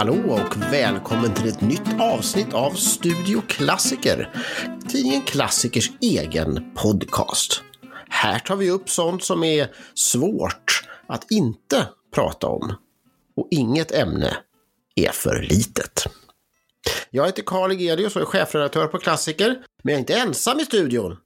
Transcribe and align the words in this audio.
hallå 0.00 0.32
och 0.32 0.72
välkommen 0.72 1.34
till 1.34 1.48
ett 1.48 1.60
nytt 1.60 2.00
avsnitt 2.00 2.54
av 2.54 2.70
Studio 2.70 3.42
Klassiker. 3.48 4.34
Tidningen 4.88 5.22
Klassikers 5.22 5.90
egen 6.00 6.74
podcast. 6.74 7.62
Här 8.08 8.38
tar 8.38 8.56
vi 8.56 8.70
upp 8.70 8.90
sånt 8.90 9.24
som 9.24 9.44
är 9.44 9.74
svårt 9.94 10.88
att 11.06 11.30
inte 11.30 11.88
prata 12.14 12.46
om. 12.46 12.74
Och 13.36 13.48
inget 13.50 13.92
ämne 13.92 14.36
är 14.94 15.10
för 15.10 15.42
litet. 15.42 16.04
Jag 17.10 17.26
heter 17.26 17.42
Karl 17.42 17.72
Egelius 17.72 18.16
och 18.16 18.22
är 18.22 18.26
chefredaktör 18.26 18.86
på 18.86 18.98
Klassiker, 18.98 19.64
men 19.82 19.92
jag 19.92 19.96
är 19.96 20.00
inte 20.00 20.14
ensam 20.14 20.60
i 20.60 20.64
studion. 20.64 21.16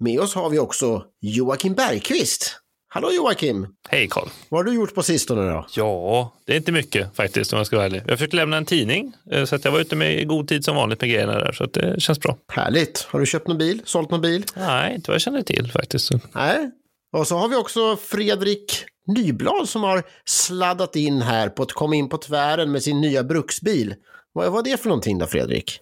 Med 0.00 0.20
oss 0.20 0.34
har 0.34 0.50
vi 0.50 0.58
också 0.58 1.04
Joakim 1.20 1.74
Bergqvist. 1.74 2.59
Hallå 2.92 3.12
Joakim! 3.12 3.66
Hej 3.88 4.08
Karl! 4.10 4.28
Vad 4.48 4.58
har 4.58 4.64
du 4.64 4.74
gjort 4.74 4.94
på 4.94 5.02
sistone 5.02 5.50
då? 5.50 5.66
Ja, 5.76 6.34
det 6.44 6.52
är 6.52 6.56
inte 6.56 6.72
mycket 6.72 7.16
faktiskt 7.16 7.52
om 7.52 7.56
jag 7.56 7.66
ska 7.66 7.76
vara 7.76 7.86
ärlig. 7.86 8.02
Jag 8.06 8.18
försökte 8.18 8.36
lämna 8.36 8.56
en 8.56 8.64
tidning 8.64 9.12
eh, 9.32 9.44
så 9.44 9.54
att 9.56 9.64
jag 9.64 9.72
var 9.72 9.80
ute 9.80 9.96
med 9.96 10.20
i 10.20 10.24
god 10.24 10.48
tid 10.48 10.64
som 10.64 10.76
vanligt 10.76 11.00
med 11.00 11.10
grejerna 11.10 11.32
där 11.32 11.52
så 11.52 11.64
att 11.64 11.72
det 11.72 12.00
känns 12.00 12.20
bra. 12.20 12.36
Härligt! 12.52 13.06
Har 13.10 13.20
du 13.20 13.26
köpt 13.26 13.48
någon 13.48 13.58
bil? 13.58 13.82
Sålt 13.84 14.10
någon 14.10 14.20
bil? 14.20 14.44
Nej, 14.56 14.94
inte 14.94 15.10
vad 15.10 15.14
jag 15.14 15.22
känner 15.22 15.42
till 15.42 15.72
faktiskt. 15.72 16.10
Nej. 16.32 16.70
Och 17.16 17.26
så 17.26 17.36
har 17.36 17.48
vi 17.48 17.56
också 17.56 17.96
Fredrik 17.96 18.84
Nyblad 19.06 19.68
som 19.68 19.82
har 19.82 20.02
sladdat 20.24 20.96
in 20.96 21.22
här 21.22 21.48
på 21.48 21.62
att 21.62 21.72
komma 21.72 21.94
in 21.94 22.08
på 22.08 22.16
tvären 22.16 22.72
med 22.72 22.82
sin 22.82 23.00
nya 23.00 23.24
bruksbil. 23.24 23.94
Vad 24.32 24.52
var 24.52 24.62
det 24.62 24.80
för 24.80 24.88
någonting 24.88 25.18
då 25.18 25.26
Fredrik? 25.26 25.78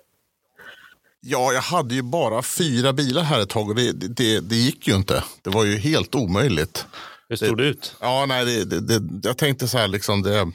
Ja, 1.21 1.53
jag 1.53 1.63
hade 1.63 1.95
ju 1.95 2.03
bara 2.03 2.43
fyra 2.43 2.93
bilar 2.93 3.23
här 3.23 3.41
ett 3.41 3.49
tag 3.49 3.69
och 3.69 3.75
det, 3.75 3.93
det, 3.93 4.41
det 4.41 4.57
gick 4.57 4.89
ju 4.89 4.95
inte. 4.95 5.25
Det 5.43 5.51
var 5.51 5.65
ju 5.65 5.77
helt 5.77 6.15
omöjligt. 6.15 6.87
Hur 7.29 7.37
stod 7.37 7.59
det, 7.59 7.65
ut? 7.65 7.97
Ja, 8.01 8.27
nej, 8.27 8.65
det, 8.65 8.81
det, 8.81 9.29
jag 9.29 9.39
tänkte 9.39 9.69
så 9.69 9.79
här, 9.79 9.89
liksom 9.89 10.23
det, 10.23 10.47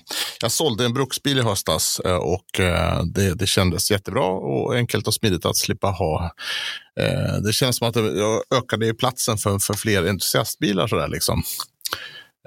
jag 0.42 0.52
sålde 0.52 0.86
en 0.86 0.94
bruksbil 0.94 1.40
i 1.40 1.42
höstas 1.42 2.00
eh, 2.06 2.16
och 2.16 2.60
eh, 2.60 3.04
det, 3.04 3.34
det 3.34 3.48
kändes 3.48 3.92
jättebra 3.92 4.26
och 4.26 4.76
enkelt 4.76 5.08
och 5.08 5.14
smidigt 5.14 5.46
att 5.46 5.58
slippa 5.58 5.88
ha. 5.88 6.32
Eh, 7.00 7.42
det 7.46 7.54
känns 7.54 7.78
som 7.78 7.88
att 7.88 7.96
jag 7.96 8.44
ökade 8.58 8.94
platsen 8.94 9.38
för, 9.38 9.60
för 9.60 9.74
fler 9.74 10.10
entusiastbilar. 10.10 10.88
Så 10.88 10.96
där, 10.96 11.08
liksom. 11.08 11.44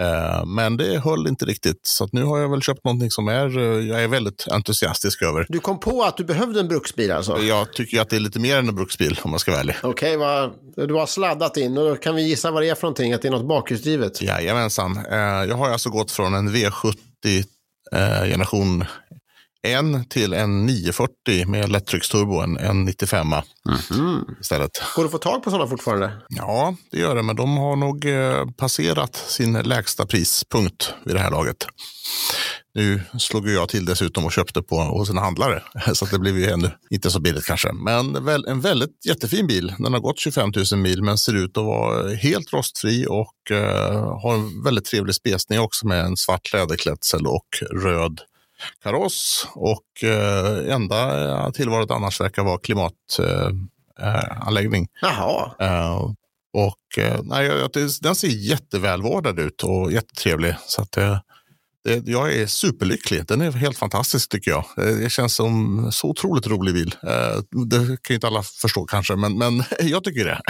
Eh, 0.00 0.46
men 0.46 0.76
det 0.76 0.98
höll 0.98 1.26
inte 1.26 1.44
riktigt, 1.44 1.80
så 1.82 2.08
nu 2.12 2.22
har 2.22 2.38
jag 2.38 2.48
väl 2.48 2.62
köpt 2.62 2.84
någonting 2.84 3.10
som 3.10 3.28
är, 3.28 3.58
eh, 3.58 3.88
jag 3.88 4.02
är 4.02 4.08
väldigt 4.08 4.48
entusiastisk 4.50 5.22
över. 5.22 5.46
Du 5.48 5.58
kom 5.58 5.80
på 5.80 6.02
att 6.02 6.16
du 6.16 6.24
behövde 6.24 6.60
en 6.60 6.68
bruksbil 6.68 7.12
alltså? 7.12 7.38
Jag 7.38 7.72
tycker 7.72 8.00
att 8.00 8.10
det 8.10 8.16
är 8.16 8.20
lite 8.20 8.38
mer 8.38 8.56
än 8.56 8.68
en 8.68 8.74
bruksbil 8.74 9.20
om 9.22 9.30
man 9.30 9.40
ska 9.40 9.50
vara 9.50 9.60
ärlig. 9.60 9.76
Okej, 9.82 10.16
okay, 10.16 10.86
du 10.86 10.94
har 10.94 11.06
sladdat 11.06 11.56
in 11.56 11.78
och 11.78 11.88
då 11.88 11.96
kan 11.96 12.14
vi 12.14 12.22
gissa 12.22 12.50
vad 12.50 12.62
det 12.62 12.68
är 12.68 12.74
för 12.74 12.82
någonting, 12.82 13.12
att 13.12 13.22
det 13.22 13.28
är 13.28 13.32
något 13.32 13.48
bakhjulsdrivet? 13.48 14.22
Jajamensan. 14.22 14.98
Eh, 15.10 15.18
jag 15.18 15.56
har 15.56 15.70
alltså 15.70 15.90
gått 15.90 16.10
från 16.10 16.34
en 16.34 16.48
V70 16.48 17.44
generation 18.24 18.84
en 19.72 20.04
till 20.04 20.32
en 20.32 20.66
940 20.66 21.46
med 21.46 21.68
lättrycksturbo, 21.68 22.40
en, 22.40 22.56
en 22.56 22.84
95 22.84 23.32
mm 23.32 23.44
-hmm. 23.66 24.40
istället. 24.40 24.70
Går 24.96 25.02
det 25.02 25.06
att 25.06 25.12
få 25.12 25.18
tag 25.18 25.42
på 25.42 25.50
sådana 25.50 25.70
fortfarande? 25.70 26.12
Ja, 26.28 26.76
det 26.90 26.98
gör 26.98 27.14
det, 27.14 27.22
men 27.22 27.36
de 27.36 27.56
har 27.56 27.76
nog 27.76 28.04
eh, 28.04 28.44
passerat 28.56 29.16
sin 29.16 29.52
lägsta 29.52 30.06
prispunkt 30.06 30.94
vid 31.04 31.14
det 31.14 31.20
här 31.20 31.30
laget. 31.30 31.66
Nu 32.74 33.00
slog 33.18 33.48
jag 33.48 33.68
till 33.68 33.84
dessutom 33.84 34.24
och 34.24 34.32
köpte 34.32 34.62
på 34.62 34.76
hos 34.76 35.10
en 35.10 35.18
handlare, 35.18 35.62
så 35.94 36.06
det 36.06 36.18
blev 36.18 36.38
ju 36.38 36.50
ännu 36.50 36.70
inte 36.90 37.10
så 37.10 37.20
billigt 37.20 37.44
kanske. 37.44 37.72
Men 37.72 38.16
en 38.46 38.60
väldigt 38.60 39.06
jättefin 39.06 39.46
bil. 39.46 39.74
Den 39.78 39.92
har 39.92 40.00
gått 40.00 40.18
25 40.18 40.52
000 40.72 40.80
mil, 40.80 41.02
men 41.02 41.18
ser 41.18 41.36
ut 41.36 41.58
att 41.58 41.64
vara 41.64 42.14
helt 42.14 42.52
rostfri 42.52 43.06
och 43.08 43.34
uh, 43.50 43.58
har 44.22 44.34
en 44.34 44.62
väldigt 44.62 44.84
trevlig 44.84 45.14
spesning 45.14 45.60
också 45.60 45.86
med 45.86 46.04
en 46.04 46.16
svart 46.16 46.52
läderklädsel 46.52 47.26
och 47.26 47.46
röd 47.82 48.20
kaross 48.82 49.48
och 49.54 50.04
eh, 50.04 50.74
enda 50.74 51.52
tillvaret 51.52 51.90
annars 51.90 52.20
verkar 52.20 52.44
vara 52.44 52.58
klimatanläggning. 52.58 54.82
Eh, 54.82 54.88
Jaha. 55.02 55.50
Eh, 55.60 56.10
och 56.52 56.98
eh, 56.98 57.20
nej, 57.22 57.50
den 58.00 58.14
ser 58.14 58.28
jättevälvårdad 58.28 59.38
ut 59.38 59.62
och 59.62 59.92
jättetrevlig. 59.92 60.54
Så 60.66 60.82
att, 60.82 60.96
eh, 60.96 61.18
jag 62.04 62.34
är 62.34 62.46
superlycklig. 62.46 63.26
Den 63.26 63.40
är 63.40 63.50
helt 63.50 63.78
fantastisk 63.78 64.28
tycker 64.28 64.50
jag. 64.50 64.64
Det 64.76 65.12
känns 65.12 65.34
som 65.34 65.88
så 65.92 66.08
otroligt 66.08 66.46
rolig 66.46 66.74
bil. 66.74 66.94
Eh, 67.02 67.64
det 67.66 67.78
kan 67.78 67.96
ju 68.08 68.14
inte 68.14 68.26
alla 68.26 68.42
förstå 68.42 68.84
kanske, 68.84 69.16
men, 69.16 69.38
men 69.38 69.64
jag 69.80 70.04
tycker 70.04 70.24
det. 70.24 70.40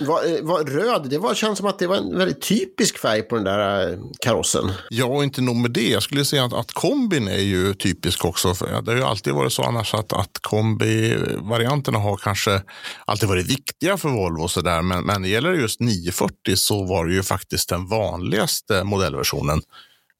var, 0.00 0.36
eh, 0.36 0.42
var 0.42 0.64
röd, 0.64 1.06
det 1.10 1.18
var, 1.18 1.34
känns 1.34 1.58
som 1.58 1.66
att 1.66 1.78
det 1.78 1.86
var 1.86 1.96
en 1.96 2.18
väldigt 2.18 2.42
typisk 2.42 2.98
färg 2.98 3.22
på 3.22 3.34
den 3.34 3.44
där 3.44 3.92
eh, 3.92 3.98
karossen. 4.20 4.72
Ja, 4.90 5.04
och 5.04 5.24
inte 5.24 5.40
nog 5.40 5.56
med 5.56 5.70
det. 5.70 5.88
Jag 5.88 6.02
skulle 6.02 6.24
säga 6.24 6.44
att, 6.44 6.52
att 6.52 6.72
kombin 6.72 7.28
är 7.28 7.42
ju 7.42 7.74
typisk 7.74 8.24
också. 8.24 8.54
Det 8.82 8.90
har 8.90 8.98
ju 8.98 9.04
alltid 9.04 9.32
varit 9.32 9.52
så 9.52 9.62
annars 9.62 9.94
att, 9.94 10.12
att 10.12 10.38
kombi-varianterna 10.42 11.98
har 11.98 12.16
kanske 12.16 12.62
alltid 13.04 13.28
varit 13.28 13.46
viktiga 13.46 13.96
för 13.96 14.08
Volvo 14.08 14.42
och 14.42 14.50
så 14.50 14.60
där. 14.60 14.82
Men, 14.82 15.04
men 15.04 15.22
när 15.22 15.28
det 15.28 15.32
gäller 15.32 15.52
just 15.52 15.80
940 15.80 16.56
så 16.56 16.84
var 16.84 17.06
det 17.06 17.14
ju 17.14 17.22
faktiskt 17.22 17.68
den 17.68 17.86
vanligaste 17.86 18.84
modellversionen. 18.84 19.62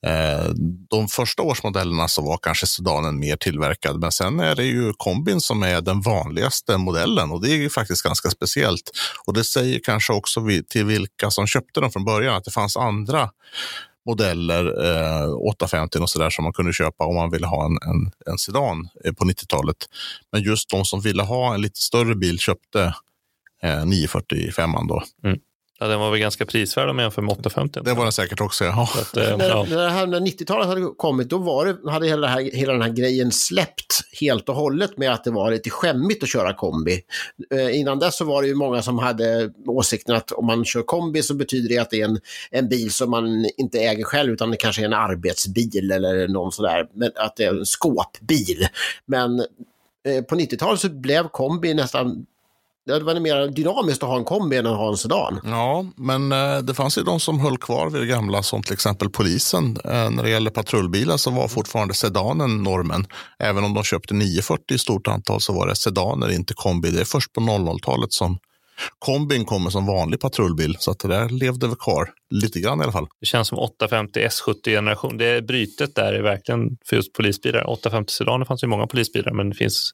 Eh, 0.07 0.51
de 0.91 1.09
första 1.09 1.43
årsmodellerna 1.43 2.09
så 2.09 2.23
var 2.23 2.39
kanske 2.43 2.67
sedanen 2.67 3.19
mer 3.19 3.37
tillverkad, 3.37 4.01
men 4.01 4.13
sen 4.13 4.41
är 4.41 4.55
det 4.55 4.65
ju 4.65 4.93
kombin 4.97 5.41
som 5.41 5.63
är 5.63 5.81
den 5.81 6.01
vanligaste 6.01 6.79
modellen 6.79 7.31
och 7.31 7.43
det 7.43 7.51
är 7.51 7.57
ju 7.57 7.71
faktiskt 7.71 8.03
ganska 8.03 8.31
speciellt. 8.31 8.91
Och 9.27 9.35
det 9.35 9.45
säger 9.45 9.81
kanske 9.85 10.13
också 10.13 10.41
till 10.69 10.85
vilka 10.85 11.31
som 11.31 11.47
köpte 11.47 11.81
dem 11.81 11.91
från 11.91 12.05
början 12.05 12.35
att 12.35 12.45
det 12.45 12.51
fanns 12.51 12.77
andra 12.77 13.31
modeller, 14.07 14.65
eh, 14.85 15.33
850 15.33 15.99
och 15.99 16.11
sådär 16.11 16.31
som 16.31 16.43
man 16.43 16.53
kunde 16.53 16.73
köpa 16.73 17.05
om 17.05 17.15
man 17.15 17.31
ville 17.31 17.47
ha 17.47 17.65
en, 17.65 17.79
en, 17.91 18.11
en 18.27 18.39
sedan 18.39 18.89
eh, 19.05 19.13
på 19.13 19.25
90-talet. 19.25 19.77
Men 20.33 20.43
just 20.43 20.71
de 20.71 20.85
som 20.85 21.01
ville 21.01 21.23
ha 21.23 21.55
en 21.55 21.61
lite 21.61 21.81
större 21.81 22.15
bil 22.15 22.39
köpte 22.39 22.95
eh, 23.63 23.87
945 23.87 24.71
då. 24.89 25.03
Mm. 25.25 25.39
Ja, 25.79 25.87
den 25.87 26.01
var 26.01 26.11
väl 26.11 26.21
ganska 26.21 26.47
prisvärd 26.47 26.89
om 26.89 26.97
man 26.97 27.05
jämför 27.05 27.23
med 27.23 27.33
850. 27.33 27.81
Det 27.85 27.95
var 27.95 28.03
den 28.03 28.13
säkert 28.13 28.41
också, 28.41 28.65
ja. 28.65 28.89
Att, 29.01 29.17
äh, 29.17 29.37
när, 29.37 29.49
ja. 29.49 29.67
när, 29.71 29.89
här, 29.89 30.07
när 30.07 30.21
90-talet 30.21 30.67
hade 30.67 30.87
kommit, 30.97 31.29
då 31.29 31.39
var 31.39 31.67
det, 31.67 31.91
hade 31.91 32.07
hela, 32.07 32.27
här, 32.27 32.51
hela 32.53 32.73
den 32.73 32.83
här 32.83 32.91
grejen 32.91 33.33
släppt 33.33 34.01
helt 34.21 34.49
och 34.49 34.55
hållet 34.55 34.99
med 34.99 35.13
att 35.13 35.25
det 35.25 35.31
var 35.31 35.51
lite 35.51 35.71
skämmigt 35.71 36.23
att 36.23 36.29
köra 36.29 36.55
kombi. 36.55 37.03
Eh, 37.55 37.81
innan 37.81 37.99
dess 37.99 38.17
så 38.17 38.25
var 38.25 38.43
det 38.43 38.49
ju 38.49 38.55
många 38.55 38.83
som 38.83 38.99
hade 38.99 39.51
åsikten 39.67 40.17
att 40.17 40.33
om 40.33 40.47
man 40.47 40.65
kör 40.65 40.83
kombi 40.83 41.23
så 41.23 41.35
betyder 41.35 41.69
det 41.69 41.79
att 41.79 41.91
det 41.91 42.01
är 42.01 42.05
en, 42.05 42.21
en 42.51 42.69
bil 42.69 42.91
som 42.91 43.11
man 43.11 43.47
inte 43.57 43.79
äger 43.79 44.05
själv 44.05 44.33
utan 44.33 44.51
det 44.51 44.57
kanske 44.57 44.83
är 44.83 44.87
en 44.87 44.93
arbetsbil 44.93 45.91
eller 45.91 46.29
någon 46.29 46.53
sådär, 46.53 46.89
men 46.93 47.11
att 47.17 47.37
det 47.37 47.45
är 47.45 47.51
en 47.51 47.67
skåpbil. 47.67 48.67
Men 49.07 49.41
eh, 50.09 50.25
på 50.29 50.35
90-talet 50.35 50.81
så 50.81 50.89
blev 50.89 51.29
kombi 51.29 51.75
nästan 51.75 52.27
det 52.87 53.05
var 53.05 53.21
mer 53.21 53.49
dynamiskt 53.49 54.03
att 54.03 54.09
ha 54.09 54.17
en 54.17 54.25
kombi 54.25 54.57
än 54.57 54.67
att 54.67 54.77
ha 54.77 54.89
en 54.89 54.97
sedan. 54.97 55.41
Ja, 55.45 55.87
men 55.97 56.33
eh, 56.33 56.59
det 56.59 56.75
fanns 56.75 56.99
ju 56.99 57.03
de 57.03 57.21
som 57.21 57.41
höll 57.41 57.59
kvar 57.59 57.91
vid 57.91 58.03
det 58.03 58.07
gamla, 58.07 58.43
som 58.43 58.63
till 58.63 58.73
exempel 58.73 59.11
polisen. 59.11 59.79
Eh, 59.85 60.11
när 60.11 60.23
det 60.23 60.31
gäller 60.31 60.51
patrullbilar 60.51 61.17
så 61.17 61.31
var 61.31 61.49
fortfarande 61.49 61.95
sedanen 61.95 62.63
normen. 62.63 63.07
Även 63.39 63.65
om 63.65 63.75
de 63.75 63.85
köpte 63.85 64.15
940 64.15 64.75
i 64.75 64.79
stort 64.79 65.09
antal 65.09 65.41
så 65.41 65.53
var 65.53 65.67
det 65.67 65.77
sedaner, 65.77 66.31
inte 66.31 66.55
kombi. 66.55 66.91
Det 66.91 67.01
är 67.01 67.05
först 67.05 67.33
på 67.33 67.41
00-talet 67.41 68.13
som 68.13 68.39
kombin 68.99 69.45
kommer 69.45 69.71
som 69.71 69.87
vanlig 69.87 70.21
patrullbil. 70.21 70.77
Så 70.79 70.91
att 70.91 70.99
det 70.99 71.09
där 71.09 71.29
levde 71.29 71.67
väl 71.67 71.77
kvar 71.77 72.11
lite 72.31 72.61
grann 72.61 72.81
i 72.81 72.83
alla 72.83 72.93
fall. 72.93 73.07
Det 73.21 73.27
känns 73.27 73.49
som 73.49 73.59
850 73.59 74.21
S70-generation. 74.21 75.19
Det 75.19 75.43
brytet 75.43 75.95
där 75.95 76.13
är 76.13 76.23
verkligen 76.23 76.77
för 76.89 76.97
just 76.97 77.13
polisbilar. 77.13 77.71
850 77.71 78.13
sedaner 78.13 78.45
fanns 78.45 78.63
ju 78.63 78.67
många 78.67 78.87
polisbilar, 78.87 79.33
men 79.33 79.51
det 79.51 79.57
finns 79.57 79.93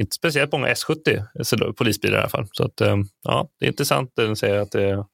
inte 0.00 0.14
speciellt 0.14 0.52
många 0.52 0.68
S70 0.68 1.72
polisbilar 1.72 2.18
i 2.18 2.20
alla 2.20 2.28
fall. 2.28 2.46
Så 2.52 2.64
att, 2.64 2.80
eh, 2.80 2.96
ja, 3.24 3.48
det 3.60 3.66
är 3.66 3.70
intressant 3.70 4.08
att 4.08 4.26
den 4.26 4.36
säger 4.36 4.60
att 4.60 4.70
det 4.70 5.04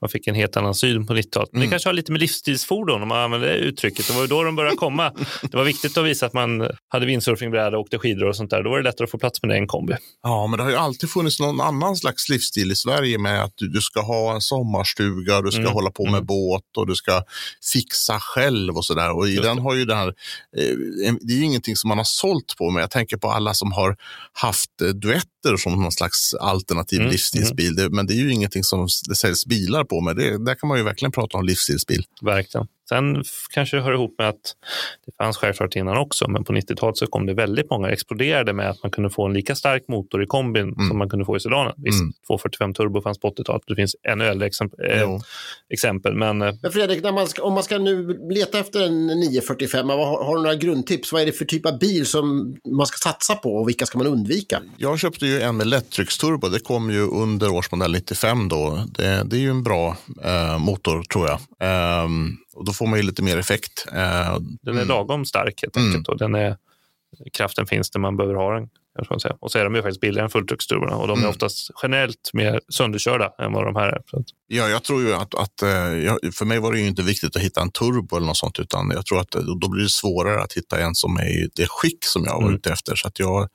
man 0.00 0.10
fick 0.10 0.26
en 0.26 0.34
helt 0.34 0.56
annan 0.56 0.74
syn 0.74 1.06
på 1.06 1.14
90-talet. 1.14 1.48
Men 1.52 1.60
det 1.60 1.64
mm. 1.64 1.70
kanske 1.70 1.88
har 1.88 1.94
lite 1.94 2.12
med 2.12 2.20
livsstilsfordon, 2.20 3.02
om 3.02 3.08
man 3.08 3.18
använder 3.18 3.48
det 3.48 3.54
uttrycket. 3.54 4.08
Det 4.08 4.14
var 4.14 4.20
ju 4.20 4.26
då 4.26 4.42
de 4.42 4.56
började 4.56 4.76
komma. 4.76 5.12
Det 5.42 5.56
var 5.56 5.64
viktigt 5.64 5.98
att 5.98 6.04
visa 6.04 6.26
att 6.26 6.32
man 6.32 6.68
hade 6.88 7.06
windsurfingbräda, 7.06 7.78
åkte 7.78 7.98
skidor 7.98 8.28
och 8.28 8.36
sånt 8.36 8.50
där. 8.50 8.62
Då 8.62 8.70
var 8.70 8.76
det 8.76 8.84
lättare 8.84 9.04
att 9.04 9.10
få 9.10 9.18
plats 9.18 9.42
med 9.42 9.50
det 9.50 9.56
än 9.56 9.66
kombi. 9.66 9.94
Ja, 10.22 10.46
men 10.46 10.56
det 10.56 10.62
har 10.62 10.70
ju 10.70 10.76
alltid 10.76 11.10
funnits 11.10 11.40
någon 11.40 11.60
annan 11.60 11.96
slags 11.96 12.28
livsstil 12.28 12.72
i 12.72 12.76
Sverige 12.76 13.18
med 13.18 13.44
att 13.44 13.52
du, 13.54 13.68
du 13.68 13.80
ska 13.80 14.00
ha 14.00 14.34
en 14.34 14.40
sommarstuga, 14.40 15.42
du 15.42 15.50
ska 15.50 15.60
mm. 15.60 15.72
hålla 15.72 15.90
på 15.90 16.04
med 16.04 16.14
mm. 16.14 16.26
båt 16.26 16.76
och 16.76 16.86
du 16.86 16.94
ska 16.94 17.22
fixa 17.72 18.20
själv 18.20 18.76
och 18.76 18.84
sådär. 18.84 19.16
Och 19.16 19.28
i 19.28 19.36
den 19.36 19.58
har 19.58 19.74
ju 19.74 19.84
det 19.84 19.94
här, 19.94 20.08
eh, 20.08 21.14
det 21.20 21.32
är 21.32 21.36
ju 21.36 21.44
ingenting 21.44 21.76
som 21.76 21.88
man 21.88 21.98
har 21.98 22.04
sålt 22.04 22.54
på, 22.58 22.70
men 22.70 22.80
jag 22.80 22.90
tänker 22.90 23.16
på 23.16 23.30
alla 23.30 23.54
som 23.54 23.72
har 23.72 23.96
haft 24.32 24.80
eh, 24.82 24.88
duetter 25.44 25.56
som 25.56 25.82
någon 25.82 25.92
slags 25.92 26.34
alternativ 26.34 27.00
mm. 27.00 27.12
livsstilsbil. 27.12 27.74
Det, 27.74 27.90
men 27.90 28.06
det 28.06 28.14
är 28.14 28.16
ju 28.16 28.32
ingenting 28.32 28.64
som 28.64 28.88
det 29.08 29.14
säljs 29.14 29.46
bilar 29.46 29.84
på, 29.84 30.00
men 30.00 30.16
det, 30.16 30.44
där 30.44 30.54
kan 30.54 30.68
man 30.68 30.78
ju 30.78 30.84
verkligen 30.84 31.12
prata 31.12 31.38
om 31.38 31.44
livsstilsbil. 31.44 32.04
Verkligen. 32.22 32.66
Sen 32.88 33.24
kanske 33.54 33.76
det 33.76 33.82
hör 33.82 33.92
ihop 33.92 34.14
med 34.18 34.28
att 34.28 34.54
det 35.06 35.12
fanns 35.24 35.36
självklart 35.36 35.76
innan 35.76 35.96
också, 35.96 36.28
men 36.28 36.44
på 36.44 36.52
90-talet 36.52 36.96
så 36.96 37.06
kom 37.06 37.26
det 37.26 37.34
väldigt 37.34 37.70
många, 37.70 37.90
exploderade 37.90 38.52
med 38.52 38.70
att 38.70 38.82
man 38.82 38.90
kunde 38.90 39.10
få 39.10 39.26
en 39.26 39.32
lika 39.32 39.54
stark 39.54 39.88
motor 39.88 40.22
i 40.22 40.26
kombin 40.26 40.62
mm. 40.62 40.88
som 40.88 40.98
man 40.98 41.08
kunde 41.08 41.24
få 41.24 41.36
i 41.36 41.40
sedanen. 41.40 41.72
Visst, 41.76 42.00
mm. 42.00 42.12
245 42.26 42.74
turbo 42.74 43.02
fanns 43.02 43.20
på 43.20 43.30
80-talet, 43.30 43.62
det 43.66 43.74
finns 43.74 43.96
ännu 44.08 44.24
äldre 44.24 44.46
exempel. 44.46 44.90
Eh, 44.90 45.18
exempel 45.68 46.14
men, 46.14 46.42
eh, 46.42 46.54
men 46.62 46.72
Fredrik, 46.72 47.02
när 47.02 47.12
man 47.12 47.26
ska, 47.26 47.42
om 47.42 47.52
man 47.52 47.62
ska 47.62 47.78
nu 47.78 48.18
leta 48.30 48.58
efter 48.58 48.86
en 48.86 49.06
945, 49.06 49.88
har, 49.88 50.24
har 50.24 50.36
du 50.36 50.42
några 50.42 50.54
grundtips? 50.54 51.12
Vad 51.12 51.22
är 51.22 51.26
det 51.26 51.32
för 51.32 51.44
typ 51.44 51.66
av 51.66 51.78
bil 51.78 52.06
som 52.06 52.56
man 52.76 52.86
ska 52.86 53.10
satsa 53.10 53.34
på 53.34 53.56
och 53.56 53.68
vilka 53.68 53.86
ska 53.86 53.98
man 53.98 54.06
undvika? 54.06 54.62
Jag 54.76 54.98
köpte 54.98 55.26
ju 55.26 55.40
en 55.40 55.56
med 55.56 55.66
lättrycksturbo, 55.66 56.48
det 56.48 56.60
kom 56.60 56.90
ju 56.90 57.00
under 57.00 57.52
årsmodell 57.52 57.92
95 57.92 58.48
då. 58.48 58.84
Det, 58.88 59.22
det 59.24 59.36
är 59.36 59.40
ju 59.40 59.50
en 59.50 59.62
bra 59.62 59.96
eh, 60.24 60.58
motor 60.58 61.02
tror 61.02 61.28
jag. 61.28 62.04
Um, 62.04 62.38
och 62.54 62.64
då 62.64 62.72
får 62.72 62.86
man 62.86 62.98
ju 62.98 63.02
lite 63.02 63.22
mer 63.22 63.38
effekt. 63.38 63.86
Uh, 63.92 64.38
den 64.62 64.76
är 64.76 64.82
mm. 64.82 64.88
lagom 64.88 65.24
stark 65.24 65.62
helt 65.62 65.76
enkelt. 65.76 66.08
Mm. 66.08 66.12
Och 66.12 66.18
den 66.18 66.34
är, 66.34 66.56
kraften 67.32 67.66
finns 67.66 67.90
där 67.90 68.00
man 68.00 68.16
behöver 68.16 68.34
ha 68.34 68.54
den. 68.54 68.68
Säga. 69.20 69.36
Och 69.40 69.52
så 69.52 69.58
är 69.58 69.64
de 69.64 69.74
ju 69.74 69.82
faktiskt 69.82 70.00
billigare 70.00 70.24
än 70.24 70.30
fulltrycksturborna 70.30 70.96
och 70.96 71.08
de 71.08 71.12
är 71.12 71.22
mm. 71.22 71.30
oftast 71.30 71.70
generellt 71.82 72.30
mer 72.32 72.60
sönderkörda 72.68 73.32
än 73.38 73.52
vad 73.52 73.64
de 73.64 73.76
här 73.76 73.88
är. 73.88 74.02
Ja, 74.46 74.68
jag 74.68 74.84
tror 74.84 75.02
ju 75.02 75.14
att, 75.14 75.34
att 75.34 75.62
eh, 75.62 75.68
för 76.32 76.44
mig 76.44 76.58
var 76.58 76.72
det 76.72 76.78
ju 76.78 76.86
inte 76.86 77.02
viktigt 77.02 77.36
att 77.36 77.42
hitta 77.42 77.62
en 77.62 77.70
turbo 77.70 78.16
eller 78.16 78.26
något 78.26 78.36
sånt, 78.36 78.58
utan 78.58 78.90
jag 78.90 79.06
tror 79.06 79.20
att 79.20 79.30
då 79.30 79.68
blir 79.68 79.82
det 79.82 79.90
svårare 79.90 80.42
att 80.42 80.52
hitta 80.52 80.80
en 80.80 80.94
som 80.94 81.16
är 81.16 81.28
i 81.28 81.48
det 81.54 81.66
skick 81.68 82.04
som 82.04 82.24
jag 82.24 82.34
var 82.34 82.42
mm. 82.42 82.54
ute 82.54 82.72
efter. 82.72 82.96
Så 82.96 83.08
att 83.08 83.18
jag, 83.18 83.48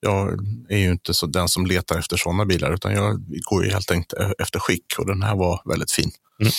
jag 0.00 0.38
är 0.68 0.78
ju 0.78 0.90
inte 0.90 1.14
så 1.14 1.26
den 1.26 1.48
som 1.48 1.66
letar 1.66 1.98
efter 1.98 2.16
sådana 2.16 2.44
bilar, 2.44 2.74
utan 2.74 2.92
jag 2.92 3.24
går 3.50 3.64
ju 3.64 3.70
helt 3.70 3.90
enkelt 3.90 4.22
efter 4.38 4.58
skick 4.58 4.94
och 4.98 5.06
den 5.06 5.22
här 5.22 5.36
var 5.36 5.60
väldigt 5.64 5.92
fin. 5.92 6.10
Mm. 6.40 6.52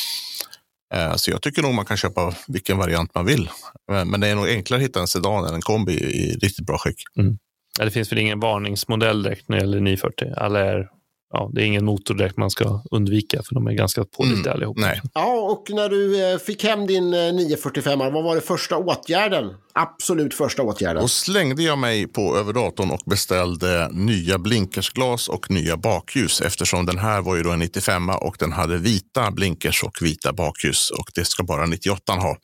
Eh, 0.94 1.16
så 1.16 1.32
jag 1.32 1.42
tycker 1.42 1.62
nog 1.62 1.74
man 1.74 1.86
kan 1.86 1.98
köpa 1.98 2.34
vilken 2.48 2.78
variant 2.78 3.16
man 3.16 3.26
vill. 3.26 3.50
Eh, 3.92 4.06
men 4.06 4.20
det 4.20 4.28
är 4.28 4.36
nog 4.36 4.48
enklare 4.48 4.80
att 4.80 4.88
hitta 4.88 5.00
en 5.00 5.08
sedan 5.08 5.46
än 5.46 5.54
en 5.54 5.62
kombi 5.62 5.94
i 5.94 6.38
riktigt 6.42 6.66
bra 6.66 6.78
skick. 6.78 7.04
Mm. 7.18 7.38
Ja, 7.80 7.86
det 7.86 7.92
finns 7.92 8.12
väl 8.12 8.20
ingen 8.20 8.40
varningsmodell 8.40 9.24
direkt 9.24 9.50
när 9.50 9.58
det 9.58 9.62
gäller 9.62 9.80
940. 9.80 10.34
Alla 10.38 10.60
är 10.60 10.90
ja, 11.34 11.50
det 11.54 11.62
är 11.62 11.66
ingen 11.66 11.86
motordäck 11.86 12.38
man 12.38 12.50
ska 12.50 12.82
undvika 12.92 13.42
för 13.44 13.56
de 13.56 13.68
är 13.68 13.74
ganska 13.74 14.06
pålitliga 14.06 14.52
mm. 14.52 14.54
allihop. 14.54 14.78
Nej. 14.78 15.02
Ja, 15.14 15.34
och 15.34 15.66
när 15.70 15.90
du 15.90 16.32
eh, 16.32 16.38
fick 16.38 16.64
hem 16.64 16.88
din 16.88 17.10
945, 17.10 18.02
eh, 18.02 18.12
vad 18.12 18.24
var 18.24 18.36
det 18.36 18.42
första 18.42 18.78
åtgärden? 18.78 19.54
Absolut 19.74 20.34
första 20.34 20.64
åtgärden. 20.64 21.02
Då 21.02 21.08
slängde 21.08 21.64
jag 21.64 21.78
mig 21.78 22.08
på 22.08 22.38
över 22.38 22.54
datorn 22.54 22.92
och 22.92 23.02
beställde 23.06 23.90
nya 23.92 24.38
blinkersglas 24.38 25.30
och 25.30 25.52
nya 25.52 25.78
bakljus 25.78 26.42
eftersom 26.42 26.86
den 26.86 26.98
här 26.98 27.22
var 27.22 27.36
ju 27.36 27.44
då 27.44 27.52
en 27.52 27.60
95 27.60 28.10
och 28.10 28.36
den 28.40 28.52
hade 28.52 28.78
vita 28.78 29.32
blinkers 29.32 29.84
och 29.84 29.98
vita 30.02 30.34
bakljus 30.34 30.90
och 30.90 31.12
det 31.16 31.26
ska 31.26 31.44
bara 31.44 31.66
98 31.66 32.14
ha. 32.14 32.38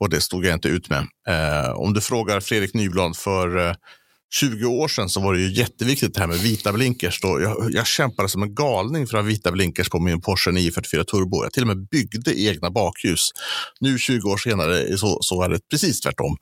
Och 0.00 0.10
det 0.10 0.20
stod 0.20 0.46
jag 0.46 0.54
inte 0.54 0.68
ut 0.68 0.88
med. 0.90 1.06
Eh, 1.28 1.70
om 1.70 1.94
du 1.94 2.00
frågar 2.00 2.40
Fredrik 2.40 2.74
Nyblad 2.74 3.16
för 3.16 3.68
eh, 3.68 3.74
20 4.30 4.66
år 4.66 4.88
sedan 4.88 5.08
så 5.08 5.20
var 5.20 5.34
det 5.34 5.40
ju 5.40 5.52
jätteviktigt 5.52 6.14
det 6.14 6.20
här 6.20 6.26
med 6.26 6.38
vita 6.38 6.72
blinkers. 6.72 7.20
Då 7.20 7.40
jag, 7.40 7.70
jag 7.72 7.86
kämpade 7.86 8.28
som 8.28 8.42
en 8.42 8.54
galning 8.54 9.06
för 9.06 9.18
att 9.18 9.24
ha 9.24 9.28
vita 9.28 9.52
blinkers 9.52 9.88
på 9.88 9.98
min 9.98 10.20
Porsche 10.20 10.50
944 10.50 11.04
Turbo. 11.04 11.42
Jag 11.42 11.52
till 11.52 11.62
och 11.62 11.66
med 11.66 11.88
byggde 11.88 12.40
egna 12.40 12.70
bakljus. 12.70 13.30
Nu 13.80 13.98
20 13.98 14.30
år 14.30 14.36
senare 14.36 14.98
så, 14.98 15.18
så 15.20 15.42
är 15.42 15.48
det 15.48 15.60
precis 15.70 16.00
tvärtom. 16.00 16.36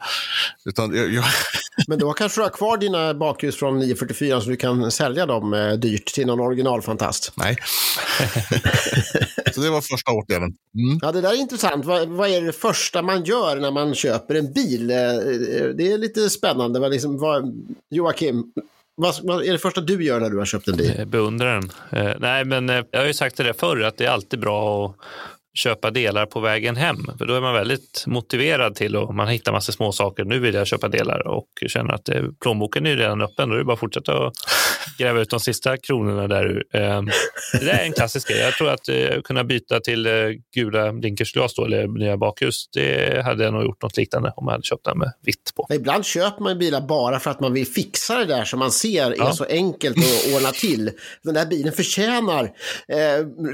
Utan 0.65 0.97
jag, 0.97 1.13
jag... 1.13 1.25
Men 1.89 1.99
då 1.99 2.13
kanske 2.13 2.41
du 2.41 2.43
har 2.43 2.51
kvar 2.51 2.77
dina 2.77 3.15
bakljus 3.15 3.57
från 3.57 3.79
944 3.79 4.41
så 4.41 4.51
du 4.51 4.57
kan 4.57 4.91
sälja 4.91 5.27
dem 5.27 5.55
eh, 5.55 5.73
dyrt 5.73 6.15
till 6.15 6.27
någon 6.27 6.41
originalfantast? 6.41 7.33
Nej. 7.35 7.57
så 9.55 9.61
det 9.61 9.71
var 9.71 9.81
första 9.81 10.13
åtgärden. 10.13 10.55
Mm. 10.75 10.99
Ja, 11.03 11.13
det 11.13 11.21
där 11.21 11.33
är 11.33 11.41
intressant. 11.41 11.85
Vad, 11.85 12.09
vad, 12.09 12.31
är 12.31 12.43
det 12.43 12.53
första 12.53 13.03
man 13.03 13.25
gör 13.25 13.57
när 13.57 13.71
man 13.71 13.95
köper 13.95 14.35
en 14.35 14.53
bil? 14.53 14.91
Eh, 14.91 14.97
det 15.77 15.93
är 15.93 15.99
lite 15.99 16.31
spännande. 16.31 16.81
Vad, 16.81 16.91
liksom, 16.91 17.19
vad, 17.19 17.55
Joakim, 17.91 18.53
vad, 18.95 19.15
vad, 19.23 19.45
är 19.45 19.53
det 19.53 19.59
första 19.59 19.81
du 19.81 20.05
gör 20.05 20.21
när 20.21 20.31
du 20.31 20.39
har 20.39 20.45
köpt 20.45 20.69
en 20.69 20.77
bil? 20.77 21.07
Beundrar 21.07 21.55
den. 21.55 21.71
Eh, 21.91 22.17
nej, 22.19 22.45
men 22.45 22.71
eh, 22.71 22.85
jag 22.91 23.01
har 23.01 23.07
ju 23.07 23.15
sagt 23.15 23.37
det 23.37 23.55
förr 23.55 23.83
att 23.83 23.97
det 23.97 24.05
är 24.05 24.11
alltid 24.11 24.41
bra 24.41 24.87
att 24.87 24.97
köpa 25.57 25.91
delar 25.91 26.27
på 26.27 26.41
vägen 26.41 26.77
hem. 26.77 26.97
För 27.19 27.27
då 27.27 27.35
är 27.35 27.41
man 27.41 27.55
väldigt 27.55 28.05
motiverad 28.07 28.75
till 28.75 28.97
och 28.97 29.15
man 29.15 29.29
hittar 29.29 29.53
massa 29.53 29.73
små 29.73 29.93
saker. 29.93 30.25
Nu 30.25 30.39
vill 30.39 30.55
jag 30.55 30.67
köpa 30.67 30.89
delar 30.89 31.27
och 31.29 31.49
känner 31.67 31.95
att 31.95 32.09
eh, 32.09 32.23
plånboken 32.43 32.87
är 32.87 32.97
redan 32.97 33.23
öppen. 33.23 33.49
Då 33.49 33.55
är 33.55 33.59
det 33.59 33.65
bara 33.65 33.73
att 33.73 33.81
fortsätta 33.81 34.27
att 34.27 34.33
gräva 34.99 35.21
ut 35.21 35.31
de 35.31 35.41
sista 35.41 35.77
kronorna 35.77 36.29
där. 36.29 36.65
Ehm, 36.73 37.09
det 37.61 37.71
är 37.71 37.85
en 37.85 37.93
klassisk 37.93 38.29
grej. 38.29 38.39
Jag 38.39 38.55
tror 38.55 38.71
att 38.71 38.89
eh, 38.89 39.21
kunna 39.25 39.45
byta 39.45 39.81
till 39.81 40.07
eh, 40.07 40.13
gula 40.55 40.93
blinkersglas 40.93 41.55
då, 41.55 41.65
eller 41.65 41.87
nya 41.87 42.17
bakljus, 42.17 42.69
det 42.73 43.25
hade 43.25 43.45
jag 43.45 43.53
nog 43.53 43.65
gjort 43.65 43.83
något 43.83 43.97
liknande 43.97 44.33
om 44.37 44.45
jag 44.47 44.53
hade 44.53 44.63
köpt 44.63 44.85
den 44.85 44.99
med 44.99 45.13
vitt 45.23 45.53
på. 45.57 45.67
Ibland 45.75 46.05
köper 46.05 46.43
man 46.43 46.59
bilar 46.59 46.81
bara 46.81 47.21
för 47.21 47.31
att 47.31 47.41
man 47.41 47.53
vill 47.53 47.67
fixa 47.67 48.19
det 48.19 48.25
där 48.25 48.45
som 48.45 48.59
man 48.59 48.73
ser 48.73 49.11
är 49.11 49.17
ja. 49.19 49.33
så 49.33 49.45
enkelt 49.45 49.99
att 49.99 50.35
ordna 50.37 50.51
till. 50.51 50.91
Den 51.23 51.35
där 51.35 51.47
bilen 51.47 51.73
förtjänar 51.73 52.45
eh, 52.89 52.97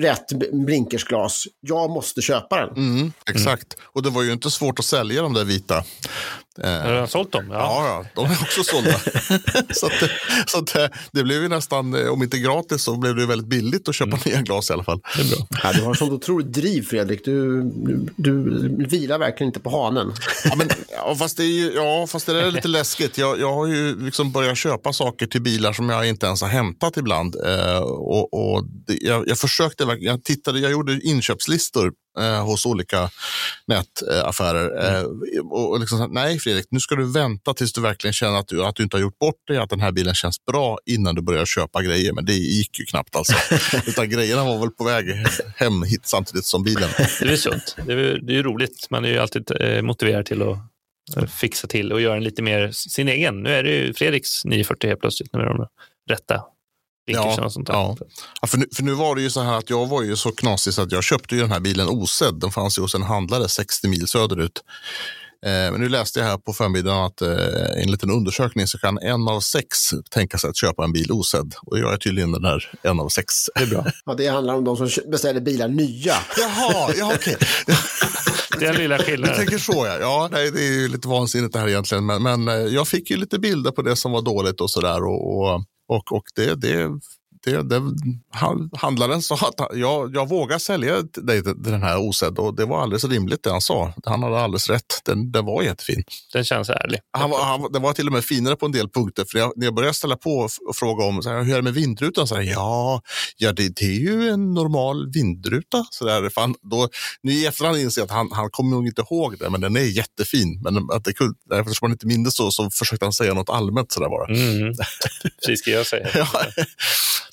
rätt 0.00 0.26
blinkersglas. 0.52 1.44
Jag 1.60 1.90
måste 1.90 2.22
köpa 2.22 2.56
den. 2.56 2.76
Mm, 2.76 3.12
exakt. 3.30 3.74
Mm. 3.74 3.86
Och 3.92 4.02
det 4.02 4.10
var 4.10 4.22
ju 4.22 4.32
inte 4.32 4.50
svårt 4.50 4.78
att 4.78 4.84
sälja 4.84 5.22
de 5.22 5.34
där 5.34 5.44
vita. 5.44 5.84
Har 6.58 7.00
du 7.02 7.08
sålt 7.08 7.32
dem? 7.32 7.46
Ja. 7.50 7.56
ja, 7.86 8.04
de 8.14 8.24
är 8.30 8.42
också 8.42 8.64
sålda. 8.64 8.98
så 9.74 9.86
att, 9.86 9.92
så 10.46 10.58
att, 10.58 10.76
eh, 10.76 10.86
det 11.12 11.22
blev 11.24 11.42
ju 11.42 11.48
nästan, 11.48 11.94
eh, 11.94 12.08
om 12.08 12.22
inte 12.22 12.38
gratis, 12.38 12.82
så 12.82 12.96
blev 12.96 13.16
det 13.16 13.26
väldigt 13.26 13.48
billigt 13.48 13.88
att 13.88 13.94
köpa 13.94 14.16
mm. 14.16 14.20
nya 14.26 14.42
glas 14.42 14.70
i 14.70 14.72
alla 14.72 14.84
fall. 14.84 15.00
Det 15.16 15.22
är 15.22 15.36
bra. 15.36 15.46
Ja, 15.62 15.72
du 15.72 15.82
har 15.82 15.94
sånt 15.94 16.12
otroligt 16.12 16.52
driv, 16.52 16.82
Fredrik. 16.82 17.24
Du, 17.24 17.62
du, 18.16 18.50
du 18.76 18.86
vilar 18.86 19.18
verkligen 19.18 19.48
inte 19.48 19.60
på 19.60 19.70
hanen. 19.70 20.12
ja, 20.44 20.54
men, 20.56 20.68
ja, 20.90 21.14
fast 21.14 21.36
det 21.36 21.44
är, 21.44 21.46
ju, 21.46 21.72
ja, 21.72 22.06
fast 22.06 22.26
det 22.26 22.42
är 22.42 22.50
lite 22.50 22.68
läskigt. 22.78 23.18
Jag, 23.18 23.40
jag 23.40 23.54
har 23.54 23.66
ju 23.66 24.04
liksom 24.04 24.32
börjat 24.32 24.58
köpa 24.58 24.92
saker 24.92 25.26
till 25.26 25.42
bilar 25.42 25.72
som 25.72 25.88
jag 25.88 26.08
inte 26.08 26.26
ens 26.26 26.42
har 26.42 26.48
hämtat 26.48 26.96
ibland. 26.96 27.36
Eh, 27.46 27.78
och, 27.82 28.34
och 28.34 28.64
det, 28.86 28.98
jag, 29.00 29.28
jag 29.28 29.38
försökte, 29.38 29.96
jag 30.00 30.24
tittade, 30.24 30.58
jag 30.58 30.70
gjorde 30.70 31.00
inköpslistor 31.02 31.92
eh, 32.18 32.44
hos 32.44 32.66
olika 32.66 33.10
nätaffärer. 33.66 34.88
Mm. 34.88 35.04
Eh, 35.36 35.40
och 35.50 35.80
liksom, 35.80 36.08
nej 36.12 36.38
Fredrik, 36.38 36.66
nu 36.70 36.80
ska 36.80 36.94
du 36.94 37.12
vänta 37.12 37.54
tills 37.54 37.72
du 37.72 37.80
verkligen 37.80 38.12
känner 38.12 38.38
att 38.38 38.48
du, 38.48 38.64
att 38.64 38.76
du 38.76 38.82
inte 38.82 38.96
har 38.96 39.02
gjort 39.02 39.18
bort 39.18 39.48
dig, 39.48 39.58
att 39.58 39.70
den 39.70 39.80
här 39.80 39.92
bilen 39.92 40.14
känns 40.14 40.44
bra 40.44 40.78
innan 40.86 41.14
du 41.14 41.22
börjar 41.22 41.44
köpa 41.44 41.82
grejer. 41.82 42.12
Men 42.12 42.24
det 42.24 42.32
gick 42.32 42.78
ju 42.78 42.84
knappt 42.84 43.16
alltså. 43.16 43.34
Utan 43.86 44.10
grejerna 44.10 44.44
var 44.44 44.58
väl 44.58 44.70
på 44.70 44.84
väg 44.84 45.06
hem 45.56 45.82
hit 45.82 46.02
samtidigt 46.04 46.44
som 46.44 46.62
bilen. 46.62 46.90
Det 47.20 47.32
är 47.32 47.36
sunt. 47.36 47.76
Det 47.86 47.92
är, 47.92 48.18
det 48.22 48.38
är 48.38 48.42
roligt. 48.42 48.86
Man 48.90 49.04
är 49.04 49.08
ju 49.08 49.18
alltid 49.18 49.50
eh, 49.60 49.82
motiverad 49.82 50.26
till 50.26 50.42
att 50.42 50.58
eh, 51.16 51.26
fixa 51.26 51.66
till 51.66 51.92
och 51.92 52.00
göra 52.00 52.14
den 52.14 52.24
lite 52.24 52.42
mer 52.42 52.70
sin 52.70 53.08
egen. 53.08 53.42
Nu 53.42 53.50
är 53.50 53.62
det 53.62 53.70
ju 53.70 53.94
Fredriks 53.94 54.44
940 54.44 54.88
helt 54.88 55.00
plötsligt, 55.00 55.32
med 55.32 55.46
de 55.46 55.66
rätta 56.10 56.42
Ja, 57.04 57.50
sånt. 57.50 57.68
Ja. 57.68 57.96
ja. 58.40 58.46
för, 58.46 58.58
nu, 58.58 58.66
för 58.74 58.82
nu 58.82 58.92
var 58.92 59.14
det 59.14 59.22
ju 59.22 59.30
så 59.30 59.40
här 59.40 59.58
att 59.58 59.70
jag 59.70 59.86
var 59.86 60.02
ju 60.02 60.16
så 60.16 60.32
knasig 60.32 60.74
så 60.74 60.82
att 60.82 60.92
jag 60.92 61.04
köpte 61.04 61.34
ju 61.34 61.40
den 61.40 61.52
här 61.52 61.60
bilen 61.60 61.88
osedd. 61.88 62.34
Den 62.34 62.50
fanns 62.50 62.78
ju 62.78 62.82
hos 62.82 62.94
en 62.94 63.02
handlare 63.02 63.48
60 63.48 63.88
mil 63.88 64.08
söderut. 64.08 64.62
Eh, 65.46 65.72
men 65.72 65.80
nu 65.80 65.88
läste 65.88 66.18
jag 66.18 66.26
här 66.26 66.38
på 66.38 66.52
förmiddagen 66.52 67.04
att 67.04 67.22
eh, 67.22 67.82
enligt 67.82 68.02
en 68.02 68.10
undersökning 68.10 68.66
så 68.66 68.78
kan 68.78 68.98
en 68.98 69.28
av 69.28 69.40
sex 69.40 69.68
tänka 70.10 70.38
sig 70.38 70.50
att 70.50 70.56
köpa 70.56 70.84
en 70.84 70.92
bil 70.92 71.12
osedd. 71.12 71.54
Och 71.62 71.78
jag 71.78 71.92
är 71.92 71.96
tydligen 71.96 72.32
den 72.32 72.44
här 72.44 72.70
en 72.82 73.00
av 73.00 73.08
sex. 73.08 73.34
Det 73.54 73.62
är 73.62 73.66
bra. 73.66 73.86
ja, 74.04 74.14
det 74.14 74.26
handlar 74.26 74.54
om 74.54 74.64
de 74.64 74.76
som 74.76 75.10
beställer 75.10 75.40
bilar 75.40 75.68
nya. 75.68 76.14
Jaha, 76.38 76.92
ja 76.96 77.12
okej. 77.14 77.36
Okay. 77.36 77.76
Den 78.60 78.74
lilla 78.74 78.98
skillnaden. 78.98 79.38
Du 79.38 79.44
tänker 79.44 79.58
så 79.58 79.86
ja. 79.86 79.98
ja 80.00 80.28
nej, 80.32 80.50
det 80.50 80.60
är 80.60 80.72
ju 80.72 80.88
lite 80.88 81.08
vansinnigt 81.08 81.52
det 81.52 81.58
här 81.58 81.68
egentligen. 81.68 82.06
Men, 82.06 82.22
men 82.22 82.48
eh, 82.48 82.54
jag 82.54 82.88
fick 82.88 83.10
ju 83.10 83.16
lite 83.16 83.38
bilder 83.38 83.70
på 83.70 83.82
det 83.82 83.96
som 83.96 84.12
var 84.12 84.22
dåligt 84.22 84.60
och 84.60 84.70
sådär. 84.70 85.04
Och, 85.04 85.38
och, 85.38 85.64
och, 85.96 86.12
och 86.12 86.24
det, 86.34 86.54
det 86.54 86.90
det, 87.44 87.62
det, 87.62 87.82
handlaren 88.76 89.22
sa 89.22 89.34
att 89.34 89.76
jag, 89.78 90.16
jag 90.16 90.28
vågar 90.28 90.58
sälja 90.58 91.02
dig 91.02 91.42
den 91.42 91.82
här 91.82 92.08
osedd 92.08 92.38
och 92.38 92.56
det 92.56 92.64
var 92.64 92.82
alldeles 92.82 93.04
rimligt 93.04 93.42
det 93.42 93.50
han 93.50 93.60
sa. 93.60 93.92
Han 94.04 94.22
hade 94.22 94.40
alldeles 94.40 94.70
rätt. 94.70 95.00
Den, 95.04 95.32
den 95.32 95.44
var 95.44 95.62
jättefin. 95.62 96.02
Den 96.32 96.44
känns 96.44 96.70
ärlig. 96.70 96.98
Han 97.12 97.30
var, 97.30 97.44
han, 97.44 97.72
den 97.72 97.82
var 97.82 97.92
till 97.92 98.06
och 98.06 98.12
med 98.12 98.24
finare 98.24 98.56
på 98.56 98.66
en 98.66 98.72
del 98.72 98.88
punkter. 98.88 99.24
För 99.30 99.38
jag, 99.38 99.52
när 99.56 99.66
jag 99.66 99.74
började 99.74 99.94
ställa 99.94 100.16
på 100.16 100.48
och 100.68 100.76
fråga 100.76 101.04
om 101.04 101.22
så 101.22 101.30
här, 101.30 101.42
hur 101.42 101.52
är 101.52 101.56
det 101.56 101.62
med 101.62 101.74
vindrutan, 101.74 102.26
så 102.26 102.34
här, 102.34 102.42
ja, 102.42 103.02
ja 103.36 103.52
det, 103.52 103.76
det, 103.76 103.84
är 103.84 104.00
ju 104.00 104.28
en 104.28 104.54
normal 104.54 105.10
vindruta. 105.12 105.84
Så 105.90 106.04
där, 106.04 106.30
fan, 106.30 106.54
då, 106.62 106.88
nu 107.22 107.32
i 107.32 107.46
efterhand 107.46 107.78
inser 107.78 108.00
jag 108.00 108.06
att 108.06 108.16
han, 108.16 108.32
han 108.32 108.50
kommer 108.50 108.70
nog 108.70 108.86
inte 108.86 109.02
ihåg 109.02 109.38
det, 109.38 109.50
men 109.50 109.60
den 109.60 109.76
är 109.76 109.80
jättefin. 109.80 110.60
Men 110.62 110.76
att 110.76 111.04
det, 111.04 111.14
eftersom 111.54 111.86
han 111.86 111.92
inte 111.92 112.06
minns 112.06 112.36
så, 112.36 112.50
så 112.50 112.70
försökte 112.70 113.04
han 113.04 113.12
säga 113.12 113.34
något 113.34 113.50
allmänt 113.50 113.92
sådär 113.92 114.08
bara. 114.08 114.26
Mm. 114.26 114.74
Precis 115.40 115.60
ska 115.60 115.70
jag 115.70 115.86
säga. 115.86 116.08
ja. 116.14 116.26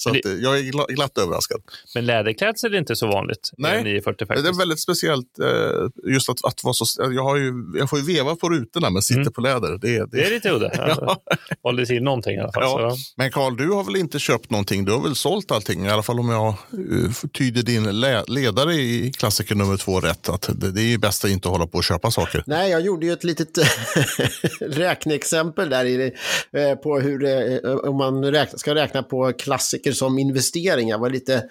Så 0.01 0.09
Det- 0.09 0.19
att, 0.19 0.25
eh, 0.25 0.31
jag 0.33 0.57
är 0.59 0.63
gla- 0.63 0.87
glatt 0.93 1.17
överraskad. 1.17 1.61
Men 1.95 2.05
läderklädsel 2.05 2.73
är 2.73 2.77
inte 2.77 2.95
så 2.95 3.07
vanligt. 3.07 3.49
Nej, 3.57 3.77
en 3.77 3.83
940 3.83 4.25
faktiskt. 4.27 4.45
Det 4.45 4.49
är 4.49 4.57
väldigt 4.57 4.79
speciellt 4.79 5.39
eh, 5.39 6.11
just 6.13 6.29
att, 6.29 6.45
att 6.45 6.63
vara 6.63 6.73
så... 6.73 6.85
Jag, 7.13 7.23
har 7.23 7.35
ju, 7.37 7.53
jag 7.75 7.89
får 7.89 7.99
ju 7.99 8.05
veva 8.05 8.35
på 8.35 8.49
rutorna 8.49 8.89
men 8.89 9.01
sitter 9.01 9.21
Mm. 9.21 9.33
på 9.33 9.41
läder. 9.41 9.77
Det, 9.81 9.97
det. 9.97 10.05
Det 10.11 10.25
är 10.25 10.29
lite 10.31 10.49
udda. 10.51 10.71
Ja. 10.77 11.21
Valde 11.63 11.85
till 11.85 12.03
någonting 12.03 12.35
i 12.35 12.39
alla 12.39 12.51
fall. 12.51 12.63
Ja. 12.63 12.95
Men 13.17 13.31
Karl, 13.31 13.57
du 13.57 13.69
har 13.71 13.83
väl 13.83 13.95
inte 13.95 14.19
köpt 14.19 14.49
någonting? 14.51 14.85
Du 14.85 14.91
har 14.91 15.01
väl 15.03 15.15
sålt 15.15 15.51
allting? 15.51 15.85
I 15.85 15.89
alla 15.89 16.03
fall 16.03 16.19
om 16.19 16.29
jag 16.29 16.53
uh, 16.79 17.11
tyder 17.37 17.63
din 17.63 17.83
ledare 18.27 18.73
i 18.75 19.11
klassiker 19.17 19.55
nummer 19.55 19.77
två 19.77 19.99
rätt. 19.99 20.29
Att 20.29 20.49
det, 20.53 20.71
det 20.71 20.81
är 20.81 20.85
ju 20.85 20.97
bäst 20.97 21.25
att 21.25 21.31
inte 21.31 21.47
hålla 21.49 21.67
på 21.67 21.77
och 21.77 21.83
köpa 21.83 22.11
saker. 22.11 22.43
Nej, 22.47 22.71
jag 22.71 22.81
gjorde 22.81 23.05
ju 23.05 23.13
ett 23.13 23.23
litet 23.23 23.57
räkneexempel 24.61 25.69
där 25.69 25.85
i, 25.85 26.11
eh, 26.53 26.75
på 26.75 26.99
hur 26.99 27.23
eh, 27.25 27.71
om 27.71 27.97
man 27.97 28.23
räkna, 28.25 28.57
ska 28.57 28.75
räkna 28.75 29.03
på 29.03 29.33
klassiker 29.33 29.88
som 29.91 30.19
investering. 30.19 30.89
Jag 30.89 31.00
var 31.00 31.10
lite, 31.10 31.46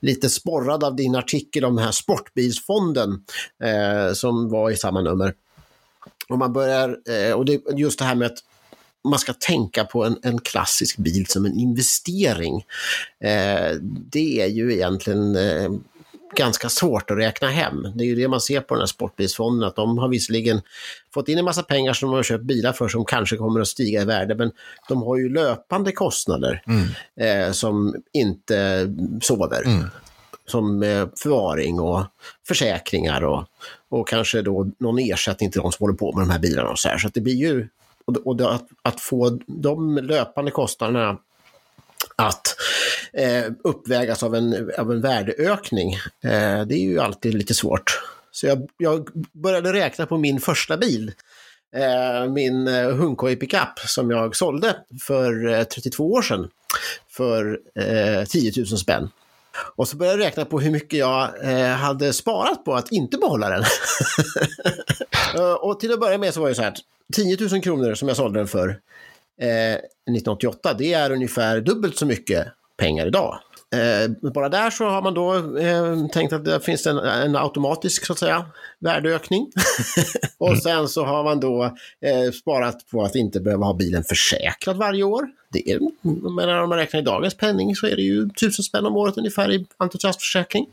lite 0.00 0.30
sporrad 0.30 0.84
av 0.84 0.96
din 0.96 1.14
artikel 1.14 1.64
om 1.64 1.76
den 1.76 1.84
här 1.84 1.92
sportbilsfonden 1.92 3.24
eh, 3.64 4.12
som 4.12 4.48
var 4.48 4.70
i 4.70 4.76
samma 4.76 5.00
nummer. 5.00 5.34
Och 6.28 6.38
man 6.38 6.52
börjar, 6.52 6.98
eh, 7.08 7.32
och 7.32 7.44
det, 7.44 7.60
just 7.76 7.98
det 7.98 8.04
här 8.04 8.14
med 8.14 8.26
att 8.26 8.38
man 9.08 9.18
ska 9.18 9.32
tänka 9.32 9.84
på 9.84 10.04
en, 10.04 10.18
en 10.22 10.40
klassisk 10.40 10.96
bil 10.96 11.26
som 11.26 11.44
en 11.44 11.58
investering. 11.58 12.64
Eh, 13.20 13.76
det 14.10 14.40
är 14.40 14.46
ju 14.46 14.72
egentligen 14.72 15.36
eh, 15.36 15.70
ganska 16.36 16.68
svårt 16.68 17.10
att 17.10 17.18
räkna 17.18 17.48
hem. 17.48 17.86
Det 17.94 18.04
är 18.04 18.06
ju 18.06 18.14
det 18.14 18.28
man 18.28 18.40
ser 18.40 18.60
på 18.60 18.74
den 18.74 18.80
här 18.80 18.86
sportbilsfonden, 18.86 19.68
att 19.68 19.76
de 19.76 19.98
har 19.98 20.08
visserligen 20.08 20.60
fått 21.14 21.28
in 21.28 21.38
en 21.38 21.44
massa 21.44 21.62
pengar 21.62 21.92
som 21.92 22.08
de 22.10 22.16
har 22.16 22.22
köpt 22.22 22.44
bilar 22.44 22.72
för 22.72 22.88
som 22.88 23.04
kanske 23.04 23.36
kommer 23.36 23.60
att 23.60 23.68
stiga 23.68 24.02
i 24.02 24.04
värde, 24.04 24.34
men 24.34 24.52
de 24.88 25.02
har 25.02 25.16
ju 25.16 25.28
löpande 25.28 25.92
kostnader 25.92 26.62
eh, 27.20 27.52
som 27.52 27.94
inte 28.12 28.88
sover. 29.22 29.62
Som 30.46 30.82
eh, 30.82 31.06
förvaring 31.22 31.80
och 31.80 32.02
försäkringar 32.48 33.24
och, 33.24 33.44
och 33.88 34.08
kanske 34.08 34.42
då 34.42 34.70
någon 34.78 34.98
ersättning 34.98 35.50
till 35.50 35.60
de 35.60 35.72
som 35.72 35.84
håller 35.84 35.96
på 35.96 36.12
med 36.12 36.26
de 36.26 36.30
här 36.30 36.38
bilarna 36.38 36.70
och 36.70 36.78
så 36.78 36.88
här. 36.88 36.98
Så 36.98 37.08
det 37.14 37.20
blir 37.20 37.34
ju, 37.34 37.68
och, 38.04 38.16
och 38.16 38.36
det, 38.36 38.50
att, 38.50 38.66
att 38.82 39.00
få 39.00 39.38
de 39.46 39.96
löpande 39.96 40.50
kostnaderna 40.50 41.18
att 42.16 42.56
eh, 43.12 43.44
uppvägas 43.64 44.22
av 44.22 44.34
en, 44.34 44.70
av 44.78 44.92
en 44.92 45.00
värdeökning. 45.00 45.94
Eh, 46.24 46.62
det 46.66 46.74
är 46.74 46.82
ju 46.82 47.00
alltid 47.00 47.34
lite 47.34 47.54
svårt. 47.54 48.00
Så 48.30 48.46
jag, 48.46 48.68
jag 48.76 49.08
började 49.32 49.72
räkna 49.72 50.06
på 50.06 50.18
min 50.18 50.40
första 50.40 50.76
bil. 50.76 51.12
Eh, 51.76 52.30
min 52.30 52.68
eh, 52.68 52.90
Hunkoi 52.90 53.36
pickup 53.36 53.78
som 53.86 54.10
jag 54.10 54.36
sålde 54.36 54.76
för 55.02 55.48
eh, 55.48 55.64
32 55.64 56.12
år 56.12 56.22
sedan. 56.22 56.48
För 57.10 57.58
eh, 57.74 58.24
10 58.24 58.52
000 58.56 58.66
spänn. 58.66 59.08
Och 59.76 59.88
så 59.88 59.96
började 59.96 60.18
jag 60.18 60.26
räkna 60.26 60.44
på 60.44 60.60
hur 60.60 60.70
mycket 60.70 60.98
jag 60.98 61.30
eh, 61.52 61.68
hade 61.68 62.12
sparat 62.12 62.64
på 62.64 62.74
att 62.74 62.92
inte 62.92 63.18
behålla 63.18 63.48
den. 63.48 63.64
Eh, 65.34 65.52
och 65.52 65.80
till 65.80 65.92
att 65.92 66.00
börja 66.00 66.18
med 66.18 66.34
så 66.34 66.40
var 66.40 66.48
det 66.48 66.54
så 66.54 66.62
här 66.62 66.74
10 67.14 67.36
000 67.50 67.62
kronor 67.62 67.94
som 67.94 68.08
jag 68.08 68.16
sålde 68.16 68.40
den 68.40 68.48
för 68.48 68.78
eh, 69.40 69.74
1988, 69.74 70.74
det 70.74 70.92
är 70.92 71.10
ungefär 71.12 71.60
dubbelt 71.60 71.98
så 71.98 72.06
mycket 72.06 72.46
pengar 72.76 73.06
idag. 73.06 73.38
Eh, 73.74 74.30
bara 74.32 74.48
där 74.48 74.70
så 74.70 74.84
har 74.84 75.02
man 75.02 75.14
då 75.14 75.34
eh, 75.58 76.06
tänkt 76.12 76.32
att 76.32 76.44
det 76.44 76.60
finns 76.60 76.86
en, 76.86 76.98
en 76.98 77.36
automatisk 77.36 78.06
så 78.06 78.12
att 78.12 78.18
säga 78.18 78.46
värdeökning. 78.78 79.52
och 80.38 80.58
sen 80.58 80.88
så 80.88 81.04
har 81.04 81.24
man 81.24 81.40
då 81.40 81.64
eh, 82.00 82.32
sparat 82.32 82.90
på 82.90 83.02
att 83.02 83.14
inte 83.14 83.40
behöva 83.40 83.66
ha 83.66 83.74
bilen 83.74 84.04
försäkrad 84.04 84.76
varje 84.76 85.02
år. 85.02 85.28
Det 85.52 85.70
är, 85.70 85.78
men 86.30 86.48
om 86.48 86.68
man 86.68 86.78
räknar 86.78 87.00
i 87.00 87.04
dagens 87.04 87.34
penning 87.34 87.76
så 87.76 87.86
är 87.86 87.96
det 87.96 88.02
ju 88.02 88.28
tusen 88.28 88.62
spänn 88.62 88.86
om 88.86 88.96
året 88.96 89.18
ungefär 89.18 89.52
i 89.52 89.66
entusiastförsäkring. 89.78 90.66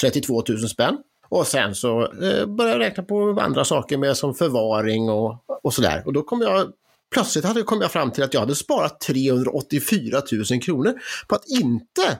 32 0.00 0.42
000 0.48 0.68
spänn. 0.68 0.98
Och 1.28 1.46
sen 1.46 1.74
så 1.74 2.02
eh, 2.02 2.46
började 2.46 2.84
jag 2.84 2.90
räkna 2.90 3.02
på 3.02 3.38
andra 3.40 3.64
saker 3.64 3.96
med 3.96 4.16
som 4.16 4.34
förvaring 4.34 5.10
och, 5.10 5.36
och 5.62 5.74
sådär. 5.74 6.02
Och 6.06 6.12
då 6.12 6.22
kom 6.22 6.40
jag 6.40 6.72
Plötsligt 7.10 7.44
hade, 7.44 7.62
kom 7.62 7.80
jag 7.80 7.92
fram 7.92 8.10
till 8.10 8.24
att 8.24 8.34
jag 8.34 8.40
hade 8.40 8.54
sparat 8.54 9.00
384 9.00 10.22
000 10.50 10.62
kronor 10.62 10.94
på 11.28 11.34
att 11.34 11.48
inte 11.48 12.18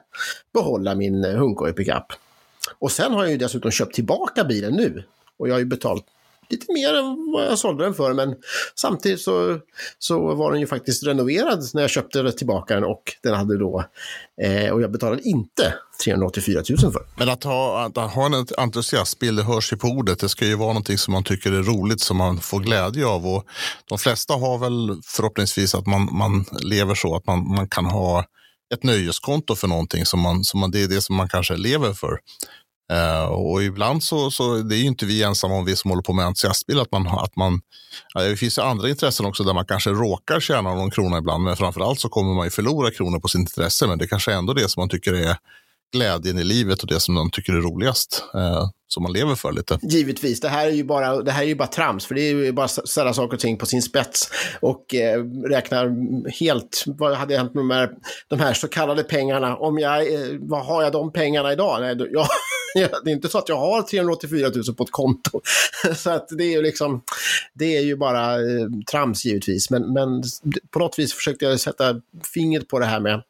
behålla 0.55 0.95
min 0.95 1.25
eh, 1.25 1.37
Hunkoi 1.37 1.73
pickup. 1.73 2.13
Och 2.79 2.93
sen 2.93 3.13
har 3.13 3.23
jag 3.23 3.31
ju 3.31 3.39
dessutom 3.39 3.71
köpt 3.71 3.95
tillbaka 3.95 4.45
bilen 4.45 4.73
nu. 4.73 5.05
Och 5.37 5.49
jag 5.49 5.55
har 5.55 5.59
ju 5.59 5.65
betalt 5.65 6.05
lite 6.51 6.73
mer 6.73 6.95
än 6.95 7.33
vad 7.33 7.47
jag 7.47 7.59
sålde 7.59 7.85
den 7.85 7.95
för, 7.95 8.15
men 8.15 8.35
samtidigt 8.75 9.21
så, 9.21 9.59
så 9.99 10.35
var 10.35 10.53
den 10.53 10.61
ju 10.61 10.67
faktiskt 10.67 11.07
renoverad 11.07 11.65
när 11.75 11.83
jag 11.83 11.91
köpte 11.91 12.33
tillbaka 12.33 12.75
den 12.75 12.85
och 12.85 13.03
den 13.23 13.35
hade 13.35 13.59
då, 13.59 13.85
eh, 14.43 14.71
och 14.73 14.83
jag 14.83 14.93
betalade 14.93 15.23
inte 15.23 15.75
384 16.05 16.63
000 16.83 16.93
för. 16.93 17.03
Men 17.17 17.29
att 17.29 17.45
ha, 17.45 17.87
att 17.87 18.15
ha 18.15 18.27
en 18.27 18.47
entusiastbil, 18.57 19.37
det 19.37 19.43
hörs 19.43 19.73
ju 19.73 19.77
på 19.77 19.89
ordet. 19.89 20.19
Det 20.21 20.29
ska 20.29 20.45
ju 20.45 20.55
vara 20.55 20.69
någonting 20.69 20.99
som 20.99 21.13
man 21.13 21.25
tycker 21.25 21.53
är 21.53 21.63
roligt, 21.63 22.01
som 22.01 22.17
man 22.17 22.41
får 22.41 22.61
glädje 22.61 23.07
av. 23.07 23.27
Och 23.27 23.45
de 23.89 23.99
flesta 23.99 24.35
har 24.35 24.59
väl 24.59 25.01
förhoppningsvis 25.05 25.75
att 25.75 25.87
man, 25.87 26.09
man 26.13 26.45
lever 26.61 26.95
så 26.95 27.17
att 27.17 27.27
man, 27.27 27.55
man 27.55 27.69
kan 27.69 27.85
ha 27.85 28.25
ett 28.75 28.83
nöjeskonto 28.83 29.55
för 29.55 29.69
någonting. 29.69 30.05
Som 30.05 30.21
man, 30.21 30.45
som 30.45 30.61
man, 30.61 30.71
det 30.71 30.83
är 30.83 30.89
det 30.89 31.01
som 31.01 31.17
man 31.17 31.29
kanske 31.29 31.57
lever 31.57 31.93
för. 31.93 32.19
Uh, 32.93 33.25
och 33.25 33.63
ibland 33.63 34.03
så, 34.03 34.31
så 34.31 34.57
det 34.57 34.77
är 34.77 34.79
ju 34.79 34.87
inte 34.87 35.07
vi 35.07 35.23
ensamma 35.23 35.55
om 35.55 35.65
vi 35.65 35.77
som 35.77 35.91
håller 35.91 36.03
på 36.03 36.13
med 36.13 36.27
entusiastbil. 36.27 36.81
Att 36.81 36.93
man, 36.93 37.07
att 37.07 37.37
man, 37.37 37.61
ja, 38.15 38.21
det 38.21 38.37
finns 38.37 38.59
ju 38.59 38.63
andra 38.63 38.89
intressen 38.89 39.27
också 39.27 39.45
där 39.45 39.55
man 39.55 39.67
kanske 39.67 39.91
råkar 39.91 40.41
tjäna 40.41 40.75
någon 40.75 40.91
krona 40.91 41.19
ibland. 41.19 41.45
Men 41.45 41.57
framförallt 41.57 42.01
så 42.01 42.09
kommer 42.09 42.35
man 42.35 42.47
ju 42.47 42.51
förlora 42.51 42.91
kronor 42.91 43.21
på 43.21 43.29
sitt 43.29 43.39
intresse. 43.39 43.87
Men 43.87 43.99
det 43.99 44.07
kanske 44.07 44.33
är 44.33 44.37
ändå 44.37 44.53
det 44.53 44.69
som 44.69 44.81
man 44.81 44.89
tycker 44.89 45.15
är 45.15 45.37
glädjen 45.93 46.39
i 46.39 46.45
livet 46.45 46.83
och 46.83 46.89
det 46.89 47.01
som 47.01 47.15
man 47.15 47.31
tycker 47.31 47.53
är 47.53 47.61
roligast. 47.61 48.25
Eh, 48.35 48.69
som 48.89 49.03
man 49.03 49.13
lever 49.13 49.35
för 49.35 49.53
lite. 49.53 49.79
Givetvis, 49.83 50.41
det 50.41 50.49
här 50.49 50.67
är 50.67 50.71
ju 50.71 50.85
bara, 50.85 51.23
det 51.23 51.31
här 51.31 51.43
är 51.43 51.47
ju 51.47 51.55
bara 51.55 51.69
trams, 51.69 52.07
för 52.07 52.15
det 52.15 52.21
är 52.21 52.35
ju 52.35 52.53
bara 52.53 52.65
att 52.65 52.89
ställa 52.89 53.15
saker 53.15 53.35
och 53.35 53.41
ting 53.41 53.57
på 53.57 53.67
sin 53.67 53.83
spets 53.83 54.31
och 54.61 54.95
eh, 54.95 55.25
räknar 55.51 56.31
helt, 56.41 56.85
vad 56.87 57.15
hade 57.15 57.37
hänt 57.37 57.55
med 57.55 57.65
de 57.65 57.71
här, 57.71 57.91
de 58.29 58.41
här 58.41 58.55
så 58.55 58.69
kallade 58.69 59.03
pengarna, 59.03 59.57
om 59.57 59.79
jag, 59.79 60.15
eh, 60.15 60.21
vad 60.41 60.67
har 60.67 60.83
jag 60.83 60.93
de 60.93 61.13
pengarna 61.13 61.53
idag? 61.53 61.81
Nej, 61.81 61.97
då, 61.97 62.07
jag, 62.11 62.27
det 63.05 63.11
är 63.11 63.15
inte 63.15 63.29
så 63.29 63.39
att 63.39 63.49
jag 63.49 63.57
har 63.57 63.83
384 63.83 64.49
000 64.55 64.75
på 64.77 64.85
ett 64.85 64.91
konto. 64.91 65.41
så 65.97 66.11
att 66.11 66.29
det 66.29 66.45
är 66.45 66.51
ju 66.51 66.63
liksom, 66.63 67.03
det 67.55 67.77
är 67.77 67.81
ju 67.81 67.97
bara 67.97 68.35
eh, 68.35 68.67
trams 68.91 69.25
givetvis, 69.25 69.71
men, 69.71 69.93
men 69.93 70.23
på 70.71 70.79
något 70.79 70.99
vis 70.99 71.15
försökte 71.15 71.45
jag 71.45 71.61
sätta 71.61 72.01
fingret 72.35 72.69
på 72.69 72.79
det 72.79 72.87
här 72.87 73.01
med, 73.01 73.23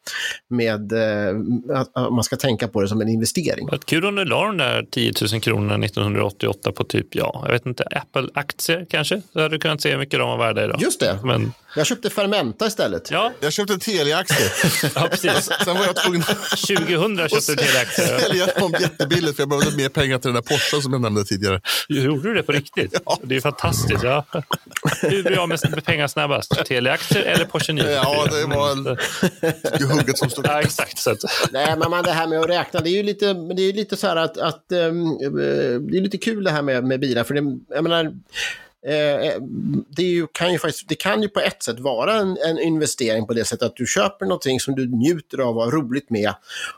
med 0.47 0.91
eh, 0.91 1.35
att, 1.79 1.89
att 1.93 2.13
man 2.13 2.23
ska 2.23 2.35
tänka 2.35 2.67
på 2.67 2.81
det 2.81 2.87
som 2.87 3.01
en 3.01 3.09
investering. 3.09 3.67
Vad 3.71 3.85
Kul 3.85 4.05
om 4.05 4.15
du 4.15 4.25
la 4.25 4.45
de 4.45 4.57
där 4.57 4.87
10 4.91 5.13
000 5.31 5.41
kronorna 5.41 5.85
1988 5.85 6.71
på 6.71 6.83
typ, 6.83 7.15
ja, 7.15 7.41
jag 7.45 7.51
vet 7.51 7.65
inte, 7.65 7.83
Apple-aktier 7.83 8.85
kanske? 8.89 9.21
Så 9.33 9.39
hade 9.39 9.55
du 9.55 9.59
kunnat 9.59 9.81
se 9.81 9.91
hur 9.91 9.97
mycket 9.97 10.19
de 10.19 10.29
var 10.29 10.37
värda 10.37 10.63
idag. 10.63 10.81
Just 10.81 10.99
det, 10.99 11.19
Men 11.23 11.53
jag 11.75 11.87
köpte 11.87 12.09
Fermenta 12.09 12.67
istället. 12.67 13.11
ja, 13.11 13.31
Jag 13.39 13.53
köpte 13.53 13.73
en 13.73 13.79
Telia-aktie. 13.79 14.51
ja 14.95 15.07
precis. 15.11 15.49
Sen 15.65 15.77
var 15.77 15.85
jag 15.85 15.95
tvungen 15.95 16.21
att 16.21 16.49
2000 16.67 17.29
köpte 17.29 17.51
du 17.51 17.55
Telia-aktier. 17.55 18.19
sälja 18.19 18.45
dem 18.45 18.73
jättebilligt 18.79 19.35
för 19.35 19.41
jag 19.41 19.49
behövde 19.49 19.77
mer 19.77 19.89
pengar 19.89 20.17
till 20.17 20.27
den 20.27 20.35
där 20.35 20.41
Porschen 20.41 20.81
som 20.81 20.93
jag 20.93 21.01
nämnde 21.01 21.23
tidigare. 21.25 21.61
Gjorde 21.89 22.29
du 22.29 22.33
det 22.33 22.43
på 22.43 22.51
riktigt? 22.51 23.01
Det 23.23 23.35
är 23.35 23.41
fantastiskt. 23.41 24.03
Ja. 24.03 24.25
Hur 25.01 25.23
blir 25.23 25.31
jag 25.31 25.39
av 25.41 25.49
med 25.49 25.85
pengar 25.85 26.07
snabbast? 26.07 26.65
Telia-aktier 26.65 27.21
eller 27.21 27.45
Porsche 27.45 27.73
944? 27.73 28.01
Ja, 28.03 28.37
det 28.37 28.55
var 28.55 28.71
en 28.71 29.89
hugget 29.89 30.17
som 30.17 30.29
stod. 30.29 30.45
Ja, 30.47 30.61
exakt. 30.61 30.97
Så 30.99 31.11
att, 31.11 31.19
Nej, 31.51 31.75
men 31.77 31.89
man, 31.89 32.03
det 32.03 32.11
här 32.11 32.27
med 32.27 32.39
att 32.39 32.49
räkna, 32.49 32.79
det 32.79 32.89
är 32.89 32.97
ju 32.97 33.03
lite, 33.03 33.33
men 33.33 33.55
det 33.55 33.61
är 33.61 33.65
ju 33.67 33.73
lite 33.73 33.97
så 33.97 34.07
här 34.07 34.15
att, 34.15 34.37
att 34.37 34.71
eh, 34.71 34.77
det 34.79 35.97
är 35.97 36.01
lite 36.01 36.17
kul 36.17 36.43
det 36.43 36.51
här 36.51 36.61
med, 36.61 36.83
med 36.83 36.99
bilar, 36.99 37.23
för 37.23 37.33
det, 37.33 37.57
jag 37.69 37.83
menar, 37.83 38.11
Eh, 38.87 39.27
eh, 39.27 39.41
det, 39.89 40.03
ju, 40.03 40.27
kan 40.27 40.51
ju 40.51 40.59
faktiskt, 40.59 40.89
det 40.89 40.95
kan 40.95 41.21
ju 41.21 41.29
på 41.29 41.39
ett 41.39 41.63
sätt 41.63 41.79
vara 41.79 42.13
en, 42.13 42.37
en 42.45 42.59
investering 42.59 43.27
på 43.27 43.33
det 43.33 43.45
sättet 43.45 43.65
att 43.65 43.75
du 43.75 43.85
köper 43.85 44.25
någonting 44.25 44.59
som 44.59 44.75
du 44.75 44.87
njuter 44.87 45.37
av 45.37 45.57
och 45.57 45.63
har 45.63 45.71
roligt 45.71 46.09
med 46.09 46.33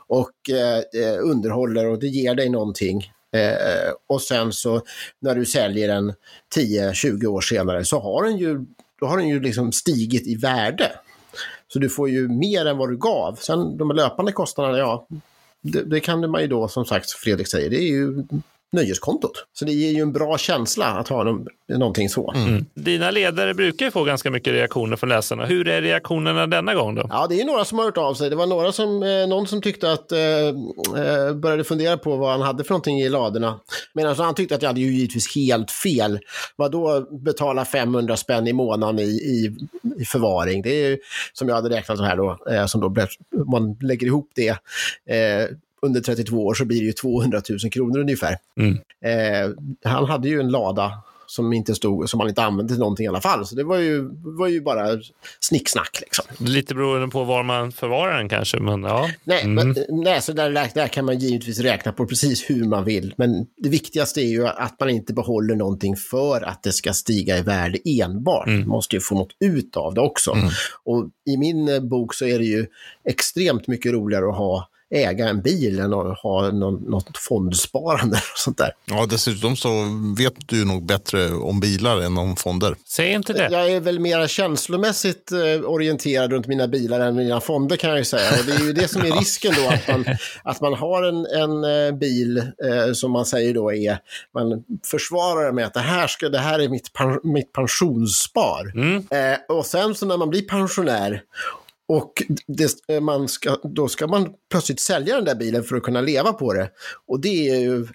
och 0.06 0.50
eh, 0.50 0.78
eh 0.78 1.18
underhåller 1.20 1.86
och 1.86 1.98
det 1.98 2.06
ger 2.06 2.34
dig 2.34 2.48
någonting. 2.48 3.12
Eh, 3.32 3.92
och 4.06 4.22
sen 4.22 4.52
så 4.52 4.82
när 5.20 5.34
du 5.34 5.44
säljer 5.44 5.88
den 5.88 6.12
10-20 6.56 7.26
år 7.26 7.40
senare 7.40 7.84
så 7.84 8.00
har 8.00 8.24
den 8.24 8.36
ju, 8.36 8.64
då 9.00 9.06
har 9.06 9.18
den 9.18 9.28
ju 9.28 9.40
liksom 9.40 9.72
stigit 9.72 10.26
i 10.26 10.34
värde. 10.34 10.92
Så 11.68 11.78
du 11.78 11.88
får 11.88 12.08
ju 12.08 12.28
mer 12.28 12.66
än 12.66 12.78
vad 12.78 12.88
du 12.88 12.96
gav. 12.96 13.34
Sen 13.34 13.76
de 13.76 13.90
löpande 13.90 14.32
kostnaderna, 14.32 14.78
ja, 14.78 15.06
det, 15.60 15.82
det 15.82 16.00
kan 16.00 16.30
man 16.30 16.40
ju 16.40 16.46
då, 16.46 16.68
som 16.68 16.84
sagt, 16.84 17.10
Fredrik 17.10 17.48
säger, 17.48 17.70
det 17.70 17.82
är 17.82 17.88
ju 17.88 18.24
nöjeskontot. 18.72 19.46
Så 19.52 19.64
det 19.64 19.72
ger 19.72 19.90
ju 19.90 20.00
en 20.00 20.12
bra 20.12 20.38
känsla 20.38 20.86
att 20.86 21.08
ha 21.08 21.24
någon, 21.24 21.46
någonting 21.68 22.08
så. 22.08 22.32
Mm. 22.32 22.66
Dina 22.74 23.10
ledare 23.10 23.54
brukar 23.54 23.86
ju 23.86 23.90
få 23.90 24.04
ganska 24.04 24.30
mycket 24.30 24.52
reaktioner 24.52 24.96
från 24.96 25.08
läsarna. 25.08 25.46
Hur 25.46 25.68
är 25.68 25.82
reaktionerna 25.82 26.46
denna 26.46 26.74
gång 26.74 26.94
då? 26.94 27.06
Ja, 27.10 27.26
det 27.28 27.40
är 27.40 27.44
några 27.44 27.64
som 27.64 27.78
har 27.78 27.84
hört 27.84 27.96
av 27.96 28.14
sig. 28.14 28.30
Det 28.30 28.36
var 28.36 28.46
några 28.46 28.72
som, 28.72 29.02
eh, 29.02 29.26
någon 29.28 29.46
som 29.46 29.62
tyckte 29.62 29.92
att, 29.92 30.12
eh, 30.12 30.18
eh 30.18 31.34
började 31.34 31.64
fundera 31.64 31.98
på 31.98 32.16
vad 32.16 32.30
han 32.30 32.40
hade 32.40 32.64
för 32.64 32.70
någonting 32.70 33.00
i 33.00 33.08
ladorna. 33.08 33.60
Medan 33.92 34.16
han 34.16 34.34
tyckte 34.34 34.54
att 34.54 34.62
jag 34.62 34.68
hade 34.68 34.80
ju 34.80 34.92
givetvis 34.92 35.36
helt 35.36 35.70
fel. 35.70 36.18
Vad 36.56 36.72
då 36.72 37.06
betala 37.10 37.64
500 37.64 38.16
spänn 38.16 38.46
i 38.46 38.52
månaden 38.52 38.98
i, 38.98 39.02
i, 39.02 39.56
i 39.98 40.04
förvaring? 40.04 40.62
Det 40.62 40.70
är 40.70 40.88
ju 40.88 40.98
som 41.32 41.48
jag 41.48 41.54
hade 41.54 41.70
räknat 41.70 41.98
så 41.98 42.04
här 42.04 42.16
då, 42.16 42.38
eh, 42.50 42.66
som 42.66 42.80
då 42.80 42.94
man 43.44 43.76
lägger 43.80 44.06
ihop 44.06 44.30
det 44.34 44.48
eh, 45.06 45.46
under 45.86 46.00
32 46.00 46.46
år 46.46 46.54
så 46.54 46.64
blir 46.64 46.80
det 46.80 46.86
ju 46.86 46.92
200 46.92 47.42
000 47.48 47.58
kronor 47.72 47.98
ungefär. 47.98 48.36
Mm. 48.56 48.78
Eh, 49.04 49.54
han 49.84 50.04
hade 50.04 50.28
ju 50.28 50.40
en 50.40 50.48
lada 50.48 50.92
som, 51.32 51.52
inte 51.52 51.74
stod, 51.74 52.10
som 52.10 52.18
man 52.18 52.28
inte 52.28 52.42
använde 52.42 52.72
till 52.72 52.80
någonting 52.80 53.04
i 53.04 53.08
alla 53.08 53.20
fall. 53.20 53.46
Så 53.46 53.54
det 53.54 53.64
var 53.64 53.76
ju, 53.76 54.10
var 54.38 54.48
ju 54.48 54.60
bara 54.60 54.86
snicksnack. 55.40 55.98
Liksom. 56.00 56.24
Lite 56.38 56.74
beroende 56.74 57.08
på 57.08 57.24
var 57.24 57.42
man 57.42 57.72
förvarar 57.72 58.16
den 58.16 58.28
kanske. 58.28 58.60
Men, 58.60 58.82
ja. 58.82 59.10
nej, 59.24 59.42
mm. 59.42 59.54
men, 59.54 59.84
nej, 59.88 60.22
så 60.22 60.32
där, 60.32 60.50
där 60.74 60.88
kan 60.88 61.04
man 61.04 61.18
givetvis 61.18 61.58
räkna 61.60 61.92
på 61.92 62.06
precis 62.06 62.50
hur 62.50 62.64
man 62.64 62.84
vill. 62.84 63.14
Men 63.16 63.46
det 63.56 63.68
viktigaste 63.68 64.20
är 64.20 64.28
ju 64.28 64.46
att 64.46 64.80
man 64.80 64.90
inte 64.90 65.12
behåller 65.12 65.54
någonting 65.54 65.96
för 65.96 66.42
att 66.42 66.62
det 66.62 66.72
ska 66.72 66.92
stiga 66.92 67.38
i 67.38 67.42
värde 67.42 67.78
enbart. 67.84 68.46
Mm. 68.46 68.60
Man 68.60 68.68
måste 68.68 68.96
ju 68.96 69.00
få 69.00 69.14
något 69.14 69.36
ut 69.40 69.76
av 69.76 69.94
det 69.94 70.00
också. 70.00 70.32
Mm. 70.32 70.48
Och 70.84 71.08
i 71.30 71.36
min 71.36 71.68
eh, 71.68 71.80
bok 71.80 72.14
så 72.14 72.24
är 72.24 72.38
det 72.38 72.44
ju 72.44 72.66
extremt 73.08 73.66
mycket 73.66 73.92
roligare 73.92 74.28
att 74.28 74.36
ha 74.36 74.68
äga 74.92 75.28
en 75.28 75.42
bil 75.42 75.78
än 75.78 75.94
att 75.94 76.18
ha 76.18 76.50
någon, 76.50 76.74
något 76.74 77.18
fondsparande. 77.18 78.16
Och 78.16 78.38
sånt 78.38 78.58
där. 78.58 78.72
Ja, 78.84 79.06
dessutom 79.10 79.56
så 79.56 79.68
vet 80.18 80.34
du 80.46 80.64
nog 80.64 80.86
bättre 80.86 81.30
om 81.30 81.60
bilar 81.60 82.00
än 82.00 82.18
om 82.18 82.36
fonder. 82.36 82.76
Säg 82.88 83.12
inte 83.12 83.32
det. 83.32 83.48
Jag 83.50 83.70
är 83.70 83.80
väl 83.80 84.00
mer 84.00 84.26
känslomässigt 84.26 85.32
eh, 85.32 85.70
orienterad 85.70 86.32
runt 86.32 86.46
mina 86.46 86.68
bilar 86.68 87.00
än 87.00 87.16
mina 87.16 87.40
fonder 87.40 87.76
kan 87.76 87.90
jag 87.90 87.98
ju 87.98 88.04
säga. 88.04 88.30
Och 88.30 88.46
det 88.46 88.52
är 88.52 88.66
ju 88.66 88.72
det 88.72 88.88
som 88.88 89.02
är 89.02 89.12
risken 89.18 89.54
då, 89.56 89.68
att 89.68 89.88
man, 89.88 90.16
att 90.44 90.60
man 90.60 90.74
har 90.74 91.02
en, 91.02 91.26
en 91.26 91.64
eh, 91.64 91.92
bil 91.92 92.38
eh, 92.38 92.92
som 92.94 93.10
man 93.10 93.26
säger 93.26 93.54
då 93.54 93.72
är, 93.72 93.98
man 94.34 94.64
försvarar 94.84 95.52
med 95.52 95.66
att 95.66 95.74
det 95.74 95.80
här, 95.80 96.06
ska, 96.06 96.28
det 96.28 96.38
här 96.38 96.58
är 96.58 96.68
mitt, 96.68 96.90
mitt 97.22 97.52
pensionsspar. 97.52 98.72
Mm. 98.74 98.96
Eh, 98.96 99.56
och 99.56 99.66
sen 99.66 99.94
så 99.94 100.06
när 100.06 100.16
man 100.16 100.30
blir 100.30 100.42
pensionär 100.42 101.22
och 101.88 102.22
det, 102.46 103.00
man 103.00 103.28
ska, 103.28 103.56
då 103.62 103.88
ska 103.88 104.06
man 104.06 104.28
plötsligt 104.52 104.80
sälja 104.80 105.16
den 105.16 105.24
där 105.24 105.34
bilen 105.34 105.64
för 105.64 105.76
att 105.76 105.82
kunna 105.82 106.00
leva 106.00 106.32
på 106.32 106.52
det. 106.52 106.70
Och 107.08 107.20
det 107.20 107.50
är 107.50 107.60
ju 107.60 107.86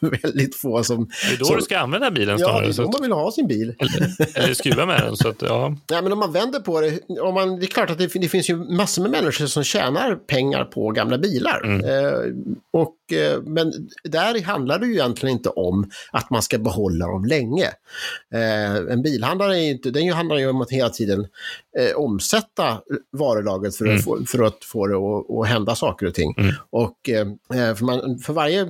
väldigt 0.22 0.56
få 0.56 0.84
som... 0.84 1.08
Det 1.28 1.34
är 1.34 1.38
då 1.38 1.44
som, 1.44 1.56
du 1.56 1.62
ska 1.62 1.78
använda 1.78 2.10
bilen 2.10 2.38
snarare. 2.38 2.66
Ja, 2.66 2.72
det 2.72 2.82
är 2.82 2.82
då 2.82 2.90
man 2.90 3.02
vill 3.02 3.12
ha 3.12 3.30
sin 3.30 3.46
bil. 3.46 3.74
Eller, 3.78 4.16
eller 4.34 4.54
skruva 4.54 4.86
med 4.86 5.00
den. 5.00 5.16
Så 5.16 5.28
att, 5.28 5.42
ja. 5.42 5.76
Nej, 5.90 6.02
men 6.02 6.12
om 6.12 6.18
man 6.18 6.32
vänder 6.32 6.60
på 6.60 6.80
det, 6.80 7.00
om 7.20 7.34
man, 7.34 7.58
det 7.58 7.64
är 7.64 7.68
klart 7.68 7.90
att 7.90 7.98
det, 7.98 8.06
det 8.14 8.28
finns 8.28 8.50
ju 8.50 8.56
massor 8.56 9.02
med 9.02 9.10
människor 9.10 9.46
som 9.46 9.64
tjänar 9.64 10.16
pengar 10.16 10.64
på 10.64 10.90
gamla 10.90 11.18
bilar. 11.18 11.64
Mm. 11.64 11.84
Eh, 11.84 12.34
och, 12.70 13.12
eh, 13.12 13.42
men 13.42 13.72
där 14.04 14.42
handlar 14.42 14.78
det 14.78 14.86
ju 14.86 14.92
egentligen 14.92 15.36
inte 15.36 15.48
om 15.48 15.90
att 16.12 16.30
man 16.30 16.42
ska 16.42 16.58
behålla 16.58 17.06
dem 17.06 17.24
länge. 17.24 17.66
Eh, 18.34 18.76
en 18.92 19.02
bilhandlare 19.02 19.58
är 19.58 19.70
inte, 19.70 19.90
den 19.90 20.12
handlar 20.12 20.36
ju 20.36 20.48
om 20.48 20.60
att 20.60 20.70
hela 20.70 20.88
tiden 20.88 21.26
eh, 21.78 21.96
omsätta 21.96 22.80
varulagret 23.12 23.76
för, 23.76 23.84
mm. 23.84 23.96
att 23.96 24.04
få, 24.04 24.24
för 24.26 24.42
att 24.42 24.64
få 24.64 24.86
det 24.86 24.96
att, 24.96 25.30
att 25.40 25.48
hända 25.54 25.74
saker 25.74 26.06
och 26.06 26.14
ting. 26.14 26.34
Mm. 26.38 26.54
Och 26.70 27.08
eh, 27.08 27.26
eh, 27.60 27.74
för, 27.74 27.84
man, 27.84 28.18
för 28.18 28.32
varje 28.32 28.66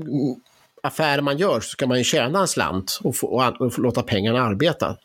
affär 0.82 1.20
man 1.20 1.38
gör 1.38 1.60
så 1.60 1.68
ska 1.68 1.86
man 1.86 1.98
ju 1.98 2.04
tjäna 2.04 2.40
en 2.40 2.48
slant 2.48 3.00
och, 3.04 3.16
få, 3.16 3.26
och, 3.26 3.60
och 3.60 3.78
låta 3.78 4.02
pengarna 4.02 4.42
arbeta. 4.42 4.96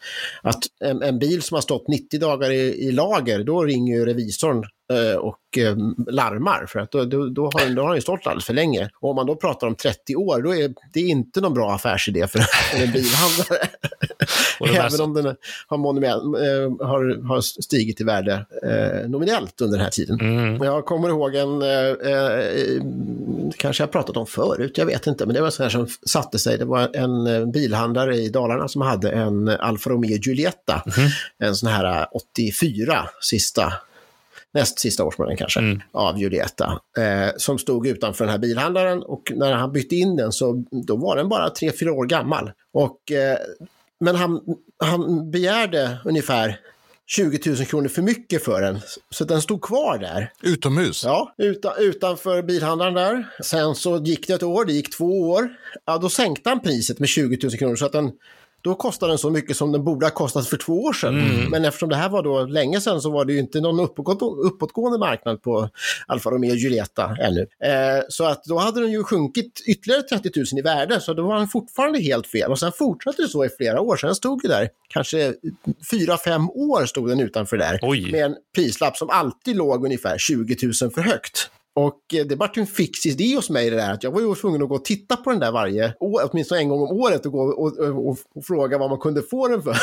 Att 0.42 0.64
en, 0.80 1.02
en, 1.02 1.20
bil 1.20 1.42
som 1.42 1.56
har 1.56 1.62
stått 1.62 1.88
90 1.88 2.20
dagar 2.20 2.52
i, 2.52 2.88
i 2.88 2.92
lager, 2.92 3.44
då 3.44 3.64
ringer 3.64 3.96
ju 3.96 4.06
revisorn 4.06 4.66
och 5.20 5.58
eh, 5.58 5.76
larmar 6.08 6.66
för 6.66 6.80
att 6.80 6.92
då, 6.92 7.06
då, 7.06 7.30
då, 7.30 7.44
har, 7.44 7.66
den, 7.66 7.76
då 7.76 7.82
har 7.82 7.94
den 7.94 8.02
stått 8.02 8.28
alldeles 8.28 8.46
för 8.46 8.54
länge. 8.54 8.90
Och 9.00 9.10
om 9.10 9.16
man 9.16 9.26
då 9.26 9.36
pratar 9.36 9.68
om 9.68 9.76
30 9.76 10.16
år, 10.16 10.42
då 10.42 10.56
är 10.56 10.74
det 10.94 11.00
inte 11.00 11.42
någon 11.42 11.54
bra 11.54 11.72
affärsidé 11.72 12.28
för 12.28 12.40
en 12.74 12.92
bilhandlare. 12.92 13.68
Även 14.86 15.02
om 15.02 15.14
den 15.14 15.36
har, 15.68 15.78
monument, 15.78 16.24
eh, 16.24 16.88
har, 16.88 17.28
har 17.28 17.42
stigit 17.42 18.02
i 18.02 18.04
värde 18.04 18.46
eh, 18.64 19.10
nominellt 19.10 19.62
under 19.62 19.78
den 19.78 19.84
här 19.84 19.92
tiden. 19.92 20.20
Mm. 20.20 20.64
Jag 20.64 20.86
kommer 20.86 21.10
ihåg 21.10 21.36
en, 21.36 21.62
eh, 21.62 22.84
kanske 23.58 23.84
jag 23.84 23.92
pratat 23.92 24.18
om 24.18 24.26
förut, 24.26 24.78
jag 24.78 24.86
vet 24.86 25.08
inte, 25.08 25.26
men 25.26 25.36
det 25.36 25.42
var 25.42 25.50
så 25.50 25.64
här 25.64 25.70
som 25.70 25.88
satte 26.06 26.40
sig. 26.40 26.58
Det 26.58 26.66
var 26.66 26.96
en 26.96 27.52
bilhandlare 27.52 28.16
i 28.16 28.30
Dalarna 28.30 28.68
som 28.68 28.82
hade 28.82 29.12
en 29.12 29.48
Alfa 29.48 29.90
Romeo 29.90 30.18
Giulietta, 30.18 30.84
mm. 30.98 31.10
en 31.40 31.56
sån 31.56 31.70
här 31.70 32.08
84, 32.12 33.10
sista 33.22 33.74
näst 34.54 34.80
sista 34.80 35.04
årsmodellen 35.04 35.38
kanske, 35.38 35.60
mm. 35.60 35.82
av 35.92 36.20
Julietta, 36.20 36.80
eh, 36.98 37.32
som 37.38 37.58
stod 37.58 37.88
utanför 37.88 38.26
den 38.26 38.32
här 38.32 38.40
bilhandlaren 38.40 39.04
och 39.04 39.32
när 39.36 39.54
han 39.54 39.72
bytte 39.72 39.96
in 39.96 40.16
den 40.16 40.32
så 40.32 40.64
då 40.88 40.96
var 40.96 41.16
den 41.16 41.30
bara 41.30 41.50
3-4 41.50 41.90
år 41.90 42.06
gammal. 42.06 42.52
Och, 42.74 43.12
eh, 43.12 43.38
men 44.00 44.16
han, 44.16 44.42
han 44.84 45.32
begärde 45.32 45.98
ungefär 46.06 46.60
20 47.10 47.50
000 47.50 47.66
kronor 47.66 47.88
för 47.88 48.02
mycket 48.02 48.44
för 48.44 48.62
den. 48.62 48.80
Så 49.10 49.26
den 49.26 49.42
stod 49.42 49.62
kvar 49.62 49.98
där. 49.98 50.32
Utomhus? 50.42 51.04
Ja, 51.04 51.34
utan, 51.38 51.74
utanför 51.78 52.42
bilhandlaren 52.42 52.94
där. 52.94 53.28
Sen 53.44 53.76
så 53.76 53.98
gick 53.98 54.28
det 54.28 54.34
ett 54.34 54.44
år, 54.44 54.66
det 54.66 54.74
gick 54.74 54.98
två 54.98 55.30
år. 55.30 55.50
Ja, 55.86 55.98
då 55.98 56.10
sänkte 56.10 56.50
han 56.50 56.60
priset 56.60 57.00
med 57.00 57.10
20 57.10 57.40
000 57.44 57.58
kronor 57.58 57.76
så 57.76 57.86
att 57.86 57.92
den 57.92 58.12
då 58.62 58.76
kostar 58.76 59.08
den 59.08 59.18
så 59.18 59.30
mycket 59.30 59.58
som 59.58 59.72
den 59.72 59.84
borde 59.84 60.06
ha 60.06 60.12
kostat 60.12 60.48
för 60.48 60.58
två 60.58 60.84
år 60.84 60.94
sedan. 60.94 61.20
Mm. 61.20 61.52
Men 61.52 61.66
eftersom 61.66 61.90
det 61.90 61.96
här 61.96 62.10
var 62.10 62.24
då 62.24 62.46
länge 62.46 62.82
sedan 62.82 63.02
så 63.02 63.12
var 63.12 63.26
det 63.26 63.34
ju 63.34 63.40
inte 63.40 63.62
någon 63.62 63.80
uppåtgående 64.46 65.00
marknad 65.00 65.42
på 65.42 65.70
Alfa 66.08 66.30
Romeo 66.30 66.56
Giulietta 66.56 67.16
ännu. 67.22 67.42
Eh, 67.42 68.04
så 68.10 68.24
att 68.24 68.44
då 68.44 68.58
hade 68.58 68.82
den 68.82 68.92
ju 68.92 69.04
sjunkit 69.04 69.64
ytterligare 69.68 70.02
30 70.02 70.32
000 70.36 70.46
i 70.60 70.62
värde, 70.62 71.02
så 71.02 71.14
då 71.14 71.28
var 71.28 71.36
den 71.36 71.48
fortfarande 71.48 72.00
helt 72.00 72.28
fel. 72.28 72.52
Och 72.52 72.60
sen 72.60 72.72
fortsatte 72.72 73.22
det 73.22 73.28
så 73.28 73.46
i 73.46 73.50
flera 73.50 73.82
år. 73.82 73.98
Sen 73.98 74.16
stod 74.16 74.42
det 74.42 74.48
där, 74.48 74.70
kanske 74.90 75.34
fyra 75.92 76.18
fem 76.18 76.50
år 76.50 76.86
stod 76.86 77.10
den 77.10 77.20
utanför 77.20 77.58
där. 77.58 77.80
Oj. 77.82 78.12
Med 78.12 78.26
en 78.26 78.36
prislapp 78.56 78.98
som 78.98 79.10
alltid 79.10 79.56
låg 79.56 79.86
ungefär 79.86 80.18
20 80.18 80.58
000 80.82 80.92
för 80.92 81.02
högt. 81.02 81.50
Och 81.80 82.00
det 82.10 82.36
vart 82.36 82.58
ju 82.58 82.62
en 82.62 82.68
fix 82.68 83.06
idé 83.06 83.36
hos 83.36 83.50
mig 83.50 83.70
det 83.70 83.76
där 83.76 83.94
att 83.94 84.04
jag 84.04 84.12
var 84.12 84.22
ju 84.22 84.36
tvungen 84.36 84.62
att 84.64 84.70
gå 84.70 84.76
och 84.76 84.86
titta 84.86 85.16
på 85.16 85.30
den 85.30 85.40
där 85.40 85.52
varje 85.52 85.94
år, 86.00 86.30
åtminstone 86.32 86.62
en 86.62 86.70
gång 86.70 86.82
om 86.82 87.00
året 87.00 87.26
och 87.26 87.32
gå 87.32 87.42
och, 87.42 87.80
och, 87.80 88.08
och, 88.08 88.18
och 88.36 88.46
fråga 88.46 88.78
vad 88.78 88.90
man 88.90 89.00
kunde 89.00 89.22
få 89.22 89.48
den 89.48 89.62
för. 89.62 89.76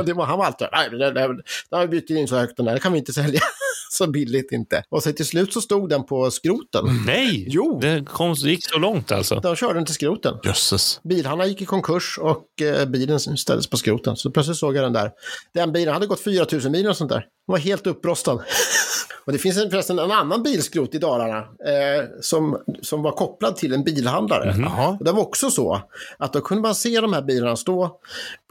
det 0.06 0.12
var, 0.12 0.24
han 0.24 0.38
var 0.38 0.44
alltid, 0.44 0.68
nej, 0.72 0.90
det, 0.90 1.76
har 1.76 1.80
vi 1.80 1.88
bytt 1.88 2.10
in 2.10 2.28
så 2.28 2.36
högt 2.36 2.56
den 2.56 2.66
där, 2.66 2.74
det 2.74 2.80
kan 2.80 2.92
vi 2.92 2.98
inte 2.98 3.12
sälja. 3.12 3.40
så 3.90 4.06
billigt 4.06 4.52
inte. 4.52 4.82
Och 4.88 5.02
så 5.02 5.12
till 5.12 5.26
slut 5.26 5.52
så 5.52 5.60
stod 5.60 5.88
den 5.88 6.04
på 6.04 6.30
skroten. 6.30 6.84
Nej, 7.06 7.46
jo. 7.48 7.78
det 7.82 8.04
kom, 8.08 8.32
gick 8.32 8.64
så 8.64 8.78
långt 8.78 9.12
alltså. 9.12 9.40
De 9.40 9.56
körde 9.56 9.74
den 9.74 9.84
till 9.84 9.94
skroten. 9.94 10.34
Jösses. 10.44 11.00
Bilhandlaren 11.04 11.50
gick 11.50 11.62
i 11.62 11.64
konkurs 11.64 12.18
och 12.18 12.62
eh, 12.62 12.88
bilen 12.88 13.20
ställdes 13.20 13.66
på 13.66 13.76
skroten. 13.76 14.16
Så 14.16 14.30
plötsligt 14.30 14.58
såg 14.58 14.76
jag 14.76 14.84
den 14.84 14.92
där. 14.92 15.10
Den 15.54 15.72
bilen 15.72 15.94
hade 15.94 16.06
gått 16.06 16.20
4000 16.20 16.72
mil 16.72 16.88
och 16.88 16.96
sånt 16.96 17.10
där. 17.10 17.18
Den 17.18 17.52
var 17.52 17.58
helt 17.58 17.86
upprostad. 17.86 18.42
och 19.26 19.32
det 19.32 19.38
finns 19.38 19.58
en, 19.58 19.70
förresten 19.70 19.98
en 19.98 20.10
annan 20.10 20.42
bilskrot 20.42 20.94
i 20.94 20.98
Dalarna 20.98 21.38
eh, 21.38 22.04
som, 22.20 22.58
som 22.82 23.02
var 23.02 23.12
kopplad 23.12 23.56
till 23.56 23.72
en 23.72 23.84
bilhandlare. 23.84 24.50
Mm 24.50 24.68
-hmm. 24.68 25.04
det 25.04 25.12
var 25.12 25.22
också 25.22 25.50
så 25.50 25.82
att 26.18 26.32
då 26.32 26.40
kunde 26.40 26.62
man 26.62 26.74
se 26.74 27.00
de 27.00 27.12
här 27.12 27.22
bilarna 27.22 27.56
stå 27.56 27.98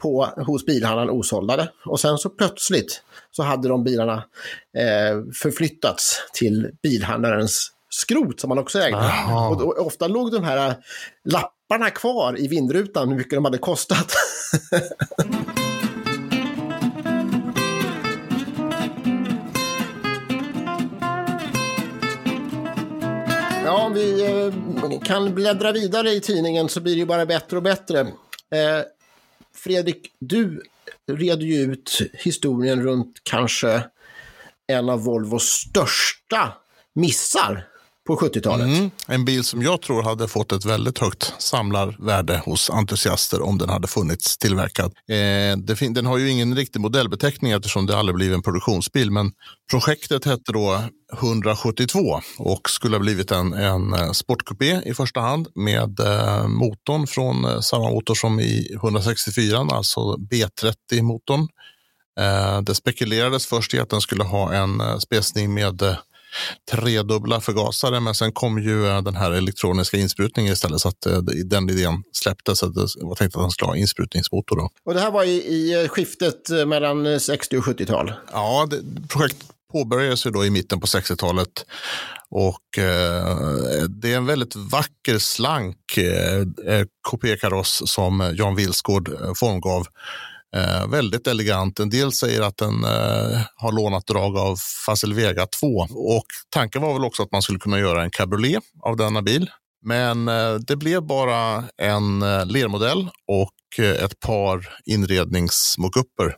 på, 0.02 0.28
hos 0.36 0.66
bilhandlaren 0.66 1.10
osåldade. 1.10 1.68
Och 1.84 2.00
sen 2.00 2.18
så 2.18 2.28
plötsligt 2.28 3.02
så 3.30 3.42
hade 3.42 3.68
de 3.68 3.84
bilarna 3.84 4.24
eh, 4.78 5.22
förflyttats 5.42 6.22
till 6.32 6.70
bilhandlarens 6.82 7.72
skrot 7.90 8.40
som 8.40 8.48
man 8.48 8.58
också 8.58 8.78
ägde. 8.78 9.12
Och, 9.32 9.62
och, 9.62 9.86
ofta 9.86 10.08
låg 10.08 10.32
de 10.32 10.44
här 10.44 10.76
lapparna 11.24 11.90
kvar 11.90 12.40
i 12.40 12.48
vindrutan 12.48 13.08
hur 13.08 13.16
mycket 13.16 13.34
de 13.34 13.44
hade 13.44 13.58
kostat. 13.58 14.12
Ja, 23.68 23.84
om 23.84 23.94
vi 23.94 24.24
eh, 24.26 25.00
kan 25.00 25.34
bläddra 25.34 25.72
vidare 25.72 26.10
i 26.10 26.20
tidningen 26.20 26.68
så 26.68 26.80
blir 26.80 26.92
det 26.92 26.98
ju 26.98 27.06
bara 27.06 27.26
bättre 27.26 27.56
och 27.56 27.62
bättre. 27.62 28.00
Eh, 28.00 28.84
Fredrik, 29.54 30.12
du 30.18 30.62
red 31.08 31.42
ju 31.42 31.72
ut 31.72 31.98
historien 32.12 32.82
runt 32.82 33.20
kanske 33.22 33.84
en 34.66 34.88
av 34.88 35.04
Volvos 35.04 35.44
största 35.44 36.52
missar 36.94 37.66
på 38.08 38.16
70-talet. 38.16 38.66
Mm, 38.66 38.90
en 39.06 39.24
bil 39.24 39.44
som 39.44 39.62
jag 39.62 39.82
tror 39.82 40.02
hade 40.02 40.28
fått 40.28 40.52
ett 40.52 40.64
väldigt 40.64 40.98
högt 40.98 41.34
samlarvärde 41.38 42.42
hos 42.44 42.70
entusiaster 42.70 43.42
om 43.42 43.58
den 43.58 43.68
hade 43.68 43.88
funnits 43.88 44.38
tillverkad. 44.38 44.92
Eh, 45.08 45.56
det 45.58 45.94
den 45.94 46.06
har 46.06 46.18
ju 46.18 46.30
ingen 46.30 46.56
riktig 46.56 46.80
modellbeteckning 46.80 47.52
eftersom 47.52 47.86
det 47.86 47.98
aldrig 47.98 48.16
blivit 48.16 48.34
en 48.34 48.42
produktionsbil, 48.42 49.10
men 49.10 49.32
projektet 49.70 50.24
hette 50.24 50.52
då 50.52 50.82
172 51.18 52.20
och 52.38 52.70
skulle 52.70 52.96
ha 52.96 53.00
blivit 53.00 53.30
en, 53.30 53.52
en 53.52 53.94
eh, 53.94 54.10
sportkupé 54.12 54.80
i 54.84 54.94
första 54.94 55.20
hand 55.20 55.48
med 55.54 56.00
eh, 56.00 56.48
motorn 56.48 57.06
från 57.06 57.44
eh, 57.44 57.60
samma 57.60 57.90
motor 57.90 58.14
som 58.14 58.40
i 58.40 58.72
164, 58.74 59.58
alltså 59.58 60.00
B30-motorn. 60.00 61.48
Eh, 62.20 62.60
det 62.62 62.74
spekulerades 62.74 63.46
först 63.46 63.74
i 63.74 63.80
att 63.80 63.90
den 63.90 64.00
skulle 64.00 64.24
ha 64.24 64.54
en 64.54 64.80
eh, 64.80 64.98
spesning 64.98 65.54
med 65.54 65.82
eh, 65.82 65.96
tredubbla 66.70 67.40
förgasare, 67.40 68.00
men 68.00 68.14
sen 68.14 68.32
kom 68.32 68.58
ju 68.58 68.82
den 68.82 69.16
här 69.16 69.30
elektroniska 69.30 69.96
insprutningen 69.96 70.52
istället, 70.52 70.80
så 70.80 70.88
att 70.88 71.06
den 71.44 71.70
idén 71.70 72.02
släpptes. 72.12 72.60
det 72.60 72.66
var 73.00 73.14
tänkt 73.14 73.36
att 73.36 73.42
den 73.42 73.50
skulle 73.50 73.68
ha 73.68 73.76
insprutningsmotor. 73.76 74.56
Då. 74.56 74.70
Och 74.84 74.94
det 74.94 75.00
här 75.00 75.10
var 75.10 75.24
i, 75.24 75.36
i 75.36 75.88
skiftet 75.88 76.50
mellan 76.66 77.20
60 77.20 77.58
och 77.58 77.64
70-tal? 77.64 78.12
Ja, 78.32 78.66
det, 78.70 79.08
projektet 79.08 79.48
påbörjades 79.72 80.26
ju 80.26 80.30
då 80.30 80.44
i 80.44 80.50
mitten 80.50 80.80
på 80.80 80.86
60-talet 80.86 81.64
och 82.30 82.78
eh, 82.78 83.82
det 83.88 84.12
är 84.12 84.16
en 84.16 84.26
väldigt 84.26 84.56
vacker, 84.56 85.18
slank 85.18 85.96
eh, 85.96 86.84
kupékaross 87.10 87.82
som 87.86 88.34
Jan 88.36 88.54
Vilsgård 88.54 89.10
formgav 89.36 89.86
Eh, 90.56 90.88
väldigt 90.88 91.26
elegant. 91.26 91.80
En 91.80 91.90
del 91.90 92.12
säger 92.12 92.42
att 92.42 92.56
den 92.56 92.84
eh, 92.84 93.40
har 93.56 93.72
lånat 93.72 94.06
drag 94.06 94.38
av 94.38 94.56
Fasel 94.86 95.14
Vega 95.14 95.46
2 95.46 95.66
och 95.90 96.26
tanken 96.50 96.82
var 96.82 96.92
väl 96.92 97.04
också 97.04 97.22
att 97.22 97.32
man 97.32 97.42
skulle 97.42 97.58
kunna 97.58 97.78
göra 97.78 98.02
en 98.02 98.10
cabriolet 98.10 98.62
av 98.82 98.96
denna 98.96 99.22
bil. 99.22 99.50
Men 99.82 100.28
eh, 100.28 100.54
det 100.54 100.76
blev 100.76 101.02
bara 101.02 101.64
en 101.76 102.22
eh, 102.22 102.46
lermodell 102.46 103.10
och 103.26 103.84
eh, 103.84 104.04
ett 104.04 104.20
par 104.20 104.68
inredningsmockuper 104.86 106.36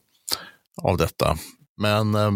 av 0.82 0.96
detta. 0.96 1.36
Men 1.76 2.14
eh, 2.14 2.32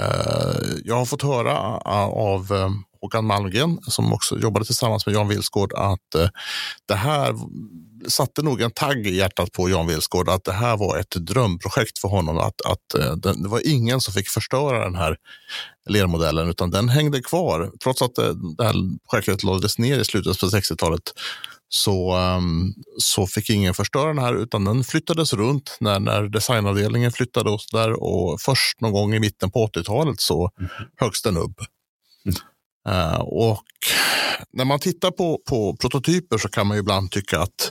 eh 0.00 0.62
jag 0.84 0.94
har 0.94 1.04
fått 1.04 1.22
höra 1.22 1.56
eh, 1.84 2.08
av 2.08 2.52
eh, 2.52 2.70
Håkan 3.00 3.26
Malmgren 3.26 3.78
som 3.82 4.12
också 4.12 4.38
jobbade 4.38 4.66
tillsammans 4.66 5.06
med 5.06 5.14
Jan 5.14 5.28
Vilsgård 5.28 5.72
att 5.72 6.30
det 6.88 6.94
här 6.94 7.34
satte 8.08 8.42
nog 8.42 8.60
en 8.60 8.70
tagg 8.70 9.06
i 9.06 9.16
hjärtat 9.16 9.52
på 9.52 9.70
Jan 9.70 9.86
Vilsgård 9.86 10.28
att 10.28 10.44
det 10.44 10.52
här 10.52 10.76
var 10.76 10.98
ett 10.98 11.10
drömprojekt 11.10 11.98
för 11.98 12.08
honom. 12.08 12.38
Att, 12.38 12.60
att 12.66 12.94
eh, 12.94 13.12
det 13.16 13.48
var 13.48 13.60
ingen 13.64 14.00
som 14.00 14.14
fick 14.14 14.28
förstöra 14.28 14.84
den 14.84 14.94
här 14.94 15.16
lermodellen 15.88 16.48
utan 16.48 16.70
den 16.70 16.88
hängde 16.88 17.22
kvar. 17.22 17.70
Trots 17.82 18.02
att 18.02 18.18
eh, 18.18 18.30
det 18.58 18.64
här 18.64 18.74
projektet 19.10 19.42
lades 19.42 19.78
ner 19.78 19.98
i 19.98 20.04
slutet 20.04 20.40
på 20.40 20.46
60-talet 20.46 21.02
så, 21.68 22.16
um, 22.16 22.74
så 22.98 23.26
fick 23.26 23.50
ingen 23.50 23.74
förstöra 23.74 24.06
den 24.06 24.18
här 24.18 24.34
utan 24.34 24.64
den 24.64 24.84
flyttades 24.84 25.32
runt 25.32 25.76
när, 25.80 26.00
när 26.00 26.22
designavdelningen 26.22 27.12
flyttade 27.12 27.50
och 27.50 27.60
där 27.72 28.02
och 28.02 28.40
först 28.40 28.80
någon 28.80 28.92
gång 28.92 29.14
i 29.14 29.20
mitten 29.20 29.50
på 29.50 29.66
80-talet 29.66 30.20
så 30.20 30.50
mm. 30.58 30.70
högst 30.96 31.24
den 31.24 31.36
upp. 31.36 31.60
Uh, 32.88 33.20
och 33.20 33.62
när 34.52 34.64
man 34.64 34.78
tittar 34.78 35.10
på, 35.10 35.40
på 35.48 35.76
prototyper 35.76 36.38
så 36.38 36.48
kan 36.48 36.66
man 36.66 36.76
ju 36.76 36.80
ibland 36.80 37.10
tycka 37.10 37.40
att 37.40 37.70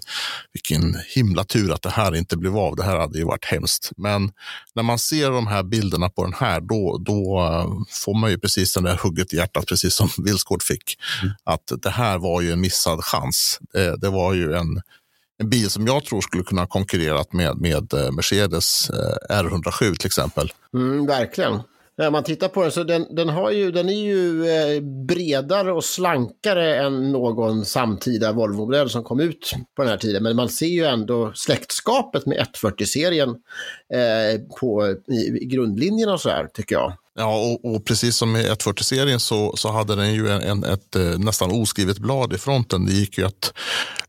vilken 0.54 0.96
himla 1.16 1.44
tur 1.44 1.72
att 1.72 1.82
det 1.82 1.90
här 1.90 2.16
inte 2.16 2.38
blev 2.38 2.58
av. 2.58 2.76
Det 2.76 2.84
här 2.84 2.98
hade 3.00 3.18
ju 3.18 3.24
varit 3.24 3.46
hemskt. 3.46 3.92
Men 3.98 4.32
när 4.76 4.84
man 4.84 5.00
ser 5.00 5.32
de 5.32 5.48
här 5.48 5.64
bilderna 5.64 6.10
på 6.10 6.24
den 6.24 6.34
här, 6.34 6.62
då, 6.62 6.98
då 7.06 7.40
eh, 7.40 7.68
får 8.04 8.20
man 8.20 8.32
ju 8.32 8.40
precis 8.40 8.74
den 8.74 8.84
där 8.84 9.00
hugget 9.04 9.34
i 9.34 9.38
hjärtat, 9.38 9.66
precis 9.66 9.94
som 9.94 10.10
Vilsgård 10.26 10.64
fick. 10.64 10.98
Mm. 11.24 11.34
Att 11.44 11.72
det 11.82 11.90
här 11.90 12.18
var 12.18 12.42
ju 12.42 12.52
en 12.52 12.62
missad 12.62 13.04
chans. 13.04 13.60
Det, 13.74 13.98
det 13.98 14.10
var 14.10 14.34
ju 14.34 14.54
en, 14.54 14.82
en 15.38 15.50
bil 15.50 15.70
som 15.70 15.88
jag 15.88 16.06
tror 16.06 16.22
skulle 16.22 16.44
kunna 16.44 16.68
konkurrera 16.68 17.24
med, 17.32 17.58
med 17.58 17.94
eh, 17.94 18.12
Mercedes 18.12 18.92
R107 19.30 19.96
till 19.96 20.08
exempel. 20.08 20.54
Mm, 20.74 21.06
verkligen. 21.06 21.60
När 21.98 22.12
man 22.12 22.24
tittar 22.24 22.48
på 22.48 22.62
den 22.62 22.72
så 22.72 22.84
den, 22.84 23.16
den, 23.16 23.30
har 23.30 23.52
ju, 23.52 23.72
den 23.72 23.90
är 23.90 24.04
ju 24.04 24.48
eh, 24.48 24.82
bredare 24.82 25.72
och 25.72 25.84
slankare 25.84 26.76
än 26.76 27.12
någon 27.12 27.66
samtida 27.66 28.32
Volvo-modell 28.32 28.90
som 28.90 29.04
kom 29.04 29.20
ut 29.20 29.54
på 29.76 29.82
den 29.82 29.92
här 29.92 29.98
tiden. 29.98 30.24
Men 30.24 30.36
man 30.36 30.50
ser 30.50 30.66
ju 30.66 30.86
ändå 30.86 31.32
släktskapet 31.36 32.26
med 32.26 32.38
140-serien 32.38 33.30
eh, 33.94 34.42
på 34.60 34.96
i, 35.08 35.44
i 35.44 35.46
grundlinjerna 35.46 36.14
och 36.14 36.22
så 36.22 36.30
här, 36.30 36.48
tycker 36.48 36.76
jag. 36.76 36.94
Ja, 37.18 37.38
och, 37.38 37.76
och, 37.76 37.86
precis 37.86 38.18
som 38.18 38.36
i 38.36 38.50
140-serien 38.50 39.20
så, 39.20 39.54
så 39.58 39.72
hade 39.72 39.96
den 39.96 40.14
ju 40.14 40.30
en, 40.30 40.42
en, 40.42 40.64
ett 40.64 40.96
eh, 40.96 41.20
nästan 41.20 41.52
oskrivet 41.52 42.00
blad 42.00 42.34
i 42.34 42.38
fronten. 42.38 42.86
Det 42.86 42.92
gick 42.92 43.18
ju 43.18 43.26
att 43.26 43.54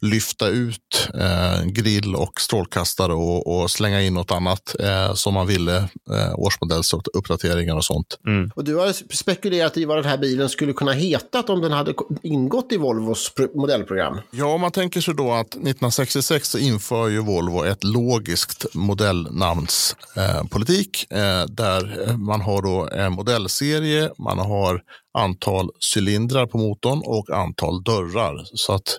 lyfta 0.00 0.48
ut 0.48 1.08
eh, 1.14 1.64
grill 1.64 2.16
och 2.16 2.40
strålkastare 2.40 3.12
och, 3.12 3.46
och, 3.46 3.70
slänga 3.70 4.02
in 4.02 4.14
något 4.14 4.30
annat 4.30 4.76
eh, 4.80 5.14
som 5.14 5.34
man 5.34 5.46
ville, 5.46 5.76
eh, 6.10 6.34
årsmodellsuppdateringar 6.34 7.76
och 7.76 7.84
sånt. 7.84 8.18
Mm. 8.26 8.50
Och 8.54 8.64
du 8.64 8.76
har 8.76 9.14
spekulerat 9.14 9.76
i 9.76 9.84
vad 9.84 9.96
den 9.96 10.04
här 10.04 10.18
bilen 10.18 10.48
skulle 10.48 10.72
kunna 10.72 10.92
hetat 10.92 11.50
om 11.50 11.60
den 11.60 11.72
hade 11.72 11.94
ingått 12.22 12.72
i 12.72 12.76
Volvos 12.76 13.32
modellprogram. 13.54 14.20
Ja, 14.30 14.46
om 14.46 14.60
man 14.60 14.72
tänker 14.72 15.00
sig 15.00 15.14
då 15.14 15.32
att 15.32 15.46
1966 15.46 16.48
så 16.48 16.58
inför 16.58 17.08
ju 17.08 17.20
Volvo 17.20 17.64
ett 17.64 17.84
logiskt 17.84 18.66
modellnamnspolitik 18.74 21.12
eh, 21.12 21.44
där 21.48 22.16
man 22.16 22.40
har 22.40 22.62
då 22.62 22.88
en 22.96 23.12
modellserie, 23.12 24.10
man 24.18 24.38
har 24.38 24.82
antal 25.16 25.70
cylindrar 25.94 26.46
på 26.46 26.58
motorn 26.58 27.02
och 27.04 27.30
antal 27.30 27.82
dörrar. 27.82 28.44
Så 28.54 28.72
att 28.72 28.98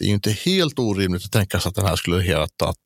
det 0.00 0.04
är 0.04 0.08
ju 0.08 0.14
inte 0.14 0.30
helt 0.30 0.78
orimligt 0.78 1.24
att 1.24 1.32
tänka 1.32 1.60
sig 1.60 1.68
att 1.68 1.74
den 1.74 1.86
här 1.86 1.96
skulle 1.96 2.22
hetat 2.22 2.76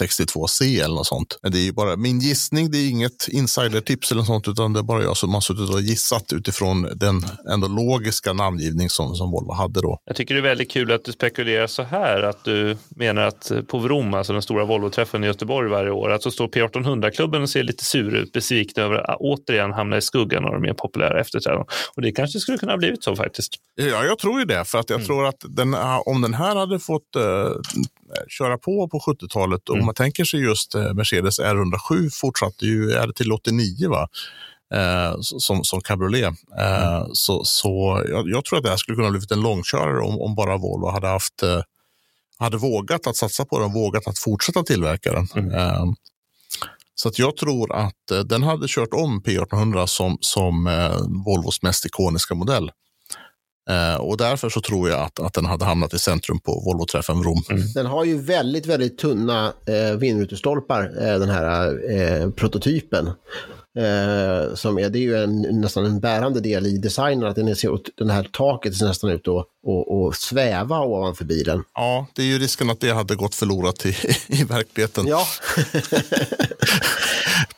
162C 0.00 0.84
eller 0.84 0.94
något 0.94 1.06
sånt. 1.06 1.38
Men 1.42 1.52
det 1.52 1.58
är 1.58 1.62
ju 1.62 1.72
bara 1.72 1.96
min 1.96 2.20
gissning, 2.20 2.70
det 2.70 2.78
är 2.78 2.90
inget 2.90 3.28
insidertips 3.28 4.10
eller 4.10 4.20
något 4.20 4.26
sånt, 4.26 4.48
utan 4.48 4.72
det 4.72 4.78
är 4.78 4.82
bara 4.82 5.02
jag 5.02 5.16
som 5.16 5.34
har 5.34 5.40
suttit 5.40 5.74
och 5.74 5.80
gissat 5.80 6.32
utifrån 6.32 6.88
den 6.94 7.22
ändå 7.52 7.68
logiska 7.68 8.32
namngivning 8.32 8.90
som, 8.90 9.14
som 9.14 9.30
Volvo 9.30 9.52
hade 9.52 9.80
då. 9.80 9.98
Jag 10.04 10.16
tycker 10.16 10.34
det 10.34 10.40
är 10.40 10.42
väldigt 10.42 10.70
kul 10.70 10.92
att 10.92 11.04
du 11.04 11.12
spekulerar 11.12 11.66
så 11.66 11.82
här, 11.82 12.22
att 12.22 12.44
du 12.44 12.76
menar 12.96 13.22
att 13.22 13.52
på 13.68 13.78
Vrom, 13.78 14.14
alltså 14.14 14.32
den 14.32 14.42
stora 14.42 14.64
Volvo-träffen 14.64 15.24
i 15.24 15.26
Göteborg 15.26 15.70
varje 15.70 15.90
år, 15.90 16.10
att 16.10 16.22
så 16.22 16.30
står 16.30 16.48
P1800-klubben 16.48 17.42
och 17.42 17.50
ser 17.50 17.62
lite 17.62 17.84
sur 17.84 18.14
ut, 18.14 18.32
besvikna 18.32 18.82
över 18.82 19.10
att 19.10 19.16
återigen 19.20 19.72
hamna 19.72 19.96
i 19.96 20.00
skuggan 20.00 20.44
av 20.44 20.52
de 20.52 20.62
mer 20.62 20.74
populära 20.74 21.20
efterträdarna. 21.20 21.64
Och 21.94 22.02
det 22.02 22.12
kanske 22.12 22.40
skulle 22.40 22.58
kunna 22.58 22.72
ha 22.72 22.78
blivit 22.78 23.04
så 23.04 23.16
faktiskt. 23.16 23.54
Ja, 23.74 24.04
jag 24.04 24.18
tror 24.18 24.38
ju 24.38 24.44
det, 24.44 24.64
för 24.64 24.78
att 24.78 24.90
jag 24.90 24.96
mm. 24.96 25.06
tror 25.06 25.26
att 25.26 25.44
den, 25.48 25.74
om 26.06 26.22
den 26.22 26.34
här 26.34 26.56
hade 26.56 26.78
fått 26.78 27.16
uh, 27.16 27.50
köra 28.28 28.58
på 28.58 28.88
på 28.88 28.98
70-talet, 28.98 29.68
mm. 29.68 29.80
om 29.80 29.86
man 29.86 29.94
tänker 29.94 30.24
sig 30.24 30.40
just 30.40 30.74
uh, 30.74 30.94
Mercedes 30.94 31.40
R107 31.40 32.10
fortsatte 32.12 32.66
ju, 32.66 32.92
är 32.92 33.06
det 33.06 33.12
till 33.12 33.32
89 33.32 33.88
va? 33.90 34.08
Uh, 34.74 35.16
som, 35.20 35.64
som 35.64 35.80
cabriolet. 35.80 36.34
Mm. 36.58 37.08
Så, 37.12 37.44
så 37.44 38.02
jag, 38.08 38.28
jag, 38.28 38.44
tror 38.44 38.58
att 38.58 38.64
det 38.64 38.70
här 38.70 38.76
skulle 38.76 38.96
kunna 38.96 39.10
blivit 39.10 39.30
en 39.30 39.40
långkörare 39.40 40.00
om, 40.00 40.20
om 40.20 40.34
bara 40.34 40.56
Volvo 40.56 40.90
hade 40.90 41.08
haft 41.08 41.42
hade 42.38 42.56
vågat 42.56 43.06
att 43.06 43.16
satsa 43.16 43.44
på 43.44 43.58
den, 43.58 43.72
vågat 43.72 44.08
att 44.08 44.18
fortsätta 44.18 44.62
tillverka 44.62 45.12
den. 45.12 45.28
Mm. 45.34 45.94
Så 46.94 47.08
att 47.08 47.18
jag 47.18 47.36
tror 47.36 47.72
att 47.72 48.10
eh, 48.10 48.20
den 48.20 48.42
hade 48.42 48.66
kört 48.68 48.92
om 48.92 49.22
P1800 49.22 49.86
som, 49.86 50.18
som 50.20 50.66
eh, 50.66 50.96
Volvos 51.24 51.62
mest 51.62 51.86
ikoniska 51.86 52.34
modell. 52.34 52.70
Eh, 53.70 54.00
och 54.00 54.16
därför 54.16 54.48
så 54.48 54.60
tror 54.60 54.90
jag 54.90 55.00
att, 55.00 55.20
att 55.20 55.34
den 55.34 55.46
hade 55.46 55.64
hamnat 55.64 55.94
i 55.94 55.98
centrum 55.98 56.40
på 56.40 56.52
Volvo-träffen 56.52 57.22
Rom. 57.22 57.42
Mm. 57.50 57.62
Den 57.74 57.86
har 57.86 58.04
ju 58.04 58.18
väldigt, 58.18 58.66
väldigt 58.66 58.98
tunna 58.98 59.52
eh, 59.66 59.96
vindrutestolpar, 59.98 60.82
eh, 60.82 61.18
den 61.18 61.28
här 61.28 61.90
eh, 61.92 62.30
prototypen. 62.30 63.10
Eh, 63.78 64.54
som 64.54 64.78
är, 64.78 64.90
det 64.90 64.98
är 64.98 65.00
ju 65.00 65.16
en, 65.16 65.60
nästan 65.60 65.86
en 65.86 66.00
bärande 66.00 66.40
del 66.40 66.66
i 66.66 66.78
designen, 66.78 67.28
att 67.28 67.36
den, 67.36 67.48
är, 67.48 67.98
den 67.98 68.10
här 68.10 68.28
taket 68.32 68.76
ser 68.76 68.86
nästan 68.86 69.10
ut 69.10 69.28
att 69.28 69.46
och, 69.64 70.04
och 70.04 70.16
sväva 70.16 70.80
ovanför 70.80 71.24
bilen. 71.24 71.64
Ja, 71.74 72.06
det 72.14 72.22
är 72.22 72.26
ju 72.26 72.38
risken 72.38 72.70
att 72.70 72.80
det 72.80 72.90
hade 72.90 73.14
gått 73.14 73.34
förlorat 73.34 73.86
i, 73.86 73.96
i 74.26 74.44
verkligheten. 74.44 75.06
Ja. 75.06 75.26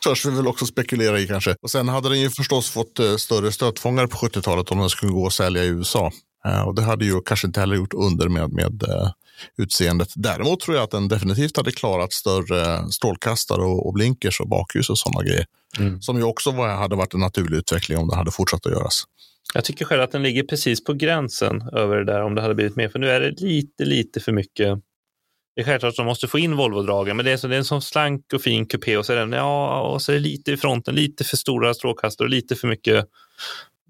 törs 0.05 0.27
vi 0.27 0.31
väl 0.31 0.47
också 0.47 0.67
spekulera 0.67 1.21
i 1.21 1.27
kanske. 1.27 1.57
Och 1.63 1.71
sen 1.71 1.89
hade 1.89 2.09
den 2.09 2.21
ju 2.21 2.31
förstås 2.31 2.71
fått 2.71 3.01
uh, 3.01 3.17
större 3.17 3.53
stötfångare 3.53 4.09
på 4.09 4.17
70-talet 4.17 4.71
om 4.71 4.79
den 4.79 4.91
skulle 4.91 5.13
gå 5.13 5.25
och 5.25 5.33
sälja 5.33 5.65
i 5.65 5.67
USA. 5.67 6.13
Uh, 6.49 6.63
och 6.63 6.75
det 6.75 6.83
hade 6.83 7.05
ju 7.05 7.21
kanske 7.21 7.47
inte 7.47 7.61
heller 7.61 7.77
gjort 7.77 7.95
under 7.95 8.29
med, 8.29 8.53
med 8.53 8.83
uh, 8.83 9.11
utseendet. 9.59 10.09
Däremot 10.15 10.61
tror 10.61 10.77
jag 10.77 10.85
att 10.85 10.91
den 10.91 11.09
definitivt 11.09 11.57
hade 11.57 11.73
klarat 11.73 12.13
större 12.13 12.93
strålkastare 12.93 13.63
och, 13.63 13.87
och 13.87 13.93
blinkers 13.93 14.41
och 14.41 14.49
bakljus 14.49 14.91
och 14.91 14.99
sådana 14.99 15.23
grejer. 15.23 15.47
Mm. 15.79 16.03
Som 16.03 16.17
ju 16.17 16.23
också 16.23 16.51
var, 16.51 16.69
hade 16.69 16.97
varit 16.97 17.15
en 17.15 17.21
naturlig 17.21 17.57
utveckling 17.57 17.99
om 17.99 18.09
det 18.09 18.17
hade 18.17 18.31
fortsatt 18.31 18.67
att 18.67 18.73
göras. 18.73 19.05
Jag 19.55 19.65
tycker 19.65 19.85
själv 19.85 20.03
att 20.03 20.13
den 20.13 20.23
ligger 20.23 20.43
precis 20.43 20.85
på 20.85 20.93
gränsen 20.93 21.63
över 21.73 21.97
det 21.97 22.05
där 22.05 22.23
om 22.23 22.35
det 22.35 22.43
hade 22.43 22.55
blivit 22.55 22.77
mer, 22.77 22.89
för 22.89 22.99
nu 22.99 23.11
är 23.11 23.21
det 23.21 23.41
lite, 23.41 23.85
lite 23.85 24.21
för 24.21 24.33
mycket. 24.33 24.79
Det 25.57 25.61
är 25.61 25.65
självklart 25.65 25.91
att 25.91 25.97
de 25.97 26.07
måste 26.07 26.29
få 26.29 26.39
in 26.39 26.57
Volvo-dragen, 26.57 27.17
men 27.17 27.25
det 27.25 27.33
är, 27.33 27.37
så, 27.37 27.49
det 27.49 27.55
är 27.57 27.59
en 27.59 27.65
sån 27.65 27.83
slank 27.83 28.33
och 28.33 28.43
fin 28.43 28.67
kupé 28.67 28.97
och 28.97 29.07
så 29.07 29.13
är, 29.13 29.17
den, 29.17 29.33
ja, 29.33 29.81
och 29.81 30.03
så 30.03 30.13
är 30.13 30.17
det 30.17 30.23
lite 30.23 30.53
i 30.53 30.57
fronten, 30.57 30.95
lite 30.95 31.25
för 31.25 31.37
stora 31.37 31.75
strålkastare 31.75 32.27
och 32.27 32.31
lite 32.31 32.57
för 32.57 32.69
mycket 32.69 33.07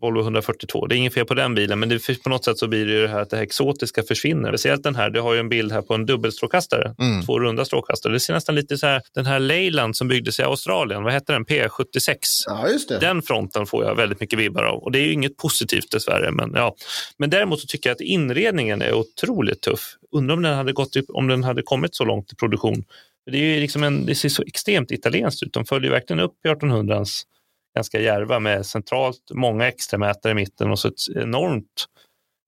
Volvo 0.01 0.21
142. 0.21 0.87
Det 0.87 0.95
är 0.95 0.97
inget 0.97 1.15
fel 1.15 1.27
på 1.27 1.35
den 1.35 1.55
bilen, 1.55 1.79
men 1.79 1.89
det, 1.89 2.23
på 2.23 2.29
något 2.29 2.45
sätt 2.45 2.59
så 2.59 2.69
blir 2.69 2.87
det 2.87 2.93
ju 2.93 3.03
det 3.03 3.09
här 3.09 3.21
att 3.21 3.31
det 3.31 3.37
här 3.37 3.43
exotiska 3.45 4.03
försvinner. 4.03 4.49
Speciellt 4.49 4.83
den 4.83 4.95
här, 4.95 5.11
du 5.11 5.21
har 5.21 5.35
ju 5.35 5.41
en 5.41 5.49
bild 5.49 5.73
här 5.73 5.83
på 5.83 5.95
en 5.95 6.07
dubbelstrålkastare, 6.07 6.95
mm. 6.99 7.23
två 7.23 7.41
runda 7.41 7.65
strålkastare. 7.65 8.13
Det 8.13 8.21
ser 8.21 8.35
nästan 8.35 8.55
lite 8.55 8.79
så 8.79 8.87
här, 8.87 9.03
den 9.15 9.27
här 9.27 9.39
Leyland 9.39 9.97
som 9.97 10.09
byggdes 10.09 10.41
i 10.41 10.43
Australien, 10.43 11.03
vad 11.03 11.13
hette 11.13 11.33
den? 11.33 11.45
P76. 11.45 12.17
Ja, 12.47 12.69
just 12.69 12.89
det. 12.89 12.99
Den 12.99 13.23
fronten 13.23 13.67
får 13.67 13.85
jag 13.85 13.95
väldigt 13.95 14.21
mycket 14.21 14.39
vibbar 14.39 14.63
av 14.63 14.79
och 14.79 14.93
det 14.93 14.99
är 14.99 15.05
ju 15.05 15.13
inget 15.13 15.37
positivt 15.37 15.91
dessvärre. 15.91 16.31
Men, 16.31 16.53
ja. 16.55 16.75
men 17.19 17.31
däremot 17.31 17.61
så 17.61 17.67
tycker 17.67 17.91
jag 17.91 17.95
att 17.95 18.01
inredningen 18.01 18.83
är 18.83 18.95
otroligt 18.95 19.61
tuff. 19.61 19.97
Undrar 20.13 20.37
om 20.37 20.43
den 20.43 20.55
hade, 20.55 20.73
gått, 20.73 20.97
om 21.09 21.29
den 21.29 21.45
hade 21.45 21.63
kommit 21.63 21.95
så 21.95 22.05
långt 22.05 22.33
i 22.33 22.37
produktion. 22.37 22.85
Det, 23.31 23.39
är 23.39 23.61
liksom 23.61 23.83
en, 23.83 24.07
det 24.07 24.15
ser 24.15 24.29
så 24.29 24.43
extremt 24.43 24.91
italienskt 24.91 25.43
ut. 25.43 25.53
De 25.53 25.65
följer 25.65 25.91
verkligen 25.91 26.21
upp 26.21 26.35
1800-ans 26.47 27.27
ganska 27.75 28.01
järva 28.01 28.41
med 28.41 28.67
centralt 28.67 29.31
många 29.35 29.69
extramätare 29.69 30.33
i 30.33 30.35
mitten 30.35 30.71
och 30.71 30.79
så 30.79 30.89
ett 30.89 30.95
enormt 31.17 31.87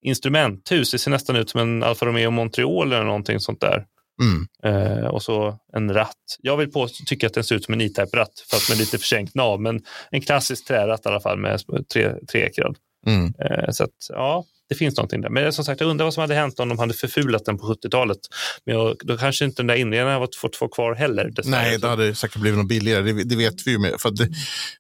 instrumenthus. 0.05 0.91
Det 0.91 0.99
ser 0.99 1.11
nästan 1.11 1.37
ut 1.37 1.51
som 1.51 1.61
en 1.61 1.83
Alfa 1.83 2.07
Romeo 2.07 2.31
Montreal 2.31 2.93
eller 2.93 3.05
någonting 3.05 3.41
sånt 3.41 3.61
där. 3.61 3.85
Mm. 4.23 4.47
Eh, 4.63 5.07
och 5.07 5.23
så 5.23 5.59
en 5.73 5.95
ratt. 5.95 6.37
Jag 6.41 6.57
vill 6.57 6.73
på, 6.73 6.89
tycka 7.07 7.27
att 7.27 7.35
den 7.35 7.45
ser 7.45 7.55
ut 7.55 7.65
som 7.65 7.75
en 7.75 7.81
E-Type-ratt 7.81 8.45
fast 8.51 8.69
med 8.69 8.79
lite 8.79 8.99
försänkt 8.99 9.35
nav. 9.35 9.61
Men 9.61 9.83
en 10.11 10.21
klassisk 10.21 10.67
träratt 10.67 11.07
i 11.07 11.09
alla 11.09 11.21
fall 11.21 11.39
med 11.39 11.61
tre, 11.93 12.15
treekrad. 12.33 12.77
Mm. 13.07 13.35
Eh, 13.39 13.71
så 13.71 13.85
att, 13.85 13.91
ja, 14.09 14.45
det 14.69 14.75
finns 14.75 14.97
någonting 14.97 15.21
där. 15.21 15.31
Men 15.31 15.53
som 15.53 15.65
sagt, 15.65 15.81
jag 15.81 15.91
undrar 15.91 16.05
vad 16.05 16.15
som 16.15 16.21
hade 16.21 16.35
hänt 16.35 16.61
om 16.61 16.69
de 16.69 16.79
hade 16.79 16.95
förfulat 16.95 17.45
den 17.45 17.59
på 17.59 17.67
70-talet. 17.67 18.19
Men 18.65 18.75
jag, 18.75 18.97
då 19.01 19.17
kanske 19.17 19.45
inte 19.45 19.63
den 19.63 19.67
där 19.67 19.75
inredningen 19.75 20.21
hade 20.21 20.37
fått 20.37 20.61
vara 20.61 20.71
kvar 20.71 20.95
heller. 20.95 21.33
Nej, 21.45 21.79
det 21.79 21.89
hade 21.89 22.15
säkert 22.15 22.41
blivit 22.41 22.59
något 22.59 22.69
billigare. 22.69 23.03
Det, 23.03 23.25
det 23.25 23.37
vet 23.37 23.67
vi 23.67 23.71
ju. 23.71 23.79
Med, 23.79 23.95
för 24.01 24.11
det, 24.11 24.29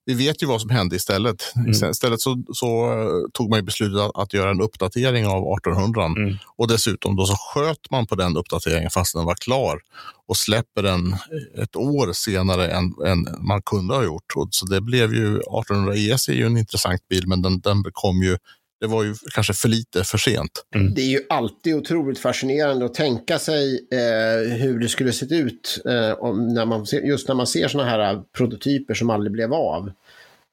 vi 0.04 0.14
vet 0.14 0.42
ju 0.42 0.46
vad 0.46 0.60
som 0.60 0.70
hände 0.70 0.96
istället. 0.96 1.52
Mm. 1.56 1.90
Istället 1.90 2.20
så, 2.20 2.42
så, 2.52 2.92
eh, 2.92 3.30
tog 3.32 3.50
man 3.50 3.58
ju 3.58 3.62
beslutet 3.62 4.00
att, 4.00 4.16
att, 4.16 4.32
göra 4.32 4.50
en 4.50 4.60
uppdatering 4.60 5.26
av 5.26 5.56
1800 5.58 6.04
mm. 6.04 6.36
och 6.56 6.68
dessutom 6.68 7.16
då 7.16 7.26
så 7.26 7.36
sköt 7.36 7.90
man 7.90 8.06
på 8.06 8.14
den 8.14 8.36
uppdateringen 8.36 8.90
fast 8.90 9.14
den 9.14 9.24
var 9.24 9.34
klar 9.34 9.80
och 10.28 10.36
släpper 10.36 10.82
den 10.82 11.16
ett 11.62 11.76
år 11.76 12.12
senare 12.12 12.68
än, 12.68 12.94
än 13.06 13.26
man 13.40 13.62
kunde 13.62 13.94
ha 13.94 14.04
gjort. 14.04 14.32
Och 14.34 14.48
så 14.50 14.66
det 14.66 14.80
blev 14.80 15.14
ju 15.14 15.36
1800 15.36 15.94
ES 15.94 16.28
är 16.28 16.32
ju 16.32 16.46
en 16.46 16.56
intressant 16.56 17.08
bil, 17.08 17.28
men 17.28 17.42
den, 17.42 17.60
den 17.60 17.84
kom 17.92 18.22
ju 18.22 18.36
det 18.80 18.86
var 18.86 19.04
ju 19.04 19.14
kanske 19.34 19.52
för 19.52 19.68
lite 19.68 20.04
för 20.04 20.18
sent. 20.18 20.64
Mm. 20.74 20.94
Det 20.94 21.02
är 21.02 21.10
ju 21.10 21.20
alltid 21.28 21.74
otroligt 21.74 22.18
fascinerande 22.18 22.84
att 22.84 22.94
tänka 22.94 23.38
sig 23.38 23.86
eh, 23.90 24.52
hur 24.52 24.78
det 24.78 24.88
skulle 24.88 25.12
sett 25.12 25.32
ut 25.32 25.82
eh, 25.84 26.12
om, 26.12 26.54
när 26.54 26.64
man 26.64 26.86
just 27.04 27.28
när 27.28 27.34
man 27.34 27.46
ser 27.46 27.68
sådana 27.68 27.90
här 27.90 28.22
prototyper 28.36 28.94
som 28.94 29.10
aldrig 29.10 29.32
blev 29.32 29.54
av. 29.54 29.90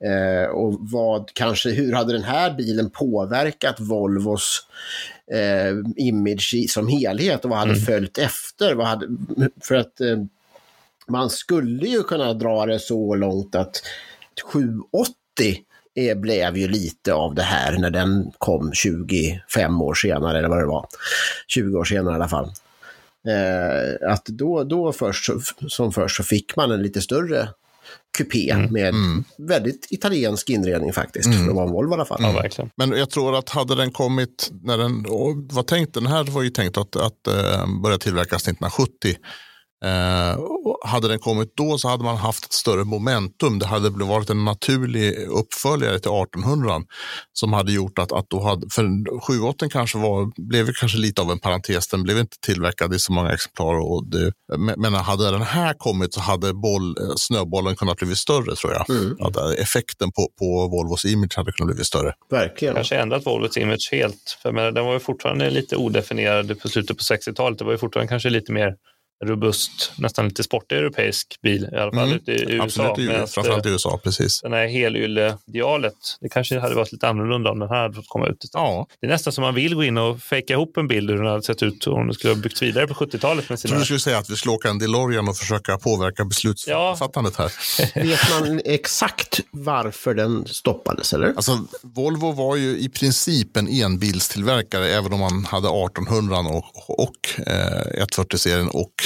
Eh, 0.06 0.50
och 0.50 0.78
vad 0.80 1.34
kanske, 1.34 1.70
hur 1.70 1.94
hade 1.94 2.14
den 2.14 2.24
här 2.24 2.54
bilen 2.54 2.90
påverkat 2.90 3.80
Volvos 3.80 4.68
eh, 5.32 5.78
image 5.96 6.54
i, 6.54 6.68
som 6.68 6.88
helhet 6.88 7.44
och 7.44 7.50
vad 7.50 7.60
hade 7.60 7.72
mm. 7.72 7.84
följt 7.84 8.18
efter? 8.18 8.76
Vad 8.76 8.88
hade, 8.88 9.08
för 9.62 9.76
att 9.76 10.02
eh, 10.02 10.18
man 11.08 11.30
skulle 11.30 11.88
ju 11.88 12.04
kunna 12.04 12.34
dra 12.34 12.66
det 12.66 12.80
så 12.80 13.16
långt 13.16 13.56
att 13.56 13.82
780 14.54 15.64
är, 15.96 16.16
blev 16.16 16.58
ju 16.58 16.68
lite 16.68 17.14
av 17.14 17.36
det 17.36 17.44
här 17.44 17.78
när 17.78 17.90
den 17.90 18.32
kom 18.38 18.74
25 18.74 19.82
år 19.82 19.94
senare, 19.94 20.38
eller 20.38 20.50
vad 20.50 20.60
det 20.60 20.66
var. 20.66 20.88
20 21.48 21.78
år 21.78 21.84
senare 21.84 22.14
i 22.14 22.16
alla 22.16 22.30
fall. 22.30 22.52
Eh, 23.28 24.12
att 24.12 24.26
då, 24.26 24.64
då 24.64 24.92
först, 24.92 25.30
som 25.68 25.92
först 25.92 26.18
så 26.18 26.24
fick 26.24 26.56
man 26.56 26.72
en 26.72 26.82
lite 26.82 27.02
större 27.02 27.48
kupé 28.18 28.50
mm. 28.50 28.74
med 28.74 28.90
mm. 28.90 29.24
väldigt 29.38 29.88
italiensk 29.90 30.50
inredning 30.50 30.94
faktiskt. 30.94 31.26
Mm. 31.26 31.50
Att 31.50 31.56
vara 31.56 31.66
en 31.66 31.72
Volvo 31.72 31.92
i 31.92 31.94
alla 31.94 32.06
fall. 32.06 32.20
Ja, 32.22 32.32
verkligen. 32.32 32.70
Men 32.76 32.92
jag 32.92 33.10
tror 33.10 33.38
att 33.38 33.50
hade 33.50 33.76
den 33.76 33.92
kommit, 33.92 34.52
när 34.64 34.78
den 34.78 35.04
var 35.50 35.64
tänkt, 35.64 35.94
den 35.94 36.08
här 36.08 36.24
var 36.24 36.42
ju 36.42 36.50
tänkt 36.50 36.78
att, 36.78 36.96
att 36.96 37.28
uh, 37.28 37.82
börja 37.82 37.98
tillverkas 37.98 38.42
1970. 38.42 39.16
Eh, 39.84 40.40
hade 40.86 41.08
den 41.08 41.20
kommit 41.20 41.54
då 41.56 41.78
så 41.78 41.88
hade 41.88 42.04
man 42.04 42.18
haft 42.18 42.46
ett 42.46 42.54
större 42.54 42.84
momentum. 42.84 43.60
Det 43.60 43.66
hade 43.66 43.90
varit 43.90 44.30
en 44.30 44.46
naturlig 44.46 45.16
uppföljare 45.16 46.00
till 46.00 46.12
1800 46.12 46.82
som 47.34 47.54
hade 47.54 47.72
gjort 47.72 48.00
att, 48.00 48.12
att 48.12 48.30
då 48.30 48.42
hade, 48.42 48.68
för 48.72 49.20
780 49.22 49.70
kanske 49.72 49.98
var, 49.98 50.48
blev 50.50 50.74
kanske 50.80 50.98
lite 50.98 51.22
av 51.22 51.32
en 51.32 51.40
parentes. 51.40 51.88
Den 51.88 52.04
blev 52.04 52.18
inte 52.18 52.38
tillverkad 52.40 52.94
i 52.94 53.00
så 53.00 53.14
många 53.14 53.34
exemplar. 53.34 53.76
Och 53.76 54.06
det, 54.06 54.32
men 54.78 54.94
hade 54.94 55.32
den 55.32 55.42
här 55.42 55.74
kommit 55.74 56.14
så 56.14 56.20
hade 56.20 56.54
boll, 56.54 56.98
eh, 57.02 57.16
snöbollen 57.16 57.76
kunnat 57.76 57.98
bli 57.98 58.16
större 58.16 58.56
tror 58.56 58.74
jag. 58.74 58.90
Mm. 58.90 59.18
Att 59.20 59.38
eh, 59.38 59.64
effekten 59.64 60.12
på, 60.12 60.28
på 60.40 60.68
Volvos 60.68 61.06
image 61.06 61.38
hade 61.38 61.52
kunnat 61.52 61.76
bli 61.76 61.86
större. 61.86 62.14
Verkligen. 62.30 62.76
Kanske 62.76 62.96
ändrat 62.96 63.26
Volvos 63.26 63.58
image 63.58 63.90
helt. 63.92 64.38
För 64.42 64.52
men 64.52 64.74
den 64.74 64.86
var 64.86 64.94
ju 64.94 65.00
fortfarande 65.00 65.50
lite 65.50 65.76
odefinierad 65.76 66.60
på 66.62 66.70
slutet 66.70 66.98
på 66.98 67.04
60-talet. 67.04 67.60
Det 67.60 67.66
var 67.66 67.72
ju 67.72 67.78
fortfarande 67.78 68.10
kanske 68.10 68.30
lite 68.30 68.52
mer 68.52 68.74
robust, 69.26 69.92
nästan 69.98 70.28
lite 70.28 70.44
sportig 70.44 70.76
europeisk 70.76 71.40
bil, 71.42 71.70
i 71.72 71.76
alla 71.76 71.92
fall 71.92 72.08
mm. 72.08 72.16
ute 72.16 72.32
i 72.32 72.54
USA. 72.54 72.64
Absolut, 72.64 73.30
framförallt 73.30 73.66
i 73.66 73.70
USA, 73.70 74.00
precis. 74.04 74.42
Den 74.42 74.54
här 74.54 74.68
helylle-dialet, 74.68 75.94
det 76.22 76.30
kanske 76.30 76.60
hade 76.60 76.76
varit 76.76 76.92
lite 76.92 77.08
annorlunda 77.08 77.52
om 77.52 77.60
den 77.60 77.70
här 77.70 77.82
hade 77.82 77.96
fått 77.96 78.08
komma 78.08 78.28
ut. 78.28 78.50
Ja. 78.54 78.88
Det 79.02 79.08
är 79.08 79.12
nästan 79.12 79.34
som 79.34 79.42
man 79.42 79.56
vill 79.56 79.76
gå 79.76 79.84
in 79.84 79.98
och 79.98 80.20
fejka 80.22 80.54
ihop 80.54 80.78
en 80.78 80.88
bild 80.88 81.10
hur 81.10 81.18
den 81.18 81.28
hade 81.28 81.44
sett 81.44 81.64
ut 81.64 81.88
om 81.88 82.08
den 82.08 82.14
skulle 82.14 82.34
ha 82.34 82.42
byggts 82.42 82.62
vidare 82.62 82.88
på 82.88 82.94
70-talet. 82.94 83.50
Med 83.50 83.60
sina... 83.60 83.70
Jag 83.70 83.70
trodde 83.70 83.82
du 83.82 83.86
skulle 83.86 84.00
säga 84.00 84.18
att 84.18 84.30
vi 84.30 84.36
skulle 84.36 84.54
åka 84.54 84.70
en 84.70 84.80
DeLorean 84.80 85.30
och 85.30 85.38
försöka 85.38 85.78
påverka 85.78 86.26
beslutsfattandet 86.26 87.34
ja. 87.38 87.50
här. 87.78 88.04
Vet 88.04 88.20
man 88.40 88.62
exakt 88.66 89.40
varför 89.52 90.14
den 90.14 90.46
stoppades, 90.48 91.14
eller? 91.14 91.28
Alltså, 91.28 91.60
Volvo 91.82 92.32
var 92.32 92.56
ju 92.56 92.78
i 92.78 92.90
princip 92.90 93.58
en 93.58 93.68
enbilstillverkare, 93.68 94.90
även 94.90 95.14
om 95.14 95.20
man 95.20 95.46
hade 95.46 95.68
1800 95.68 96.38
och, 96.38 97.00
och 97.00 97.48
eh, 97.48 98.06
140-serien 98.06 98.70
och 98.70 99.03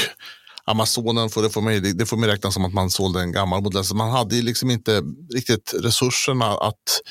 Amazonen, 0.66 1.30
får 1.30 1.42
det, 1.44 1.50
får 1.50 1.62
man, 1.62 1.98
det 1.98 2.06
får 2.06 2.18
man 2.18 2.30
räkna 2.30 2.52
som 2.52 2.66
att 2.66 2.74
man 2.74 2.90
sålde 2.90 3.20
en 3.20 3.32
gammal 3.32 3.62
modell. 3.62 3.84
Så 3.84 3.96
man 3.96 4.12
hade 4.12 4.36
liksom 4.36 4.72
inte 4.72 5.04
riktigt 5.34 5.74
resurserna 5.84 6.46
att 6.46 7.02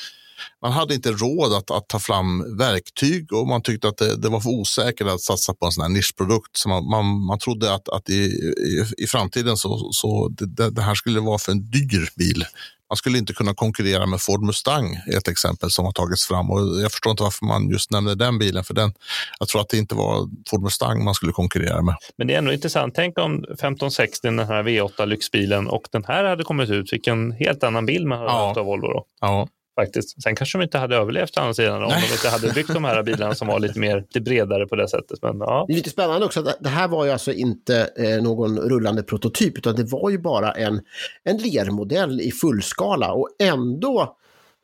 man 0.61 0.71
hade 0.71 0.93
inte 0.93 1.11
råd 1.11 1.53
att, 1.53 1.71
att 1.71 1.89
ta 1.89 1.99
fram 1.99 2.57
verktyg 2.57 3.33
och 3.33 3.47
man 3.47 3.61
tyckte 3.61 3.87
att 3.87 3.97
det, 3.97 4.15
det, 4.15 4.29
var 4.29 4.39
för 4.39 4.49
osäkert 4.49 5.07
att 5.07 5.21
satsa 5.21 5.53
på 5.53 5.65
en 5.65 5.71
sån 5.71 5.81
här 5.81 5.89
nischprodukt. 5.89 6.57
Så 6.57 6.69
man, 6.69 6.89
man, 6.89 7.05
man 7.05 7.39
trodde 7.39 7.73
att, 7.73 7.89
att 7.89 8.09
i, 8.09 8.13
i, 8.13 8.85
i 8.97 9.07
framtiden 9.07 9.57
så, 9.57 9.91
så 9.91 10.27
det, 10.29 10.69
det, 10.69 10.81
här 10.81 10.95
skulle 10.95 11.19
vara 11.19 11.37
för 11.37 11.51
en 11.51 11.71
dyr 11.71 12.09
bil. 12.15 12.45
Man 12.89 12.97
skulle 12.97 13.17
inte 13.17 13.33
kunna 13.33 13.53
konkurrera 13.53 14.05
med 14.05 14.21
Ford 14.21 14.41
Mustang, 14.41 14.99
ett 15.15 15.27
exempel 15.27 15.71
som 15.71 15.85
har 15.85 15.91
tagits 15.91 16.27
fram. 16.27 16.51
Och 16.51 16.59
jag 16.59 16.91
förstår 16.91 17.11
inte 17.11 17.23
varför 17.23 17.45
man 17.45 17.69
just 17.69 17.91
nämnde 17.91 18.15
den 18.15 18.39
bilen, 18.39 18.63
för 18.63 18.73
den, 18.73 18.93
jag 19.39 19.47
tror 19.47 19.61
att 19.61 19.69
det 19.69 19.77
inte 19.77 19.95
var 19.95 20.29
Ford 20.49 20.61
Mustang 20.61 21.03
man 21.03 21.13
skulle 21.13 21.31
konkurrera 21.31 21.81
med. 21.81 21.95
Men 22.17 22.27
det 22.27 22.33
är 22.33 22.37
ändå 22.37 22.53
intressant. 22.53 22.95
Tänk 22.95 23.17
om 23.17 23.33
1560, 23.33 24.19
den 24.27 24.39
här 24.39 24.63
V8 24.63 25.05
lyxbilen, 25.05 25.67
och 25.67 25.87
den 25.91 26.03
här 26.07 26.23
hade 26.23 26.43
kommit 26.43 26.69
ut. 26.69 26.93
Vilken 26.93 27.31
helt 27.31 27.63
annan 27.63 27.85
bild 27.85 28.07
man 28.07 28.17
hade 28.17 28.31
ja. 28.31 28.47
haft 28.47 28.57
av 28.57 28.65
Volvo 28.65 28.87
då. 28.87 29.05
Ja. 29.21 29.47
Faktiskt. 29.79 30.23
Sen 30.23 30.35
kanske 30.35 30.57
de 30.57 30.63
inte 30.63 30.77
hade 30.77 30.95
överlevt 30.95 31.37
å 31.37 31.41
andra 31.41 31.53
sidan 31.53 31.83
om 31.83 31.89
de 31.89 32.13
inte 32.13 32.29
hade 32.29 32.53
byggt 32.53 32.73
de 32.73 32.83
här 32.83 33.03
bilarna 33.03 33.35
som 33.35 33.47
var 33.47 33.59
lite 33.59 33.79
mer 33.79 33.97
lite 33.97 34.21
bredare 34.21 34.67
på 34.67 34.75
det 34.75 34.87
sättet. 34.87 35.19
Men, 35.21 35.39
ja. 35.39 35.65
Det 35.67 35.73
är 35.73 35.75
lite 35.75 35.89
spännande 35.89 36.25
också 36.25 36.39
att 36.39 36.57
det 36.59 36.69
här 36.69 36.87
var 36.87 37.05
ju 37.05 37.11
alltså 37.11 37.31
inte 37.31 37.89
eh, 37.97 38.23
någon 38.23 38.59
rullande 38.59 39.03
prototyp 39.03 39.57
utan 39.57 39.75
det 39.75 39.83
var 39.83 40.09
ju 40.09 40.17
bara 40.17 40.51
en, 40.51 40.81
en 41.23 41.37
lermodell 41.37 42.21
i 42.21 42.31
fullskala 42.31 43.11
och 43.11 43.29
ändå 43.39 44.17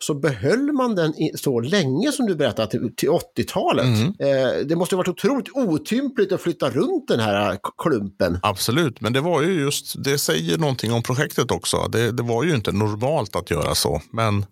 så 0.03 0.13
behöll 0.13 0.71
man 0.71 0.95
den 0.95 1.13
så 1.35 1.59
länge 1.59 2.11
som 2.11 2.25
du 2.25 2.35
berättade, 2.35 2.71
till, 2.71 2.95
till 2.95 3.09
80-talet. 3.09 3.85
Mm. 3.85 4.07
Eh, 4.07 4.65
det 4.65 4.75
måste 4.75 4.95
ha 4.95 4.97
varit 4.97 5.07
otroligt 5.07 5.49
otympligt 5.53 6.31
att 6.31 6.41
flytta 6.41 6.69
runt 6.69 7.07
den 7.07 7.19
här 7.19 7.57
klumpen. 7.77 8.39
Absolut, 8.43 9.01
men 9.01 9.13
det 9.13 9.21
var 9.21 9.41
ju 9.41 9.53
just, 9.59 10.03
det 10.03 10.17
säger 10.17 10.57
någonting 10.57 10.93
om 10.93 11.03
projektet 11.03 11.51
också. 11.51 11.87
Det, 11.91 12.11
det 12.11 12.23
var 12.23 12.43
ju 12.43 12.55
inte 12.55 12.71
normalt 12.71 13.35
att 13.35 13.51
göra 13.51 13.75
så, 13.75 14.01
men 14.11 14.45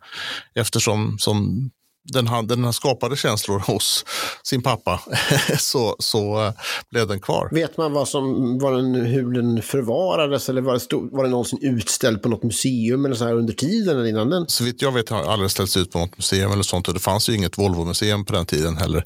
eftersom 0.55 1.17
som 1.19 1.69
den, 2.03 2.47
den 2.47 2.73
skapade 2.73 3.15
känslor 3.15 3.59
hos 3.59 4.05
sin 4.43 4.61
pappa 4.61 5.01
så, 5.59 5.95
så 5.99 6.45
uh, 6.45 6.53
blev 6.89 7.07
den 7.07 7.19
kvar. 7.19 7.49
Vet 7.51 7.77
man 7.77 7.93
vad 7.93 8.07
som, 8.07 8.57
var 8.59 8.73
den, 8.73 8.95
hur 8.95 9.31
den 9.31 9.61
förvarades 9.61 10.49
eller 10.49 10.61
var 10.61 10.73
det, 10.73 10.79
stod, 10.79 11.11
var 11.11 11.23
det 11.23 11.29
någonsin 11.29 11.59
utställd 11.61 12.21
på 12.21 12.29
något 12.29 12.43
museum 12.43 13.05
eller 13.05 13.15
så 13.15 13.25
här 13.25 13.33
under 13.33 13.53
tiden 13.53 13.97
eller 13.97 14.09
innan 14.09 14.29
den? 14.29 14.47
Så 14.47 14.63
vitt 14.63 14.81
jag 14.81 14.91
vet 14.91 15.09
har 15.09 15.23
aldrig 15.23 15.51
ställts 15.51 15.77
ut 15.77 15.91
på 15.91 15.99
något 15.99 16.17
museum 16.17 16.51
eller 16.51 16.63
sånt 16.63 16.87
och 16.87 16.93
det 16.93 16.99
fanns 16.99 17.29
ju 17.29 17.35
inget 17.35 17.57
Volvo-museum 17.57 18.25
på 18.25 18.33
den 18.33 18.45
tiden 18.45 18.77
heller. 18.77 19.05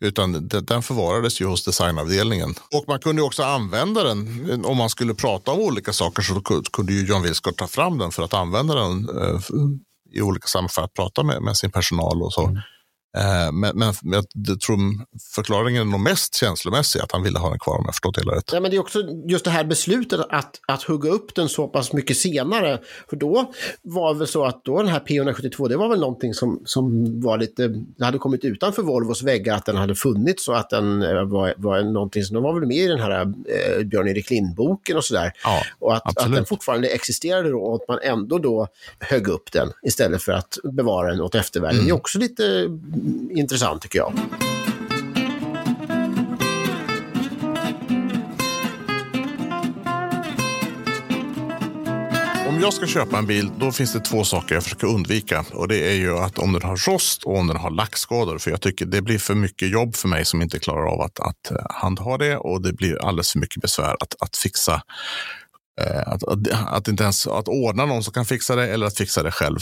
Utan 0.00 0.48
den 0.48 0.82
förvarades 0.82 1.40
ju 1.40 1.46
hos 1.46 1.64
designavdelningen. 1.64 2.54
Och 2.74 2.84
man 2.88 2.98
kunde 2.98 3.22
också 3.22 3.42
använda 3.42 4.04
den 4.04 4.64
om 4.64 4.76
man 4.76 4.90
skulle 4.90 5.14
prata 5.14 5.50
om 5.50 5.60
olika 5.60 5.92
saker 5.92 6.22
så 6.22 6.62
kunde 6.72 6.92
ju 6.92 7.06
John 7.06 7.22
Wilscott 7.22 7.56
ta 7.56 7.66
fram 7.66 7.98
den 7.98 8.10
för 8.10 8.22
att 8.22 8.34
använda 8.34 8.74
den 8.74 9.08
uh, 9.08 9.40
i 10.12 10.22
olika 10.22 10.46
sammanhang 10.46 10.68
för 10.68 10.82
att 10.82 10.94
prata 10.94 11.22
med, 11.22 11.42
med 11.42 11.56
sin 11.56 11.70
personal 11.70 12.22
och 12.22 12.32
så. 12.32 12.46
Mm. 12.46 12.62
Eh, 13.16 13.52
men, 13.52 13.76
men 13.76 13.94
jag 14.12 14.60
tror 14.60 14.78
förklaringen 15.34 15.80
är 15.80 15.90
nog 15.90 16.00
mest 16.00 16.34
känslomässig, 16.34 17.00
att 17.00 17.12
han 17.12 17.22
ville 17.22 17.38
ha 17.38 17.50
den 17.50 17.58
kvar 17.58 17.78
om 17.78 17.82
jag 17.84 17.94
förstått 17.94 18.14
det 18.14 18.36
rätt. 18.36 18.50
Ja, 18.52 18.60
men 18.60 18.70
det 18.70 18.76
är 18.76 18.80
också 18.80 19.02
just 19.28 19.44
det 19.44 19.50
här 19.50 19.64
beslutet 19.64 20.20
att, 20.30 20.60
att 20.68 20.82
hugga 20.82 21.10
upp 21.10 21.34
den 21.34 21.48
så 21.48 21.68
pass 21.68 21.92
mycket 21.92 22.16
senare. 22.16 22.80
För 23.10 23.16
då 23.16 23.52
var 23.82 24.12
det 24.12 24.18
väl 24.18 24.28
så 24.28 24.44
att 24.44 24.64
då 24.64 24.78
den 24.78 24.88
här 24.88 25.00
P172, 25.00 25.68
det 25.68 25.76
var 25.76 25.88
väl 25.88 26.00
någonting 26.00 26.34
som, 26.34 26.62
som 26.64 27.20
var 27.20 27.38
lite, 27.38 27.68
det 27.68 28.04
hade 28.04 28.18
kommit 28.18 28.44
utanför 28.44 28.82
Volvos 28.82 29.22
väggar 29.22 29.56
att 29.56 29.66
den 29.66 29.76
hade 29.76 29.94
funnits 29.94 30.48
och 30.48 30.58
att 30.58 30.70
den 30.70 31.02
eh, 31.02 31.24
var, 31.24 31.54
var 31.56 31.82
någonting 31.82 32.22
som, 32.24 32.34
den 32.34 32.42
var 32.42 32.54
väl 32.54 32.68
med 32.68 32.76
i 32.76 32.86
den 32.86 33.00
här 33.00 33.20
eh, 33.20 33.84
Björn-Erik 33.84 34.30
Lind-boken 34.30 34.96
och 34.96 35.04
sådär. 35.04 35.32
Ja, 35.44 35.62
och 35.78 35.96
att, 35.96 36.18
att 36.18 36.32
den 36.32 36.44
fortfarande 36.44 36.88
existerade 36.88 37.50
då 37.50 37.60
och 37.60 37.74
att 37.82 37.88
man 37.88 37.98
ändå 38.02 38.38
då 38.38 38.68
högg 38.98 39.28
upp 39.28 39.52
den 39.52 39.72
istället 39.82 40.22
för 40.22 40.32
att 40.32 40.58
bevara 40.64 41.10
den 41.10 41.20
åt 41.20 41.34
eftervärlden. 41.34 41.76
Mm. 41.76 41.86
Det 41.86 41.92
är 41.92 41.96
också 41.96 42.18
lite 42.18 42.68
intressant 43.30 43.82
tycker 43.82 43.98
jag. 43.98 44.12
Om 52.48 52.60
jag 52.60 52.72
ska 52.72 52.86
köpa 52.86 53.18
en 53.18 53.26
bil, 53.26 53.50
då 53.58 53.72
finns 53.72 53.92
det 53.92 54.00
två 54.00 54.24
saker 54.24 54.54
jag 54.54 54.64
försöker 54.64 54.86
undvika. 54.86 55.44
Och 55.52 55.68
det 55.68 55.88
är 55.90 55.94
ju 55.94 56.18
att 56.18 56.38
om 56.38 56.52
den 56.52 56.62
har 56.62 56.76
rost 56.76 57.24
och 57.24 57.38
om 57.38 57.46
den 57.46 57.56
har 57.56 57.70
lackskador. 57.70 58.38
För 58.38 58.50
jag 58.50 58.60
tycker 58.60 58.86
det 58.86 59.02
blir 59.02 59.18
för 59.18 59.34
mycket 59.34 59.70
jobb 59.70 59.96
för 59.96 60.08
mig 60.08 60.24
som 60.24 60.42
inte 60.42 60.58
klarar 60.58 60.86
av 60.86 61.00
att, 61.00 61.20
att 61.20 61.50
eh, 61.50 61.56
handha 61.70 62.18
det. 62.18 62.36
Och 62.36 62.62
det 62.62 62.72
blir 62.72 63.04
alldeles 63.04 63.32
för 63.32 63.38
mycket 63.38 63.62
besvär 63.62 63.96
att, 64.00 64.14
att 64.20 64.36
fixa 64.36 64.82
Eh, 65.80 66.12
att, 66.12 66.22
att, 66.22 66.38
att, 66.66 66.88
inte 66.88 67.02
ens 67.02 67.26
att 67.26 67.48
ordna 67.48 67.86
någon 67.86 68.02
som 68.02 68.12
kan 68.12 68.24
fixa 68.24 68.56
det 68.56 68.68
eller 68.68 68.86
att 68.86 68.96
fixa 68.96 69.22
det 69.22 69.30
själv. 69.30 69.58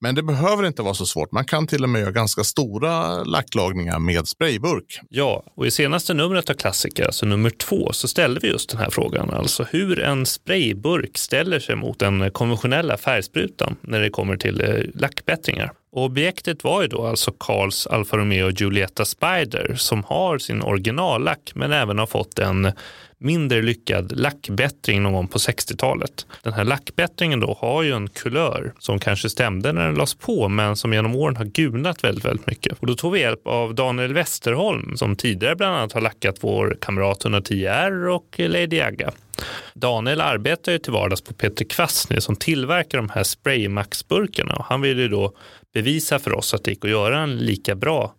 Men 0.00 0.14
det 0.14 0.22
behöver 0.22 0.66
inte 0.66 0.82
vara 0.82 0.94
så 0.94 1.06
svårt. 1.06 1.32
Man 1.32 1.44
kan 1.44 1.66
till 1.66 1.82
och 1.82 1.88
med 1.88 2.00
göra 2.00 2.10
ganska 2.10 2.44
stora 2.44 3.24
lacklagningar 3.24 3.98
med 3.98 4.28
sprayburk. 4.28 5.00
Ja, 5.08 5.44
och 5.54 5.66
i 5.66 5.70
senaste 5.70 6.14
numret 6.14 6.50
av 6.50 6.54
Klassiker, 6.54 7.04
alltså 7.04 7.26
nummer 7.26 7.50
två, 7.50 7.92
så 7.92 8.08
ställde 8.08 8.40
vi 8.40 8.48
just 8.48 8.70
den 8.70 8.78
här 8.78 8.90
frågan. 8.90 9.30
Alltså 9.30 9.66
hur 9.70 10.00
en 10.00 10.26
sprayburk 10.26 11.18
ställer 11.18 11.58
sig 11.58 11.76
mot 11.76 11.98
den 11.98 12.30
konventionella 12.30 12.96
färgsprutan 12.96 13.76
när 13.80 14.00
det 14.00 14.10
kommer 14.10 14.36
till 14.36 14.60
eh, 14.60 14.84
lackbättringar. 14.94 15.72
Och 15.92 16.04
objektet 16.04 16.64
var 16.64 16.82
ju 16.82 16.88
då 16.88 17.06
alltså 17.06 17.32
Carls 17.32 17.86
Alfa 17.86 18.16
Romeo 18.16 18.50
Giulietta 18.50 19.04
Spider 19.04 19.74
som 19.76 20.04
har 20.04 20.38
sin 20.38 20.62
originallack 20.62 21.52
men 21.54 21.72
även 21.72 21.98
har 21.98 22.06
fått 22.06 22.38
en 22.38 22.72
mindre 23.18 23.62
lyckad 23.62 24.12
lackbättring 24.18 25.02
någon 25.02 25.12
gång 25.12 25.28
på 25.28 25.38
60-talet. 25.38 26.26
Den 26.42 26.52
här 26.52 26.64
lackbättringen 26.64 27.40
då 27.40 27.56
har 27.60 27.82
ju 27.82 27.92
en 27.92 28.08
kulör 28.08 28.72
som 28.78 28.98
kanske 28.98 29.30
stämde 29.30 29.72
när 29.72 29.86
den 29.86 29.94
lades 29.94 30.14
på 30.14 30.48
men 30.48 30.76
som 30.76 30.92
genom 30.92 31.16
åren 31.16 31.36
har 31.36 31.44
gulnat 31.44 32.04
väldigt, 32.04 32.24
väldigt 32.24 32.46
mycket. 32.46 32.78
Och 32.80 32.86
då 32.86 32.94
tog 32.94 33.12
vi 33.12 33.20
hjälp 33.20 33.46
av 33.46 33.74
Daniel 33.74 34.14
Westerholm 34.14 34.96
som 34.96 35.16
tidigare 35.16 35.56
bland 35.56 35.76
annat 35.76 35.92
har 35.92 36.00
lackat 36.00 36.36
vår 36.40 36.76
kamrat 36.80 37.24
110R 37.24 38.06
och 38.06 38.34
Lady 38.38 38.80
Aga. 38.80 39.10
Daniel 39.74 40.20
arbetar 40.20 40.72
ju 40.72 40.78
till 40.78 40.92
vardags 40.92 41.22
på 41.22 41.34
Peter 41.34 41.64
Kvastny 41.64 42.20
som 42.20 42.36
tillverkar 42.36 42.98
de 42.98 43.08
här 43.08 43.22
Spraymax-burkarna 43.22 44.54
och 44.54 44.64
han 44.64 44.80
ville 44.80 45.02
ju 45.02 45.08
då 45.08 45.32
bevisa 45.74 46.18
för 46.18 46.32
oss 46.32 46.54
att 46.54 46.64
det 46.64 46.70
gick 46.70 46.84
att 46.84 46.90
göra 46.90 47.20
en 47.20 47.36
lika 47.36 47.74
bra 47.74 48.14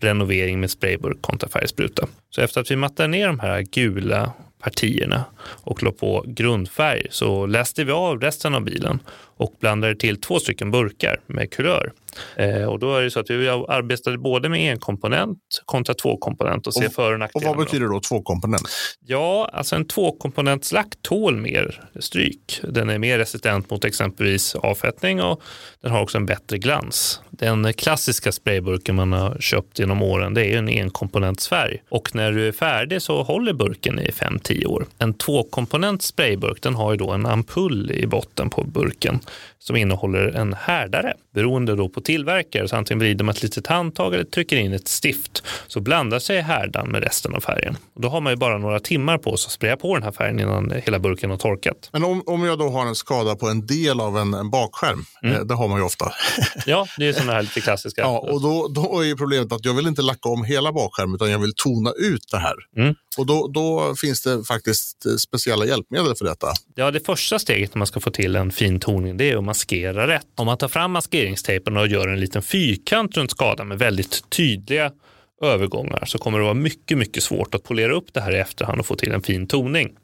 renovering 0.00 0.60
med 0.60 0.70
sprayburk 0.70 1.22
kontra 1.22 1.48
färgspruta. 1.48 2.08
Så 2.30 2.40
efter 2.40 2.60
att 2.60 2.70
vi 2.70 2.76
mattar 2.76 3.08
ner 3.08 3.26
de 3.26 3.40
här 3.40 3.62
gula 3.62 4.32
partierna 4.58 5.24
och 5.48 5.82
la 5.82 5.92
på 5.92 6.24
grundfärg 6.26 7.06
så 7.10 7.46
läste 7.46 7.84
vi 7.84 7.92
av 7.92 8.20
resten 8.20 8.54
av 8.54 8.64
bilen 8.64 9.00
och 9.36 9.54
blandade 9.60 9.96
till 9.96 10.20
två 10.20 10.40
stycken 10.40 10.70
burkar 10.70 11.20
med 11.26 11.50
kulör. 11.50 11.92
Eh, 12.36 12.64
och 12.64 12.78
då 12.78 12.94
är 12.96 13.02
det 13.02 13.10
så 13.10 13.20
att 13.20 13.30
vi 13.30 13.48
arbetade 13.48 14.18
både 14.18 14.48
med 14.48 14.72
en 14.72 14.78
komponent 14.78 15.38
kontra 15.64 15.94
två 15.94 16.16
komponent 16.16 16.66
och 16.66 16.74
se 16.74 16.90
för 16.90 17.12
och 17.12 17.18
nackdelar. 17.18 17.50
Och 17.50 17.56
vad 17.56 17.66
betyder 17.66 17.86
då 17.86 18.00
två 18.00 18.22
komponent? 18.22 18.68
Ja, 19.00 19.50
alltså 19.52 19.76
en 19.76 19.88
tvåkomponentslack 19.88 20.94
tål 21.02 21.36
mer 21.36 21.88
stryk. 22.00 22.60
Den 22.62 22.90
är 22.90 22.98
mer 22.98 23.18
resistent 23.18 23.70
mot 23.70 23.84
exempelvis 23.84 24.54
avfettning 24.54 25.22
och 25.22 25.42
den 25.82 25.90
har 25.90 26.02
också 26.02 26.18
en 26.18 26.26
bättre 26.26 26.58
glans. 26.58 27.20
Den 27.30 27.72
klassiska 27.72 28.32
sprayburken 28.32 28.94
man 28.94 29.12
har 29.12 29.36
köpt 29.40 29.78
genom 29.78 30.02
åren 30.02 30.34
det 30.34 30.46
är 30.46 30.58
en 30.58 30.68
enkomponentsfärg 30.68 31.82
och 31.88 32.14
när 32.14 32.32
du 32.32 32.48
är 32.48 32.52
färdig 32.52 33.02
så 33.02 33.22
håller 33.22 33.52
burken 33.52 33.98
i 33.98 34.10
5-10 34.10 34.66
år. 34.66 34.86
En 34.98 35.14
tvåkomponent 35.36 36.02
sprayburk 36.02 36.62
den 36.62 36.74
har 36.74 36.92
ju 36.92 36.96
då 36.96 37.10
en 37.10 37.26
ampull 37.26 37.90
i 37.90 38.06
botten 38.06 38.50
på 38.50 38.64
burken 38.64 39.20
som 39.66 39.76
innehåller 39.76 40.28
en 40.28 40.52
härdare. 40.52 41.14
Beroende 41.34 41.76
då 41.76 41.88
på 41.88 42.00
tillverkare, 42.00 42.68
så 42.68 42.76
antingen 42.76 42.98
vrider 42.98 43.24
man 43.24 43.34
ett 43.34 43.42
litet 43.42 43.66
handtag 43.66 44.14
eller 44.14 44.24
trycker 44.24 44.56
in 44.56 44.72
ett 44.72 44.88
stift, 44.88 45.42
så 45.66 45.80
blandar 45.80 46.18
sig 46.18 46.40
härdan 46.40 46.88
med 46.88 47.02
resten 47.02 47.34
av 47.34 47.40
färgen. 47.40 47.76
Och 47.94 48.00
då 48.00 48.08
har 48.08 48.20
man 48.20 48.32
ju 48.32 48.36
bara 48.36 48.58
några 48.58 48.80
timmar 48.80 49.18
på 49.18 49.36
sig 49.36 49.48
att 49.48 49.52
spraya 49.52 49.76
på 49.76 49.94
den 49.94 50.02
här 50.02 50.12
färgen 50.12 50.40
innan 50.40 50.72
hela 50.84 50.98
burken 50.98 51.30
har 51.30 51.36
torkat. 51.36 51.88
Men 51.92 52.04
om, 52.04 52.22
om 52.26 52.44
jag 52.44 52.58
då 52.58 52.68
har 52.68 52.86
en 52.86 52.94
skada 52.94 53.36
på 53.36 53.48
en 53.48 53.66
del 53.66 54.00
av 54.00 54.18
en, 54.18 54.34
en 54.34 54.50
bakskärm, 54.50 55.04
mm. 55.22 55.36
Eh, 55.36 55.42
det 55.42 55.54
har 55.54 55.68
man 55.68 55.78
ju 55.78 55.84
ofta. 55.84 56.12
ja, 56.66 56.86
det 56.98 57.08
är 57.08 57.12
sådana 57.12 57.32
här 57.32 57.42
lite 57.42 57.60
klassiska. 57.60 58.02
ja, 58.02 58.18
och 58.18 58.42
då, 58.42 58.68
då 58.68 59.04
är 59.04 59.14
problemet 59.14 59.52
att 59.52 59.64
jag 59.64 59.74
vill 59.74 59.86
inte 59.86 60.02
lacka 60.02 60.28
om 60.28 60.44
hela 60.44 60.72
bakskärmen 60.72 61.14
utan 61.14 61.30
jag 61.30 61.38
vill 61.38 61.54
tona 61.56 61.92
ut 61.98 62.28
det 62.30 62.38
här. 62.38 62.56
Mm. 62.76 62.94
Och 63.16 63.26
då, 63.26 63.48
då, 63.48 63.94
finns 63.94 64.22
det 64.22 64.44
faktiskt 64.44 65.06
eh, 65.06 65.12
speciella 65.12 65.64
hjälpmedel 65.64 66.14
för 66.14 66.24
detta. 66.24 66.46
Ja, 66.74 66.90
det 66.90 67.06
första 67.06 67.38
steget 67.38 67.74
när 67.74 67.78
man 67.78 67.86
ska 67.86 68.00
få 68.00 68.10
till 68.10 68.36
en 68.36 68.52
fin 68.52 68.80
toning 68.80 69.16
det 69.16 69.30
är 69.30 69.36
att 69.36 69.44
maskera 69.56 70.06
rätt. 70.06 70.26
Om 70.34 70.46
man 70.46 70.58
tar 70.58 70.68
fram 70.68 70.92
maskeringstejpen 70.92 71.76
och 71.76 71.86
gör 71.86 72.08
en 72.08 72.20
liten 72.20 72.42
fyrkant 72.42 73.16
runt 73.16 73.30
skadan 73.30 73.68
med 73.68 73.78
väldigt 73.78 74.30
tydliga 74.30 74.92
övergångar 75.42 76.04
så 76.06 76.18
kommer 76.18 76.38
det 76.38 76.44
vara 76.44 76.54
mycket, 76.54 76.98
mycket 76.98 77.22
svårt 77.22 77.54
att 77.54 77.62
polera 77.62 77.92
upp 77.92 78.14
det 78.14 78.20
här 78.20 78.36
i 78.36 78.38
efterhand 78.38 78.80
och 78.80 78.86
få 78.86 78.94
till 78.94 79.12
en 79.12 79.22
fin 79.22 79.46
toning. 79.46 79.94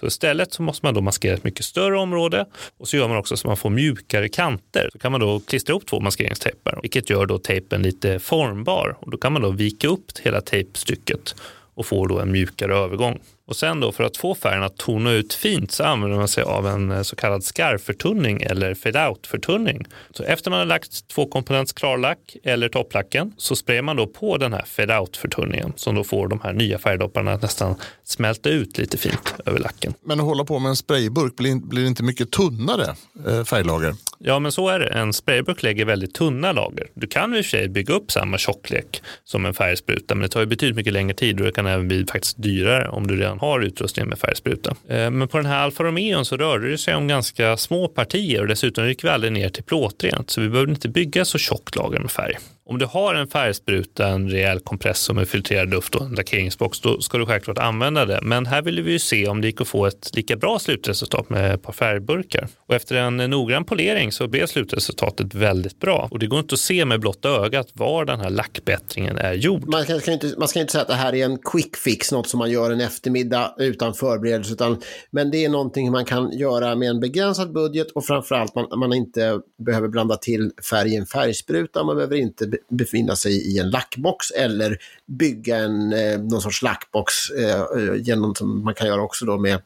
Så 0.00 0.06
istället 0.06 0.52
så 0.52 0.62
måste 0.62 0.86
man 0.86 0.94
då 0.94 1.00
maskera 1.00 1.34
ett 1.34 1.44
mycket 1.44 1.64
större 1.64 1.98
område 1.98 2.46
och 2.78 2.88
så 2.88 2.96
gör 2.96 3.08
man 3.08 3.16
också 3.16 3.36
så 3.36 3.48
man 3.48 3.56
får 3.56 3.70
mjukare 3.70 4.28
kanter. 4.28 4.88
Så 4.92 4.98
kan 4.98 5.12
man 5.12 5.20
då 5.20 5.40
klistra 5.40 5.72
ihop 5.72 5.86
två 5.86 6.00
maskeringstejper, 6.00 6.78
vilket 6.82 7.10
gör 7.10 7.26
då 7.26 7.38
tejpen 7.38 7.82
lite 7.82 8.18
formbar 8.18 8.96
och 9.00 9.10
då 9.10 9.18
kan 9.18 9.32
man 9.32 9.42
då 9.42 9.50
vika 9.50 9.88
upp 9.88 10.18
hela 10.22 10.40
tejpstycket 10.40 11.34
och 11.74 11.86
får 11.86 12.08
då 12.08 12.20
en 12.20 12.32
mjukare 12.32 12.76
övergång. 12.76 13.20
Och 13.48 13.56
sen 13.56 13.80
då 13.80 13.92
för 13.92 14.04
att 14.04 14.16
få 14.16 14.34
färgen 14.34 14.62
att 14.62 14.76
tona 14.76 15.12
ut 15.12 15.34
fint 15.34 15.72
så 15.72 15.84
använder 15.84 16.18
man 16.18 16.28
sig 16.28 16.44
av 16.44 16.66
en 16.66 16.90
eh, 16.90 17.02
så 17.02 17.16
kallad 17.16 17.44
skarvförtunning 17.44 18.42
eller 18.42 18.74
fade-out-förtunning. 18.74 19.86
Så 20.10 20.22
efter 20.22 20.50
man 20.50 20.58
har 20.58 20.66
lagt 20.66 21.08
tvåkomponents 21.08 21.72
klarlack 21.72 22.36
eller 22.44 22.68
topplacken 22.68 23.32
så 23.36 23.56
sprayar 23.56 23.82
man 23.82 23.96
då 23.96 24.06
på 24.06 24.36
den 24.36 24.52
här 24.52 24.64
fade-out-förtunningen 24.66 25.72
som 25.76 25.94
då 25.94 26.04
får 26.04 26.28
de 26.28 26.40
här 26.40 26.52
nya 26.52 26.78
färgdopparna 26.78 27.32
att 27.32 27.42
nästan 27.42 27.74
smälta 28.04 28.50
ut 28.50 28.78
lite 28.78 28.98
fint 28.98 29.34
över 29.46 29.58
lacken. 29.58 29.94
Men 30.04 30.20
att 30.20 30.26
hålla 30.26 30.44
på 30.44 30.58
med 30.58 30.68
en 30.70 30.76
sprayburk 30.76 31.36
blir, 31.36 31.54
blir 31.54 31.86
inte 31.86 32.02
mycket 32.02 32.30
tunnare 32.30 32.94
eh, 33.26 33.44
färglager? 33.44 33.94
Ja, 34.18 34.38
men 34.38 34.52
så 34.52 34.68
är 34.68 34.80
det. 34.80 34.86
En 34.86 35.12
sprayburk 35.12 35.62
lägger 35.62 35.84
väldigt 35.84 36.14
tunna 36.14 36.52
lager. 36.52 36.86
Du 36.94 37.06
kan 37.06 37.34
i 37.34 37.40
och 37.40 37.44
för 37.44 37.50
sig 37.50 37.68
bygga 37.68 37.94
upp 37.94 38.10
samma 38.10 38.38
tjocklek 38.38 39.02
som 39.24 39.46
en 39.46 39.54
färgspruta, 39.54 40.14
men 40.14 40.22
det 40.22 40.28
tar 40.28 40.40
ju 40.40 40.46
betydligt 40.46 40.76
mycket 40.76 40.92
längre 40.92 41.14
tid 41.14 41.40
och 41.40 41.46
det 41.46 41.52
kan 41.52 41.66
även 41.66 41.88
bli 41.88 42.06
faktiskt 42.06 42.42
dyrare 42.42 42.88
om 42.88 43.06
du 43.06 43.16
redan 43.16 43.37
har 43.38 43.60
utrustning 43.60 44.08
med 44.08 44.18
färgspruta. 44.18 44.70
Eh, 44.88 45.10
men 45.10 45.28
på 45.28 45.36
den 45.36 45.46
här 45.46 45.58
Alfa 45.58 45.84
Romeo 45.84 46.24
så 46.24 46.36
rörde 46.36 46.70
det 46.70 46.78
sig 46.78 46.94
om 46.94 47.08
ganska 47.08 47.56
små 47.56 47.88
partier 47.88 48.40
och 48.40 48.48
dessutom 48.48 48.88
gick 48.88 49.04
vi 49.04 49.08
aldrig 49.08 49.32
ner 49.32 49.48
till 49.48 49.64
plåtrent, 49.64 50.30
så 50.30 50.40
vi 50.40 50.48
behövde 50.48 50.72
inte 50.72 50.88
bygga 50.88 51.24
så 51.24 51.38
tjockt 51.38 51.76
lager 51.76 51.98
med 51.98 52.10
färg. 52.10 52.38
Om 52.70 52.78
du 52.78 52.86
har 52.86 53.14
en 53.14 53.28
färgspruta, 53.28 54.08
en 54.08 54.30
rejäl 54.30 54.60
kompressor 54.60 55.14
med 55.14 55.28
filtrerad 55.28 55.70
luft 55.70 55.94
och 55.94 56.06
en 56.06 56.14
lackeringsbox, 56.14 56.80
då 56.80 57.00
ska 57.00 57.18
du 57.18 57.26
självklart 57.26 57.58
använda 57.58 58.06
det. 58.06 58.20
Men 58.22 58.46
här 58.46 58.62
ville 58.62 58.82
vi 58.82 58.92
ju 58.92 58.98
se 58.98 59.28
om 59.28 59.40
det 59.40 59.46
gick 59.46 59.60
att 59.60 59.68
få 59.68 59.86
ett 59.86 60.16
lika 60.16 60.36
bra 60.36 60.58
slutresultat 60.58 61.30
med 61.30 61.54
ett 61.54 61.62
par 61.62 61.72
färgburkar. 61.72 62.48
Och 62.66 62.74
efter 62.74 62.96
en 62.96 63.16
noggrann 63.16 63.64
polering 63.64 64.12
så 64.12 64.28
blev 64.28 64.46
slutresultatet 64.46 65.34
väldigt 65.34 65.80
bra. 65.80 66.08
Och 66.10 66.18
det 66.18 66.26
går 66.26 66.38
inte 66.38 66.54
att 66.54 66.60
se 66.60 66.84
med 66.84 67.00
blotta 67.00 67.28
ögat 67.28 67.68
var 67.72 68.04
den 68.04 68.20
här 68.20 68.30
lackbättringen 68.30 69.18
är 69.18 69.32
gjord. 69.32 69.68
Man 69.68 69.84
ska, 69.84 70.12
inte, 70.12 70.34
man 70.38 70.48
ska 70.48 70.60
inte 70.60 70.72
säga 70.72 70.82
att 70.82 70.88
det 70.88 70.94
här 70.94 71.14
är 71.14 71.24
en 71.24 71.38
quick 71.38 71.76
fix, 71.76 72.12
något 72.12 72.28
som 72.28 72.38
man 72.38 72.50
gör 72.50 72.70
en 72.70 72.80
eftermiddag 72.80 73.54
utan 73.58 73.94
förberedelse, 73.94 74.52
utan, 74.52 74.80
men 75.10 75.30
det 75.30 75.44
är 75.44 75.48
någonting 75.48 75.92
man 75.92 76.04
kan 76.04 76.38
göra 76.38 76.74
med 76.74 76.90
en 76.90 77.00
begränsad 77.00 77.52
budget 77.52 77.90
och 77.90 78.04
framförallt 78.04 78.54
man, 78.54 78.78
man 78.78 78.92
inte 78.92 79.40
behöver 79.66 79.88
blanda 79.88 80.16
till 80.16 80.50
färg 80.70 80.92
i 80.92 80.96
en 80.96 81.06
färgspruta, 81.06 81.84
man 81.84 81.96
behöver 81.96 82.16
inte 82.16 82.57
befinna 82.68 83.16
sig 83.16 83.54
i 83.54 83.58
en 83.58 83.70
lackbox 83.70 84.30
eller 84.30 84.78
bygga 85.06 85.56
en, 85.56 85.92
eh, 85.92 86.20
någon 86.20 86.40
sorts 86.40 86.62
lackbox 86.62 87.12
eh, 87.30 87.60
eh, 87.60 87.94
genom, 87.96 88.34
som 88.34 88.64
man 88.64 88.74
kan 88.74 88.86
göra 88.86 89.02
också 89.02 89.24
då 89.24 89.38
med 89.38 89.60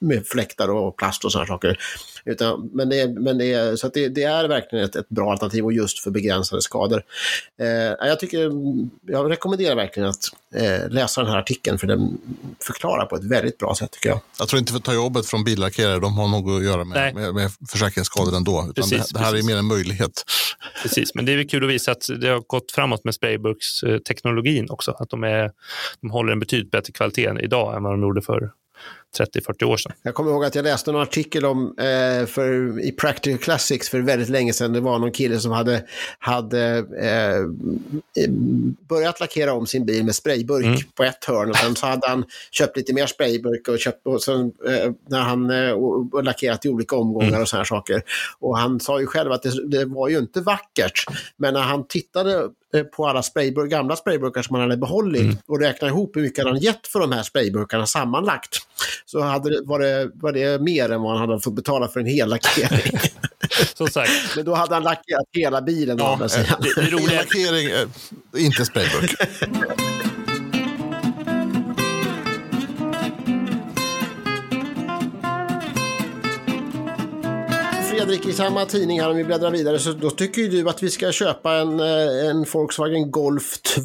med 0.00 0.26
fläktar 0.26 0.68
och 0.68 0.96
plast 0.96 1.24
och 1.24 1.32
sådana 1.32 1.46
saker. 1.46 1.78
Utan, 2.24 2.70
men 2.72 2.88
det, 2.88 3.08
men 3.08 3.38
det, 3.38 3.80
så 3.80 3.88
det, 3.88 4.08
det, 4.08 4.22
är 4.22 4.48
verkligen 4.48 4.84
ett, 4.84 4.96
ett, 4.96 5.08
bra 5.08 5.32
alternativ 5.32 5.64
och 5.64 5.72
just 5.72 5.98
för 5.98 6.10
begränsade 6.10 6.62
skador. 6.62 7.02
Eh, 7.60 8.08
jag, 8.08 8.20
tycker, 8.20 8.52
jag 9.06 9.30
rekommenderar 9.30 9.76
verkligen 9.76 10.08
att 10.08 10.24
eh, 10.54 10.88
läsa 10.90 11.22
den 11.22 11.30
här 11.30 11.38
artikeln 11.38 11.78
för 11.78 11.86
den 11.86 12.18
förklarar 12.66 13.06
på 13.06 13.16
ett 13.16 13.24
väldigt 13.24 13.58
bra 13.58 13.74
sätt 13.74 13.90
tycker 13.90 14.08
jag. 14.08 14.20
Jag 14.38 14.48
tror 14.48 14.58
inte 14.60 14.72
vi 14.72 14.80
tar 14.80 14.94
jobbet 14.94 15.26
från 15.26 15.44
billackerare, 15.44 15.98
de 15.98 16.18
har 16.18 16.28
nog 16.28 16.50
att 16.50 16.64
göra 16.64 16.84
med, 16.84 17.14
med, 17.14 17.34
med 17.34 17.50
försäkringsskador 17.68 18.36
ändå. 18.36 18.60
Utan 18.60 18.74
precis, 18.74 19.08
det, 19.08 19.18
det, 19.18 19.24
här 19.24 19.32
precis. 19.32 19.48
är 19.48 19.52
mer 19.52 19.58
en 19.58 19.66
möjlighet. 19.66 20.24
Precis, 20.82 21.14
men 21.14 21.24
det 21.24 21.32
är 21.32 21.48
kul 21.48 21.64
att 21.64 21.70
visa 21.70 21.92
att 21.92 22.06
det 22.20 22.28
har 22.28 22.40
gått 22.46 22.72
framåt 22.72 23.04
med 23.04 23.14
sprayburksteknologin 23.14 24.70
också. 24.70 24.90
Att 24.98 25.10
de, 25.10 25.24
är, 25.24 25.50
de 26.00 26.10
håller 26.10 26.32
en 26.32 26.40
betydligt 26.40 26.70
bättre 26.70 26.92
kvalitet 26.92 27.30
idag 27.40 27.76
än 27.76 27.82
vad 27.82 27.92
de 27.92 28.02
gjorde 28.02 28.22
för 28.22 28.50
30-40 29.18 29.64
år 29.64 29.76
sedan. 29.76 29.92
Jag 30.02 30.14
kommer 30.14 30.30
ihåg 30.30 30.44
att 30.44 30.54
jag 30.54 30.62
läste 30.62 30.90
en 30.90 30.96
artikel 30.96 31.44
om, 31.44 31.78
eh, 31.78 32.26
för, 32.26 32.80
i 32.80 32.92
Practical 32.92 33.38
Classics 33.38 33.88
för 33.88 34.00
väldigt 34.00 34.28
länge 34.28 34.52
sedan. 34.52 34.72
Det 34.72 34.80
var 34.80 34.98
någon 34.98 35.12
kille 35.12 35.38
som 35.38 35.52
hade, 35.52 35.84
hade 36.18 36.76
eh, 36.78 37.46
börjat 38.88 39.20
lackera 39.20 39.52
om 39.52 39.66
sin 39.66 39.86
bil 39.86 40.04
med 40.04 40.14
sprayburk 40.14 40.64
mm. 40.64 40.78
på 40.94 41.04
ett 41.04 41.24
hörn 41.24 41.50
och 41.50 41.56
sen 41.56 41.76
så 41.76 41.86
hade 41.86 42.08
han 42.08 42.24
köpt 42.50 42.76
lite 42.76 42.94
mer 42.94 43.06
sprayburk 43.06 43.68
och, 43.68 43.78
köpt, 43.78 44.06
och 44.06 44.22
sen 44.22 44.52
eh, 44.66 44.92
när 45.08 45.20
han 45.20 45.50
eh, 45.50 45.70
och, 45.70 46.14
och 46.14 46.24
lackerat 46.24 46.66
i 46.66 46.68
olika 46.68 46.96
omgångar 46.96 47.28
mm. 47.28 47.42
och 47.42 47.48
sådana 47.48 47.64
saker. 47.64 48.02
Och 48.38 48.58
han 48.58 48.80
sa 48.80 49.00
ju 49.00 49.06
själv 49.06 49.32
att 49.32 49.42
det, 49.42 49.68
det 49.68 49.84
var 49.84 50.08
ju 50.08 50.18
inte 50.18 50.40
vackert, 50.40 51.04
men 51.36 51.54
när 51.54 51.62
han 51.62 51.86
tittade 51.86 52.48
Eh, 52.74 52.82
på 52.82 53.06
alla 53.06 53.22
sprayburkar, 53.22 53.76
gamla 53.76 53.96
sprayburkar 53.96 54.42
som 54.42 54.54
han 54.54 54.62
hade 54.62 54.76
behållit 54.76 55.22
mm. 55.22 55.36
och 55.46 55.60
räknar 55.60 55.88
ihop 55.88 56.16
hur 56.16 56.22
mycket 56.22 56.44
han 56.44 56.58
gett 56.58 56.86
för 56.86 57.00
de 57.00 57.12
här 57.12 57.22
sprayburkarna 57.22 57.86
sammanlagt. 57.86 58.56
Så 59.04 59.20
hade 59.20 59.50
det, 59.50 59.62
var, 59.64 59.78
det, 59.78 60.10
var 60.14 60.32
det 60.32 60.62
mer 60.62 60.90
än 60.90 61.02
vad 61.02 61.18
han 61.18 61.28
hade 61.28 61.40
fått 61.40 61.54
betala 61.54 61.88
för 61.88 62.00
en 62.00 62.06
hel 62.06 62.28
lackering. 62.28 62.98
Som 63.74 63.86
sagt. 63.86 64.10
Men 64.36 64.44
då 64.44 64.54
hade 64.54 64.74
han 64.74 64.82
lackerat 64.82 65.24
hela 65.32 65.62
bilen. 65.62 65.98
Ja, 65.98 66.18
det, 66.20 66.26
det, 66.26 66.80
det 66.80 66.90
roliga... 66.90 67.20
Lackering, 67.20 67.90
inte 68.36 68.64
sprayburk. 68.64 69.16
Fredrik, 77.90 78.26
i 78.26 78.32
samma 78.32 78.66
tidning 78.66 79.00
här 79.00 79.10
om 79.10 79.16
vi 79.16 79.24
bläddrar 79.24 79.50
vidare 79.50 79.78
så 79.78 79.92
då 79.92 80.10
tycker 80.10 80.42
ju 80.42 80.48
du 80.48 80.68
att 80.68 80.82
vi 80.82 80.90
ska 80.90 81.12
köpa 81.12 81.54
en, 81.54 81.80
eh, 81.80 82.30
en 82.30 82.44
Volkswagen 82.52 83.10
Golf 83.10 83.58
2, 83.62 83.82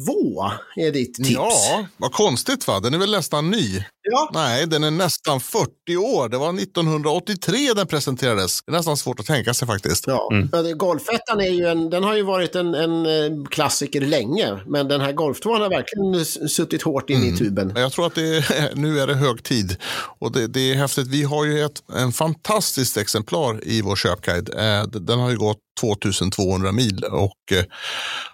är 0.76 0.92
ditt 0.92 1.14
tips. 1.14 1.30
Ja, 1.30 1.86
vad 1.96 2.12
konstigt 2.12 2.68
va? 2.68 2.80
Den 2.80 2.94
är 2.94 2.98
väl 2.98 3.10
nästan 3.10 3.50
ny? 3.50 3.84
Ja. 4.10 4.30
Nej, 4.32 4.66
den 4.66 4.84
är 4.84 4.90
nästan 4.90 5.40
40 5.40 5.96
år. 5.96 6.28
Det 6.28 6.38
var 6.38 6.48
1983 6.48 7.72
den 7.76 7.86
presenterades. 7.86 8.62
Det 8.66 8.72
är 8.72 8.76
nästan 8.76 8.96
svårt 8.96 9.20
att 9.20 9.26
tänka 9.26 9.54
sig 9.54 9.68
faktiskt. 9.68 10.04
Ja, 10.06 10.28
mm. 10.32 10.78
Golfettan 10.78 11.40
är 11.40 11.50
ju 11.50 11.66
en, 11.66 11.90
den 11.90 12.04
har 12.04 12.16
ju 12.16 12.22
varit 12.22 12.54
en, 12.54 12.74
en 12.74 13.06
eh, 13.06 13.44
klassiker 13.50 14.00
länge, 14.00 14.58
men 14.66 14.88
den 14.88 15.00
här 15.00 15.12
Golf 15.12 15.40
2 15.40 15.50
har 15.50 15.70
verkligen 15.70 16.48
suttit 16.48 16.82
hårt 16.82 17.10
in 17.10 17.16
mm. 17.16 17.34
i 17.34 17.36
tuben. 17.36 17.72
Jag 17.76 17.92
tror 17.92 18.06
att 18.06 18.14
det 18.14 18.36
är, 18.36 18.74
nu 18.74 19.00
är 19.00 19.06
det 19.06 19.14
hög 19.14 19.42
tid 19.42 19.76
och 20.18 20.32
det, 20.32 20.46
det 20.46 20.72
är 20.72 20.74
häftigt. 20.74 21.06
Vi 21.06 21.22
har 21.22 21.44
ju 21.44 21.64
ett 21.64 21.82
en 21.94 22.12
fantastiskt 22.12 22.96
exemplar 22.96 23.60
i 23.62 23.82
vår 23.82 23.96
köpguide. 23.96 24.48
Eh, 24.48 24.82
den 24.82 25.18
har 25.18 25.30
ju 25.30 25.36
gått 25.36 25.58
2200 25.80 26.72
mil 26.72 27.04
och 27.04 27.52
eh, 27.52 27.64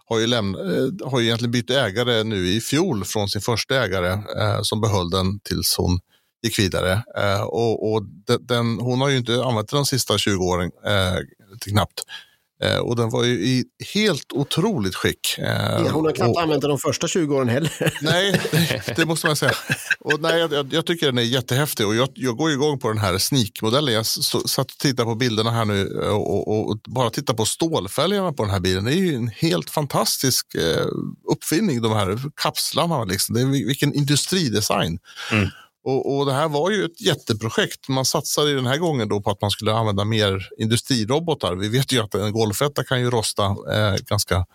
har 0.06 0.18
ju, 0.18 0.26
lämn, 0.26 0.54
eh, 0.54 1.10
har 1.10 1.20
ju 1.20 1.26
egentligen 1.26 1.52
bytt 1.52 1.70
ägare 1.70 2.24
nu 2.24 2.48
i 2.48 2.60
fjol 2.60 3.04
från 3.04 3.28
sin 3.28 3.42
första 3.42 3.84
ägare 3.84 4.12
eh, 4.12 4.62
som 4.62 4.80
behöll 4.80 5.10
den 5.10 5.40
tills 5.40 5.76
hon 5.76 6.00
gick 6.42 6.58
vidare. 6.58 7.02
och, 7.44 7.92
och 7.92 8.02
den, 8.40 8.78
hon 8.80 9.00
har 9.00 9.08
ju 9.08 9.16
inte 9.16 9.44
använt 9.44 9.68
den 9.68 9.76
de 9.76 9.86
sista 9.86 10.18
20 10.18 10.44
åren 10.44 10.70
knappt. 11.64 12.02
Eh, 12.62 12.78
och 12.78 12.96
den 12.96 13.10
var 13.10 13.24
ju 13.24 13.32
i 13.32 13.64
helt 13.94 14.32
otroligt 14.32 14.94
skick. 14.94 15.38
Eh, 15.38 15.92
hon 15.92 16.04
har 16.04 16.12
knappt 16.12 16.30
och, 16.30 16.42
använt 16.42 16.60
den 16.60 16.70
de 16.70 16.78
första 16.78 17.08
20 17.08 17.36
åren 17.36 17.48
heller. 17.48 17.72
Nej, 18.02 18.40
det 18.96 19.06
måste 19.06 19.26
man 19.26 19.36
säga. 19.36 19.52
Och 20.00 20.20
nej, 20.20 20.38
jag, 20.38 20.72
jag 20.72 20.86
tycker 20.86 21.06
den 21.06 21.18
är 21.18 21.22
jättehäftig 21.22 21.86
och 21.86 21.94
jag, 21.94 22.08
jag 22.14 22.36
går 22.36 22.50
igång 22.50 22.78
på 22.78 22.88
den 22.88 22.98
här 22.98 23.18
sneak-modellen. 23.18 23.94
Jag 23.94 24.06
satt 24.06 24.70
och 24.70 24.78
tittade 24.78 25.04
på 25.04 25.14
bilderna 25.14 25.50
här 25.50 25.64
nu 25.64 26.00
och, 26.10 26.48
och, 26.48 26.70
och 26.70 26.78
bara 26.86 27.10
titta 27.10 27.34
på 27.34 27.44
stålfälgarna 27.44 28.32
på 28.32 28.42
den 28.42 28.52
här 28.52 28.60
bilen. 28.60 28.84
Det 28.84 28.92
är 28.92 28.96
ju 28.96 29.14
en 29.14 29.28
helt 29.28 29.70
fantastisk 29.70 30.54
eh, 30.54 30.86
uppfinning, 31.32 31.82
de 31.82 31.92
här 31.92 32.18
kapslarna. 32.36 33.04
Liksom. 33.04 33.34
Det 33.34 33.40
är, 33.40 33.66
vilken 33.66 33.94
industridesign. 33.94 34.98
Mm. 35.32 35.48
Och, 35.84 36.16
och, 36.16 36.26
det 36.26 36.32
här 36.32 36.48
var 36.48 36.70
ju 36.70 36.84
ett 36.84 37.00
jätteprojekt. 37.00 37.88
Man 37.88 38.04
satsade 38.04 38.54
den 38.54 38.66
här 38.66 38.78
gången 38.78 39.08
då 39.08 39.20
på 39.20 39.30
att 39.30 39.40
man 39.40 39.50
skulle 39.50 39.72
använda 39.72 40.04
mer 40.04 40.48
industrirobotar. 40.58 41.54
Vi 41.54 41.68
vet 41.68 41.92
ju 41.92 42.00
att 42.00 42.14
en 42.14 42.32
golfetta 42.32 42.84
kan 42.84 43.00
ju 43.00 43.10
rosta 43.10 43.44
eh, 43.44 43.94
ganska 44.06 44.46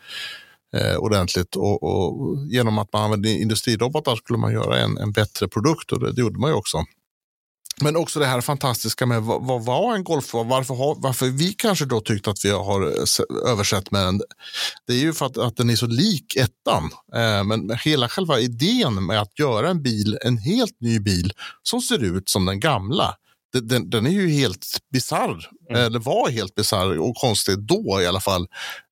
eh, 0.73 0.95
ordentligt 0.97 1.55
och, 1.55 1.83
och, 1.83 2.37
genom 2.51 2.77
att 2.77 2.93
man 2.93 3.03
använde 3.03 3.29
industrirobotar 3.29 4.15
skulle 4.15 4.39
man 4.39 4.53
göra 4.53 4.79
en, 4.79 4.97
en 4.97 5.11
bättre 5.11 5.47
produkt 5.47 5.91
och 5.91 5.99
det, 5.99 6.11
det 6.11 6.21
gjorde 6.21 6.39
man 6.39 6.49
ju 6.49 6.55
också. 6.55 6.77
Men 7.81 7.95
också 7.95 8.19
det 8.19 8.25
här 8.25 8.41
fantastiska 8.41 9.05
med 9.05 9.23
vad, 9.23 9.45
vad 9.45 9.65
var 9.65 9.95
en 9.95 10.03
golf 10.03 10.33
varför, 10.33 10.75
har, 10.75 10.95
varför 10.99 11.27
vi 11.27 11.53
kanske 11.53 11.85
då 11.85 12.01
tyckt 12.01 12.27
att 12.27 12.45
vi 12.45 12.49
har 12.49 12.81
översett 13.47 13.91
med 13.91 14.05
den. 14.05 14.21
Det 14.87 14.93
är 14.93 14.97
ju 14.97 15.13
för 15.13 15.25
att, 15.25 15.37
att 15.37 15.57
den 15.57 15.69
är 15.69 15.75
så 15.75 15.87
lik 15.87 16.35
ettan. 16.35 16.83
Eh, 17.15 17.43
men 17.43 17.77
hela 17.83 18.09
själva 18.09 18.39
idén 18.39 19.05
med 19.05 19.21
att 19.21 19.39
göra 19.39 19.69
en 19.69 19.81
bil, 19.81 20.17
en 20.21 20.37
helt 20.37 20.81
ny 20.81 20.99
bil 20.99 21.33
som 21.63 21.81
ser 21.81 22.03
ut 22.03 22.29
som 22.29 22.45
den 22.45 22.59
gamla. 22.59 23.15
Den, 23.53 23.89
den 23.89 24.05
är 24.05 24.11
ju 24.11 24.29
helt 24.29 24.77
bisarr, 24.91 25.49
mm. 25.69 25.81
eller 25.81 25.99
var 25.99 26.29
helt 26.29 26.55
bisarr 26.55 26.99
och 26.99 27.15
konstig 27.15 27.59
då 27.59 27.99
i 28.01 28.07
alla 28.07 28.19
fall. 28.19 28.41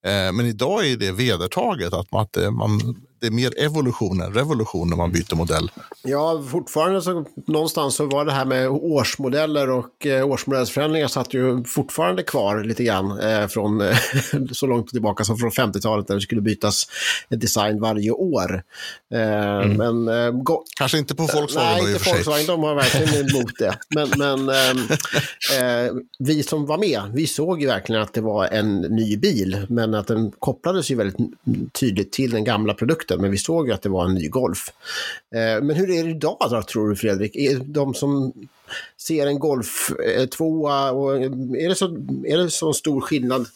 Eh, 0.06 0.32
men 0.32 0.46
idag 0.46 0.88
är 0.88 0.98
det 0.98 1.12
vedertaget 1.12 1.94
att 1.94 2.12
man, 2.12 2.22
att 2.22 2.54
man 2.54 2.96
det 3.26 3.30
är 3.30 3.32
mer 3.32 3.60
evolution 3.60 4.22
än 4.22 4.34
revolution 4.34 4.90
när 4.90 4.98
man 4.98 5.12
byter 5.12 5.36
modell. 5.36 5.72
Ja, 6.04 6.44
fortfarande 6.52 7.02
så 7.02 7.26
någonstans 7.48 7.96
så 7.96 8.06
var 8.06 8.26
det 8.26 8.32
här 8.32 8.46
med 8.46 8.70
årsmodeller 8.70 9.70
och 9.70 10.06
eh, 10.06 10.28
årsmodellsförändringar 10.28 11.08
satt 11.08 11.34
ju 11.34 11.64
fortfarande 11.64 12.24
kvar 12.24 12.64
lite 12.64 12.84
grann 12.84 13.20
eh, 13.20 13.48
från 13.48 13.82
eh, 13.82 13.98
så 14.52 14.68
långt 14.68 14.90
tillbaka 14.90 15.24
som 15.24 15.38
från 15.38 15.52
50-talet 15.52 16.10
när 16.10 16.16
det 16.16 16.22
skulle 16.22 16.42
bytas 16.42 16.88
design 17.30 17.82
varje 17.82 18.12
år. 18.12 18.64
Eh, 19.14 19.62
mm. 19.62 19.78
men, 19.78 20.08
eh, 20.08 20.34
Kanske 20.78 20.98
inte 20.98 21.16
på 21.16 21.24
Volkswagen 21.24 21.70
Nej, 21.74 21.82
då, 21.82 21.90
inte 21.90 22.10
Volkswagen, 22.10 22.46
de 22.46 22.64
har 22.64 22.76
verkligen 22.76 23.30
emot 23.30 23.52
det. 23.60 23.78
Men, 23.90 24.10
men 24.18 24.50
ehm, 24.50 24.78
eh, 25.60 25.94
vi 26.20 26.44
som 26.44 26.66
var 26.66 26.78
med, 26.78 27.02
vi 27.14 27.28
såg 27.28 27.62
ju 27.62 27.68
verkligen 27.68 28.02
att 28.02 28.14
det 28.14 28.22
var 28.22 28.48
en 28.48 28.82
ny 28.82 29.18
bil, 29.18 29.66
men 29.70 29.94
att 29.94 30.08
den 30.08 30.32
kopplades 30.32 30.92
ju 30.92 30.96
väldigt 30.96 31.18
tydligt 31.74 32.12
till 32.12 32.32
den 32.32 32.44
gamla 32.44 32.74
produkten 32.74 33.15
men 33.18 33.32
vi 33.32 33.38
såg 33.38 33.68
ju 33.68 33.74
att 33.74 33.82
det 33.82 33.90
var 33.90 34.06
en 34.06 34.14
ny 34.14 34.30
Golf. 34.30 34.72
Eh, 35.36 35.64
men 35.64 35.76
hur 35.76 35.92
är 35.92 36.04
det 36.04 36.10
idag 36.10 36.38
då, 36.52 36.64
tror 36.64 36.90
du 36.90 36.96
Fredrik? 36.96 37.36
Är 37.36 37.60
de 37.60 37.94
som 37.94 38.34
ser 38.98 39.28
en 39.28 39.40
Golf 39.40 39.92
2 40.38 40.70
eh, 40.70 40.76
är 40.76 41.70
det, 41.70 41.76
så, 41.76 41.86
är 42.26 42.38
det 42.38 42.52
så 42.52 42.74
stor 42.74 43.02
skillnad 43.02 43.48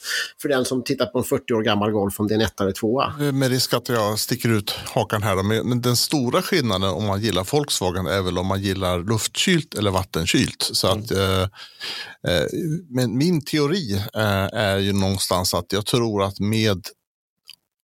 för 0.42 0.50
den 0.50 0.66
som 0.66 0.84
tittar 0.84 1.06
på 1.06 1.18
en 1.18 1.24
40 1.24 1.54
år 1.54 1.62
gammal 1.62 1.92
Golf 1.92 2.20
om 2.20 2.28
det 2.28 2.34
är 2.34 2.36
en 2.36 2.46
etta 2.46 2.64
eller 2.64 2.74
tvåa? 2.74 3.14
Eh, 3.20 3.32
med 3.32 3.50
risk 3.50 3.74
att 3.74 3.90
jag 3.90 4.20
sticker 4.20 4.50
ut 4.50 4.72
hakan 4.72 5.24
här, 5.24 5.64
men 5.64 5.82
den 5.82 5.96
stora 5.96 6.42
skillnaden 6.42 6.90
om 6.90 7.06
man 7.06 7.22
gillar 7.22 7.48
Volkswagen 7.52 8.08
är 8.08 8.22
väl 8.22 8.38
om 8.38 8.48
man 8.48 8.62
gillar 8.62 9.00
luftkylt 9.00 9.74
eller 9.74 9.92
vattenkylt. 9.92 10.70
Så 10.74 10.88
att, 10.88 11.12
mm. 11.12 11.42
eh, 11.42 12.46
men 12.90 13.18
min 13.18 13.42
teori 13.42 13.94
eh, 14.14 14.48
är 14.54 14.78
ju 14.78 14.94
någonstans 14.94 15.54
att 15.54 15.74
jag 15.74 15.86
tror 15.86 16.24
att 16.24 16.40
med 16.40 16.88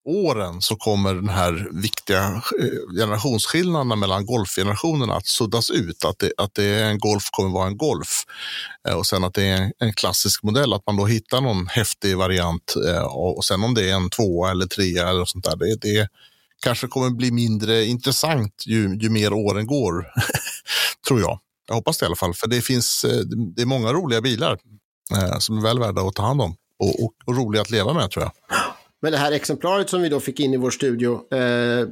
åren 0.06 0.62
så 0.62 0.76
kommer 0.76 1.14
den 1.14 1.28
här 1.28 1.68
viktiga 1.72 2.42
eh, 2.60 2.96
generationsskillnaden 2.98 3.98
mellan 3.98 4.26
golfgenerationerna 4.26 5.14
att 5.14 5.26
suddas 5.26 5.70
ut. 5.70 6.04
Att 6.04 6.18
det, 6.18 6.32
att 6.36 6.54
det 6.54 6.64
är 6.64 6.90
en 6.90 6.98
Golf 6.98 7.28
kommer 7.30 7.50
vara 7.50 7.66
en 7.66 7.76
Golf 7.76 8.24
eh, 8.88 8.94
och 8.94 9.06
sen 9.06 9.24
att 9.24 9.34
det 9.34 9.42
är 9.42 9.72
en, 9.78 9.92
klassisk 9.92 10.42
modell. 10.42 10.72
Att 10.72 10.86
man 10.86 10.96
då 10.96 11.06
hittar 11.06 11.40
någon 11.40 11.66
häftig 11.66 12.16
variant 12.16 12.74
eh, 12.88 13.02
och 13.02 13.44
sen 13.44 13.64
om 13.64 13.74
det 13.74 13.90
är 13.90 13.94
en 13.94 14.10
tvåa 14.10 14.50
eller 14.50 14.66
trea 14.66 15.08
eller 15.08 15.24
sånt 15.24 15.44
där. 15.44 15.56
Det, 15.56 15.76
det 15.80 16.08
kanske 16.62 16.86
kommer 16.86 17.10
bli 17.10 17.30
mindre 17.30 17.84
intressant 17.84 18.64
ju, 18.66 18.98
ju 19.00 19.10
mer 19.10 19.32
åren 19.32 19.66
går, 19.66 20.06
tror 21.08 21.20
jag. 21.20 21.40
Jag 21.68 21.74
hoppas 21.74 21.98
det 21.98 22.04
i 22.04 22.06
alla 22.06 22.16
fall, 22.16 22.34
för 22.34 22.48
det 22.48 22.62
finns 22.62 23.04
det 23.56 23.62
är 23.62 23.66
många 23.66 23.92
roliga 23.92 24.20
bilar 24.20 24.58
som 25.38 25.58
är 25.58 25.62
väl 25.62 25.78
värda 25.78 26.02
att 26.02 26.14
ta 26.14 26.22
hand 26.22 26.42
om 26.42 26.56
och, 26.78 27.04
och, 27.04 27.12
och 27.24 27.36
roliga 27.36 27.62
att 27.62 27.70
leva 27.70 27.92
med 27.92 28.10
tror 28.10 28.24
jag. 28.24 28.55
Men 29.06 29.12
det 29.12 29.18
här 29.18 29.32
exemplaret 29.32 29.90
som 29.90 30.02
vi 30.02 30.08
då 30.08 30.20
fick 30.20 30.40
in 30.40 30.54
i 30.54 30.56
vår 30.56 30.70
studio, 30.70 31.20
eh, 31.30 31.38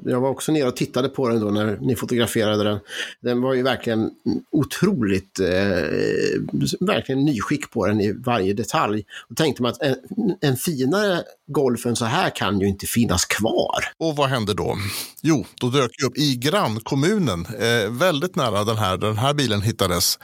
jag 0.04 0.20
var 0.20 0.28
också 0.28 0.52
nere 0.52 0.68
och 0.68 0.76
tittade 0.76 1.08
på 1.08 1.28
den 1.28 1.40
då 1.40 1.50
när 1.50 1.78
ni 1.80 1.96
fotograferade 1.96 2.64
den. 2.64 2.78
Den 3.20 3.40
var 3.40 3.54
ju 3.54 3.62
verkligen 3.62 4.10
otroligt, 4.50 5.40
eh, 5.40 5.46
verkligen 6.80 7.24
nyskick 7.24 7.70
på 7.70 7.86
den 7.86 8.00
i 8.00 8.12
varje 8.12 8.52
detalj. 8.52 9.04
Då 9.28 9.34
tänkte 9.34 9.62
man 9.62 9.70
att 9.70 9.82
en, 9.82 9.96
en 10.40 10.56
finare 10.56 11.22
Golf 11.46 11.86
än 11.86 11.96
så 11.96 12.04
här 12.04 12.30
kan 12.30 12.60
ju 12.60 12.68
inte 12.68 12.86
finnas 12.86 13.24
kvar. 13.24 13.84
Och 13.98 14.16
vad 14.16 14.28
hände 14.28 14.54
då? 14.54 14.76
Jo, 15.22 15.46
då 15.60 15.70
dök 15.70 15.90
ju 16.00 16.06
upp 16.06 16.18
i 16.18 16.36
grannkommunen, 16.36 17.46
eh, 17.46 17.90
väldigt 17.90 18.36
nära 18.36 18.64
den 18.64 18.76
här, 18.76 18.96
den 18.96 19.16
här 19.16 19.34
bilen 19.34 19.62
hittades, 19.62 20.18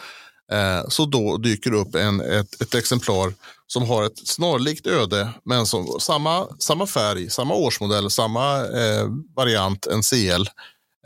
Eh, 0.53 0.89
så 0.89 1.05
då 1.05 1.37
dyker 1.37 1.71
det 1.71 1.77
upp 1.77 1.95
en, 1.95 2.21
ett, 2.21 2.63
ett 2.63 2.75
exemplar 2.75 3.33
som 3.67 3.89
har 3.89 4.05
ett 4.05 4.29
snarlikt 4.29 4.87
öde, 4.87 5.29
men 5.45 5.67
som, 5.67 5.87
samma, 6.01 6.47
samma 6.59 6.87
färg, 6.87 7.31
samma 7.31 7.55
årsmodell, 7.55 8.11
samma 8.11 8.57
eh, 8.57 9.07
variant, 9.37 9.87
en 9.87 10.03
CL, 10.03 10.49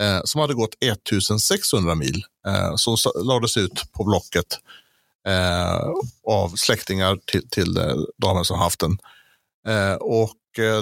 eh, 0.01 0.21
som 0.25 0.41
hade 0.41 0.55
gått 0.55 0.75
1600 0.81 1.95
mil, 1.95 2.25
eh, 2.47 2.75
som 2.77 2.97
lades 3.25 3.57
ut 3.57 3.93
på 3.93 4.05
Blocket 4.05 4.59
eh, 5.29 5.91
av 6.29 6.49
släktingar 6.57 7.19
till, 7.27 7.49
till 7.49 7.77
eh, 7.77 7.97
damen 8.19 8.45
som 8.45 8.59
haft 8.59 8.81
den. 8.81 8.99
Eh, 9.69 9.95
och 9.95 10.31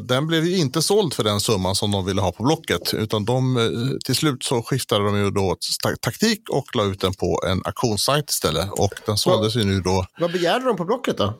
den 0.02 0.26
blev 0.26 0.44
ju 0.44 0.56
inte 0.56 0.82
såld 0.82 1.14
för 1.14 1.24
den 1.24 1.40
summan 1.40 1.74
som 1.74 1.90
de 1.90 2.04
ville 2.04 2.20
ha 2.20 2.32
på 2.32 2.42
Blocket. 2.42 2.94
Utan 2.94 3.24
de, 3.24 3.56
eh, 3.56 3.98
till 4.04 4.14
slut 4.14 4.42
så 4.42 4.62
skiftade 4.62 5.04
de 5.04 5.18
ju 5.18 5.30
då 5.30 5.56
taktik 6.00 6.50
och 6.50 6.76
la 6.76 6.84
ut 6.84 7.00
den 7.00 7.14
på 7.14 7.42
en 7.46 7.62
auktionssajt 7.64 8.30
istället. 8.30 8.70
Och 8.70 8.94
den 9.06 9.16
såldes 9.16 9.56
ju 9.56 9.64
nu 9.64 9.80
då. 9.80 10.06
Vad 10.18 10.32
begärde 10.32 10.64
de 10.64 10.76
på 10.76 10.84
Blocket 10.84 11.16
då? 11.16 11.34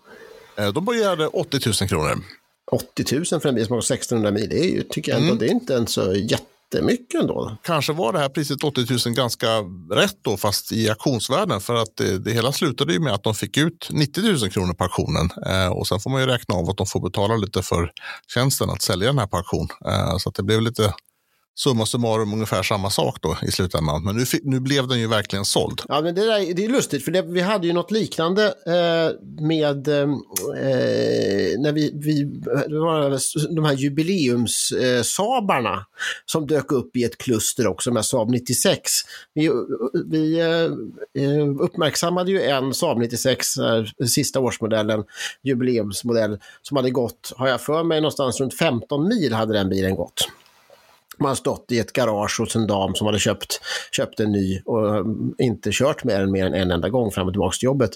Eh, 0.57 0.73
de 0.73 0.85
begärde 0.85 1.27
80 1.27 1.61
000 1.81 1.89
kronor. 1.89 2.25
80 2.71 3.17
000 3.17 3.41
för 3.41 3.49
en 3.49 3.55
bil 3.55 3.67
som 3.67 3.73
har 3.73 3.81
1600 3.81 4.31
mil, 4.31 4.49
det 4.49 4.59
är 4.59 4.71
ju, 4.71 4.83
tycker 4.83 5.13
jag 5.13 5.21
ändå, 5.21 5.33
mm. 5.33 5.39
det 5.39 5.47
är 5.47 5.51
inte 5.51 5.75
en 5.75 5.87
så 5.87 6.15
jätte 6.15 6.45
jättemycket 6.75 7.21
ändå. 7.21 7.57
Kanske 7.63 7.93
var 7.93 8.13
det 8.13 8.19
här 8.19 8.29
priset 8.29 8.65
80 8.65 9.09
000 9.09 9.15
ganska 9.15 9.47
rätt 9.91 10.19
då, 10.23 10.37
fast 10.37 10.73
i 10.73 10.89
auktionsvärden. 10.89 11.61
För 11.61 11.75
att 11.75 11.97
det, 11.97 12.19
det 12.19 12.31
hela 12.31 12.53
slutade 12.53 12.93
ju 12.93 13.01
med 13.01 13.13
att 13.13 13.25
de 13.25 13.35
fick 13.35 13.57
ut 13.57 13.89
90 13.91 14.23
000 14.23 14.51
kronor 14.51 14.75
på 14.75 14.85
auktionen. 14.85 15.31
Eh, 15.47 15.73
och 15.73 15.87
sen 15.87 16.01
får 16.01 16.11
man 16.11 16.21
ju 16.21 16.27
räkna 16.27 16.55
av 16.55 16.71
att 16.71 16.77
de 16.77 16.87
får 16.87 17.01
betala 17.01 17.37
lite 17.37 17.63
för 17.63 17.91
tjänsten 18.35 18.71
att 18.71 18.83
sälja 18.83 19.07
den 19.07 19.19
här 19.19 19.27
på 19.27 19.37
auktion. 19.37 19.69
Eh, 19.87 20.17
så 20.19 20.29
att 20.29 20.35
det 20.35 20.43
blev 20.43 20.63
lite 20.63 20.95
summa 21.55 21.87
summarum 21.87 22.33
ungefär 22.33 22.63
samma 22.63 22.91
sak 22.91 23.19
då 23.21 23.37
i 23.43 23.51
slutändan. 23.51 24.05
Men 24.05 24.17
nu, 24.17 24.25
nu 24.43 24.61
blev 24.61 24.89
den 24.89 25.01
ju 25.01 25.07
verkligen 25.07 25.45
såld. 25.45 25.83
Ja, 25.89 26.01
men 26.01 26.15
det, 26.15 26.25
där, 26.25 26.55
det 26.55 26.65
är 26.65 26.69
lustigt, 26.69 27.05
för 27.05 27.13
det, 27.13 27.23
vi 27.23 27.41
hade 27.41 27.67
ju 27.67 27.73
något 27.73 27.91
liknande 27.91 28.47
eh, 28.47 29.11
med 29.41 29.89
eh, 29.89 30.01
eh 30.01 30.09
när 31.59 31.73
vi, 31.73 31.91
vi 31.95 32.25
var 32.81 33.11
de 33.55 33.65
här 33.65 33.73
jubileumssabarna 33.73 35.75
eh, 35.75 35.83
som 36.27 36.47
dök 36.47 36.73
upp 36.73 36.97
i 36.97 37.05
ett 37.05 37.19
kluster 37.19 37.67
också 37.67 37.93
med 37.93 38.05
Saab 38.05 38.31
96. 38.31 38.91
Vi, 39.35 39.51
vi 40.07 40.41
eh, 40.41 40.65
eh, 41.25 41.49
uppmärksammade 41.61 42.31
ju 42.31 42.43
en 42.43 42.75
Saab 42.75 42.99
96, 42.99 43.57
eh, 43.57 43.85
sista 44.07 44.41
årsmodellen, 44.41 45.05
jubileumsmodell, 45.43 46.39
som 46.63 46.77
hade 46.77 46.91
gått, 46.91 47.33
har 47.37 47.49
jag 47.49 47.61
för 47.61 47.85
mig, 47.85 48.01
någonstans 48.01 48.41
runt 48.41 48.59
15 48.59 49.09
mil 49.09 49.33
hade 49.33 49.53
den 49.53 49.69
bilen 49.69 49.95
gått. 49.95 50.29
Man 51.19 51.37
stått 51.37 51.73
i 51.73 51.79
ett 51.79 51.93
garage 51.93 52.41
hos 52.41 52.57
en 52.57 52.67
dam 52.67 52.95
som 52.95 53.07
hade 53.07 53.19
köpt, 53.19 53.61
köpt 53.93 54.21
en 54.21 54.33
ny 54.33 54.61
och 54.65 54.97
eh, 54.97 55.05
inte 55.39 55.71
kört 55.73 56.05
med 56.05 56.21
den 56.21 56.33
mer 56.33 56.47
än 56.47 56.55
en 56.55 56.71
enda 56.71 56.89
gång 56.89 57.11
fram 57.11 57.27
och 57.27 57.33
tillbaka 57.33 57.55
till 57.55 57.67
jobbet. 57.67 57.91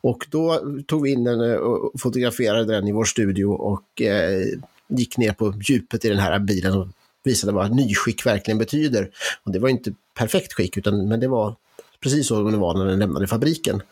Och 0.00 0.26
då 0.30 0.60
tog 0.86 1.02
vi 1.02 1.12
in 1.12 1.24
den 1.24 1.40
eh, 1.40 1.56
och 1.56 2.00
fotograferade 2.00 2.74
den 2.74 2.88
i 2.88 2.92
vår 2.92 3.04
studio 3.04 3.46
och 3.46 4.02
eh, 4.02 4.42
gick 4.88 5.18
ner 5.18 5.32
på 5.32 5.54
djupet 5.62 6.04
i 6.04 6.08
den 6.08 6.18
här 6.18 6.38
bilen 6.38 6.78
och 6.78 6.88
visade 7.24 7.52
vad 7.52 7.76
nyskick 7.76 8.26
verkligen 8.26 8.58
betyder. 8.58 9.10
Och 9.44 9.52
det 9.52 9.58
var 9.58 9.68
inte 9.68 9.92
perfekt 10.14 10.52
skick, 10.52 10.76
utan, 10.76 11.08
men 11.08 11.20
det 11.20 11.28
var 11.28 11.54
precis 12.00 12.28
så 12.28 12.50
det 12.50 12.56
var 12.56 12.74
när 12.74 12.86
den 12.86 12.98
lämnade 12.98 13.26
fabriken. 13.26 13.82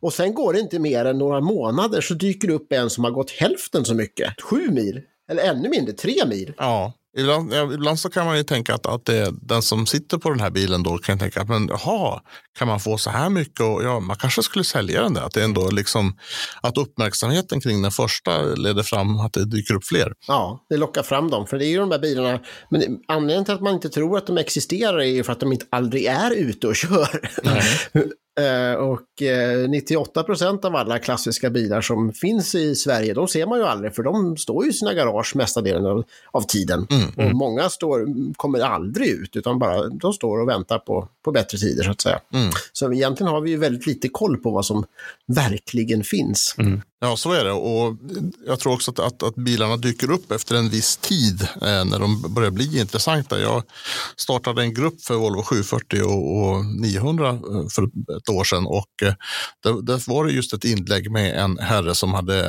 Och 0.00 0.12
sen 0.12 0.34
går 0.34 0.52
det 0.52 0.60
inte 0.60 0.78
mer 0.78 1.04
än 1.04 1.18
några 1.18 1.40
månader 1.40 2.00
så 2.00 2.14
dyker 2.14 2.48
det 2.48 2.54
upp 2.54 2.72
en 2.72 2.90
som 2.90 3.04
har 3.04 3.10
gått 3.10 3.30
hälften 3.30 3.84
så 3.84 3.94
mycket, 3.94 4.40
sju 4.40 4.70
mil, 4.70 5.00
eller 5.28 5.42
ännu 5.42 5.68
mindre, 5.68 5.92
tre 5.92 6.26
mil. 6.26 6.52
Ja. 6.58 6.92
Ibland, 7.16 7.54
ibland 7.74 7.98
så 7.98 8.10
kan 8.10 8.26
man 8.26 8.36
ju 8.36 8.42
tänka 8.42 8.74
att, 8.74 8.86
att 8.86 9.04
det, 9.04 9.34
den 9.42 9.62
som 9.62 9.86
sitter 9.86 10.18
på 10.18 10.30
den 10.30 10.40
här 10.40 10.50
bilen 10.50 10.82
då 10.82 10.98
kan 10.98 11.18
tänka 11.18 11.40
att 11.40 11.48
men, 11.48 11.68
jaha, 11.68 12.20
kan 12.58 12.68
man 12.68 12.80
få 12.80 12.98
så 12.98 13.10
här 13.10 13.30
mycket? 13.30 13.60
Och, 13.60 13.84
ja, 13.84 14.00
man 14.00 14.16
kanske 14.16 14.42
skulle 14.42 14.64
sälja 14.64 15.02
den 15.02 15.14
där. 15.14 15.22
Att, 15.22 15.32
det 15.32 15.44
ändå 15.44 15.70
liksom, 15.70 16.16
att 16.60 16.78
uppmärksamheten 16.78 17.60
kring 17.60 17.82
den 17.82 17.90
första 17.90 18.42
leder 18.42 18.82
fram 18.82 19.20
att 19.20 19.32
det 19.32 19.44
dyker 19.44 19.74
upp 19.74 19.84
fler. 19.84 20.12
Ja, 20.28 20.66
det 20.68 20.76
lockar 20.76 21.02
fram 21.02 21.30
dem. 21.30 21.46
För 21.46 21.58
det 21.58 21.66
är 21.66 21.68
ju 21.68 21.78
de 21.78 21.88
där 21.88 21.98
bilarna. 21.98 22.40
Men 22.70 22.82
anledningen 23.08 23.44
till 23.44 23.54
att 23.54 23.60
man 23.60 23.74
inte 23.74 23.88
tror 23.88 24.18
att 24.18 24.26
de 24.26 24.38
existerar 24.38 24.98
är 24.98 25.04
ju 25.04 25.24
för 25.24 25.32
att 25.32 25.40
de 25.40 25.52
inte 25.52 25.66
aldrig 25.70 26.04
är 26.04 26.30
ute 26.30 26.66
och 26.66 26.76
kör. 26.76 27.20
Eh, 28.40 28.74
och 28.74 29.22
eh, 29.22 29.68
98 29.68 30.22
procent 30.22 30.64
av 30.64 30.76
alla 30.76 30.98
klassiska 30.98 31.50
bilar 31.50 31.80
som 31.80 32.12
finns 32.12 32.54
i 32.54 32.74
Sverige, 32.74 33.14
de 33.14 33.28
ser 33.28 33.46
man 33.46 33.58
ju 33.58 33.64
aldrig 33.64 33.94
för 33.94 34.02
de 34.02 34.36
står 34.36 34.64
ju 34.64 34.70
i 34.70 34.72
sina 34.72 34.94
garage 34.94 35.36
mesta 35.36 35.60
delen 35.60 35.86
av, 35.86 36.04
av 36.30 36.42
tiden. 36.42 36.86
Mm, 36.90 37.08
och 37.08 37.22
mm. 37.22 37.36
många 37.36 37.68
står, 37.68 38.06
kommer 38.36 38.60
aldrig 38.60 39.08
ut 39.08 39.36
utan 39.36 39.58
bara 39.58 39.88
de 39.88 40.12
står 40.12 40.40
och 40.40 40.48
väntar 40.48 40.78
på, 40.78 41.08
på 41.24 41.32
bättre 41.32 41.58
tider 41.58 41.84
så 41.84 41.90
att 41.90 42.00
säga. 42.00 42.20
Mm. 42.32 42.50
Så 42.72 42.92
egentligen 42.92 43.32
har 43.32 43.40
vi 43.40 43.50
ju 43.50 43.56
väldigt 43.56 43.86
lite 43.86 44.08
koll 44.08 44.36
på 44.36 44.50
vad 44.50 44.66
som 44.66 44.84
verkligen 45.26 46.04
finns. 46.04 46.54
Ja, 47.04 47.16
så 47.16 47.32
är 47.32 47.44
det. 47.44 47.52
Och 47.52 47.96
jag 48.46 48.60
tror 48.60 48.72
också 48.72 48.90
att, 48.90 48.98
att, 48.98 49.22
att 49.22 49.34
bilarna 49.34 49.76
dyker 49.76 50.10
upp 50.10 50.32
efter 50.32 50.54
en 50.54 50.68
viss 50.68 50.96
tid 50.96 51.42
eh, 51.42 51.84
när 51.84 51.98
de 51.98 52.34
börjar 52.34 52.50
bli 52.50 52.80
intressanta. 52.80 53.40
Jag 53.40 53.62
startade 54.16 54.62
en 54.62 54.74
grupp 54.74 55.02
för 55.02 55.14
Volvo 55.14 55.42
740 55.42 56.02
och, 56.02 56.38
och 56.38 56.64
900 56.64 57.28
eh, 57.28 57.68
för 57.70 57.84
ett 58.16 58.28
år 58.28 58.44
sedan 58.44 58.66
och 58.66 59.02
eh, 59.02 59.14
där, 59.62 59.82
där 59.82 60.10
var 60.10 60.24
det 60.24 60.32
just 60.32 60.52
ett 60.52 60.64
inlägg 60.64 61.10
med 61.10 61.38
en 61.38 61.58
herre 61.58 61.94
som 61.94 62.14
hade 62.14 62.46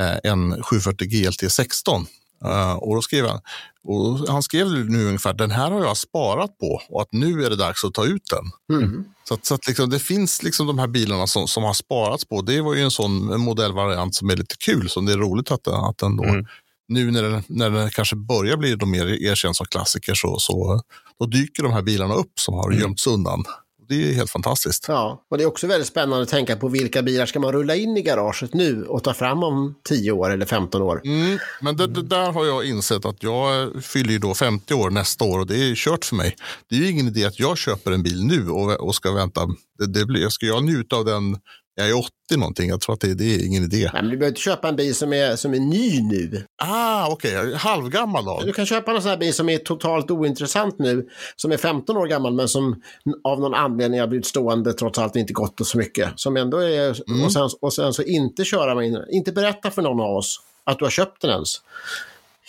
eh, 0.00 0.30
en 0.32 0.62
740 0.62 1.08
GLT 1.08 1.52
16 1.52 2.06
Uh, 2.44 2.72
och 2.72 2.94
då 2.94 3.02
skrev 3.02 3.26
han, 3.26 3.40
och 3.84 4.28
han 4.28 4.42
skrev 4.42 4.66
nu 4.68 5.06
ungefär, 5.06 5.34
den 5.34 5.50
här 5.50 5.70
har 5.70 5.84
jag 5.84 5.96
sparat 5.96 6.58
på 6.58 6.80
och 6.88 7.02
att 7.02 7.12
nu 7.12 7.44
är 7.44 7.50
det 7.50 7.56
dags 7.56 7.84
att 7.84 7.94
ta 7.94 8.04
ut 8.04 8.22
den. 8.30 8.78
Mm. 8.78 9.04
Så, 9.28 9.34
att, 9.34 9.46
så 9.46 9.54
att 9.54 9.66
liksom, 9.66 9.90
det 9.90 9.98
finns 9.98 10.42
liksom 10.42 10.66
de 10.66 10.78
här 10.78 10.86
bilarna 10.86 11.26
som, 11.26 11.48
som 11.48 11.62
har 11.62 11.74
sparats 11.74 12.24
på. 12.24 12.42
Det 12.42 12.60
var 12.60 12.74
ju 12.74 12.80
en 12.80 12.90
sån 12.90 13.40
modellvariant 13.40 14.14
som 14.14 14.30
är 14.30 14.36
lite 14.36 14.56
kul, 14.56 14.90
som 14.90 15.06
det 15.06 15.12
är 15.12 15.16
roligt 15.16 15.50
att, 15.50 15.68
att 15.68 15.98
den 15.98 16.16
då, 16.16 16.24
mm. 16.24 16.46
nu 16.88 17.10
när 17.10 17.22
den, 17.22 17.42
när 17.46 17.70
den 17.70 17.90
kanske 17.90 18.16
börjar 18.16 18.56
bli 18.56 18.76
de 18.76 18.90
mer 18.90 19.06
erkänd 19.06 19.56
som 19.56 19.66
klassiker 19.66 20.14
så, 20.14 20.38
så 20.38 20.82
då 21.18 21.26
dyker 21.26 21.62
de 21.62 21.72
här 21.72 21.82
bilarna 21.82 22.14
upp 22.14 22.32
som 22.40 22.54
har 22.54 22.70
mm. 22.70 22.80
gömts 22.80 23.06
undan. 23.06 23.44
Det 23.88 24.10
är 24.10 24.14
helt 24.14 24.30
fantastiskt. 24.30 24.84
Ja, 24.88 25.24
och 25.30 25.38
det 25.38 25.44
är 25.44 25.48
också 25.48 25.66
väldigt 25.66 25.88
spännande 25.88 26.22
att 26.22 26.28
tänka 26.28 26.56
på 26.56 26.68
vilka 26.68 27.02
bilar 27.02 27.26
ska 27.26 27.40
man 27.40 27.52
rulla 27.52 27.74
in 27.76 27.96
i 27.96 28.02
garaget 28.02 28.54
nu 28.54 28.84
och 28.84 29.02
ta 29.04 29.14
fram 29.14 29.42
om 29.42 29.74
10 29.88 30.12
år 30.12 30.30
eller 30.30 30.46
15 30.46 30.82
år. 30.82 31.00
Mm, 31.04 31.38
men 31.60 31.76
det, 31.76 31.86
det, 31.86 32.02
där 32.02 32.32
har 32.32 32.46
jag 32.46 32.64
insett 32.64 33.04
att 33.04 33.22
jag 33.22 33.72
fyller 33.84 34.10
ju 34.10 34.18
då 34.18 34.34
50 34.34 34.74
år 34.74 34.90
nästa 34.90 35.24
år 35.24 35.38
och 35.38 35.46
det 35.46 35.56
är 35.56 35.74
kört 35.74 36.04
för 36.04 36.16
mig. 36.16 36.36
Det 36.70 36.74
är 36.74 36.80
ju 36.80 36.90
ingen 36.90 37.06
idé 37.06 37.24
att 37.24 37.40
jag 37.40 37.58
köper 37.58 37.92
en 37.92 38.02
bil 38.02 38.24
nu 38.24 38.48
och, 38.48 38.80
och 38.80 38.94
ska 38.94 39.12
vänta. 39.12 39.40
Det, 39.78 39.86
det 39.86 40.06
blir, 40.06 40.28
ska 40.28 40.46
jag 40.46 40.64
njuta 40.64 40.96
av 40.96 41.04
den 41.04 41.36
jag 41.74 41.88
är 41.88 41.98
80 41.98 42.10
någonting, 42.36 42.68
jag 42.68 42.80
tror 42.80 42.94
att 42.94 43.00
det, 43.00 43.14
det 43.14 43.34
är 43.34 43.46
ingen 43.46 43.64
idé. 43.64 43.90
Nej, 43.92 44.02
men 44.02 44.10
du 44.10 44.16
behöver 44.16 44.28
inte 44.28 44.40
köpa 44.40 44.68
en 44.68 44.76
bil 44.76 44.94
som 44.94 45.12
är, 45.12 45.36
som 45.36 45.54
är 45.54 45.58
ny 45.58 46.02
nu. 46.02 46.44
Ah, 46.62 47.08
okej, 47.08 47.38
okay. 47.38 47.54
halvgammal 47.54 48.24
då? 48.24 48.42
Du 48.44 48.52
kan 48.52 48.66
köpa 48.66 48.92
en 48.92 49.02
sån 49.02 49.10
här 49.10 49.16
bil 49.16 49.34
som 49.34 49.48
är 49.48 49.58
totalt 49.58 50.10
ointressant 50.10 50.78
nu, 50.78 51.08
som 51.36 51.52
är 51.52 51.56
15 51.56 51.96
år 51.96 52.06
gammal 52.06 52.34
men 52.34 52.48
som 52.48 52.82
av 53.24 53.40
någon 53.40 53.54
anledning 53.54 54.00
har 54.00 54.06
blivit 54.06 54.26
stående 54.26 54.72
trots 54.72 54.98
allt 54.98 55.16
inte 55.16 55.32
gått 55.32 55.66
så 55.66 55.78
mycket. 55.78 56.12
Som 56.16 56.36
ändå 56.36 56.58
är, 56.58 57.10
mm. 57.10 57.24
och, 57.24 57.32
sen, 57.32 57.50
och 57.60 57.72
sen 57.72 57.92
så 57.92 58.02
inte 58.02 58.44
köra 58.44 58.74
med, 58.74 59.04
inte 59.10 59.32
berätta 59.32 59.70
för 59.70 59.82
någon 59.82 60.00
av 60.00 60.16
oss 60.16 60.40
att 60.64 60.78
du 60.78 60.84
har 60.84 60.90
köpt 60.90 61.22
den 61.22 61.30
ens. 61.30 61.60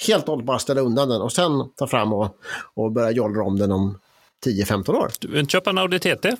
Helt 0.07 0.23
och 0.23 0.29
hållet 0.29 0.45
bara 0.45 0.59
ställa 0.59 0.81
undan 0.81 1.09
den 1.09 1.21
och 1.21 1.33
sen 1.33 1.51
ta 1.75 1.87
fram 1.87 2.13
och, 2.13 2.37
och 2.73 2.91
börja 2.91 3.11
jollra 3.11 3.43
om 3.43 3.59
den 3.59 3.71
om 3.71 3.97
10-15 4.45 4.89
år. 4.89 5.11
Du 5.19 5.27
vill 5.27 5.39
inte 5.39 5.51
köpa 5.51 5.69
en 5.69 5.77
Audi 5.77 5.99
TT? 5.99 6.31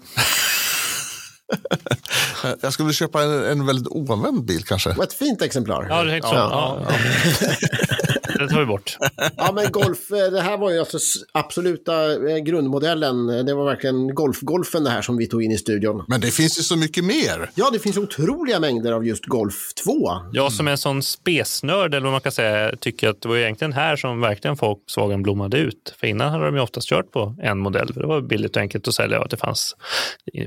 jag 2.62 2.74
skulle 2.74 2.94
köpa 2.94 3.24
en, 3.24 3.46
en 3.46 3.66
väldigt 3.66 3.88
oanvänd 3.88 4.46
bil 4.46 4.64
kanske. 4.64 4.90
Ett 4.90 5.14
fint 5.14 5.42
exemplar. 5.42 5.88
Ja, 5.90 6.04
det 6.04 6.10
tänkte 6.12 6.30
så. 6.30 6.36
Ja, 6.36 6.82
ja. 6.90 8.40
det 8.40 8.48
tar 8.48 8.60
vi 8.60 8.66
bort. 8.66 8.98
ja, 9.38 9.52
men 9.52 9.72
Golf, 9.72 10.12
eh, 10.12 10.32
det 10.32 10.42
här 10.42 10.58
var 10.58 10.72
ju 10.72 10.80
alltså 10.80 10.98
absoluta 11.32 12.14
eh, 12.30 12.38
grundmodellen. 12.38 13.28
Det 13.46 13.54
var 13.54 13.66
verkligen 13.66 14.16
Golf-Golfen 14.16 14.84
det 14.84 14.90
här 14.90 15.02
som 15.02 15.18
vi 15.18 15.28
tog 15.28 15.44
in 15.44 15.52
i 15.52 15.58
studion. 15.58 16.06
Men 16.08 16.22
det 16.22 16.32
finns 16.32 16.60
ju 16.60 16.64
så 16.64 16.76
mycket 16.76 17.04
mer. 17.04 17.50
Ja, 17.56 17.70
det 17.74 17.80
finns 17.80 17.98
otroliga 17.98 18.60
mängder 18.60 18.92
av 18.92 19.06
just 19.06 19.26
Golf 19.26 19.74
2. 19.86 20.12
Jag 20.32 20.52
som 20.52 20.68
är 20.68 20.72
en 20.72 20.78
sån 20.78 21.04
spesnörd, 21.04 21.94
eller 21.94 22.04
vad 22.04 22.12
man 22.12 22.22
kan 22.22 22.32
säga, 22.32 22.76
tycker 22.80 23.10
att 23.10 23.22
det 23.22 23.28
var 23.28 23.38
egentligen 23.38 23.74
här 23.74 23.96
som 23.96 24.22
verkligen 24.22 24.56
Volkswagen 24.56 25.24
blommade 25.24 25.58
ut. 25.58 25.96
För 26.00 26.08
innan 26.08 26.32
hade 26.32 26.46
de 26.46 26.56
ju 26.56 26.62
oftast 26.62 26.90
kört 26.90 27.12
på 27.12 27.36
en 27.42 27.60
modell, 27.60 27.94
för 27.94 28.02
det 28.02 28.08
var 28.08 28.22
billigt 28.22 28.56
och 28.56 28.62
enkelt 28.62 28.88
att 28.88 28.94
sälja 28.94 29.22
och 29.22 29.30
det 29.30 29.38
fanns. 29.38 29.76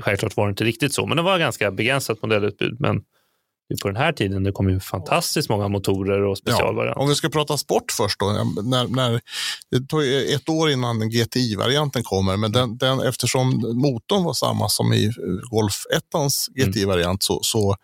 Självklart 0.01 0.37
var 0.37 0.45
det 0.45 0.49
inte 0.49 0.63
riktigt 0.63 0.88
så, 0.93 1.05
men 1.05 1.17
det 1.17 1.23
var 1.23 1.39
ganska 1.39 1.71
begränsat 1.71 2.21
modellutbud. 2.21 2.77
Men 2.79 3.01
på 3.81 3.87
den 3.87 3.97
här 3.97 4.13
tiden 4.13 4.43
det 4.43 4.51
kom 4.51 4.69
ju 4.69 4.79
fantastiskt 4.79 5.49
många 5.49 5.67
motorer 5.67 6.21
och 6.21 6.37
specialvarianter. 6.37 6.99
Ja, 6.99 7.03
om 7.03 7.09
vi 7.09 7.15
ska 7.15 7.29
prata 7.29 7.57
sport 7.57 7.91
först 7.91 8.19
då. 8.19 8.25
När, 8.63 8.87
när, 8.87 9.21
det 9.71 9.87
tog 9.87 10.03
ett 10.33 10.49
år 10.49 10.71
innan 10.71 11.09
GTI-varianten 11.09 12.03
kommer, 12.03 12.37
men 12.37 12.51
den, 12.51 12.77
den, 12.77 12.99
eftersom 12.99 13.49
motorn 13.75 14.23
var 14.23 14.33
samma 14.33 14.69
som 14.69 14.93
i 14.93 15.11
Golf 15.51 15.83
1 15.95 16.03
GTI-variant 16.55 17.23
så, 17.23 17.39
så 17.43 17.75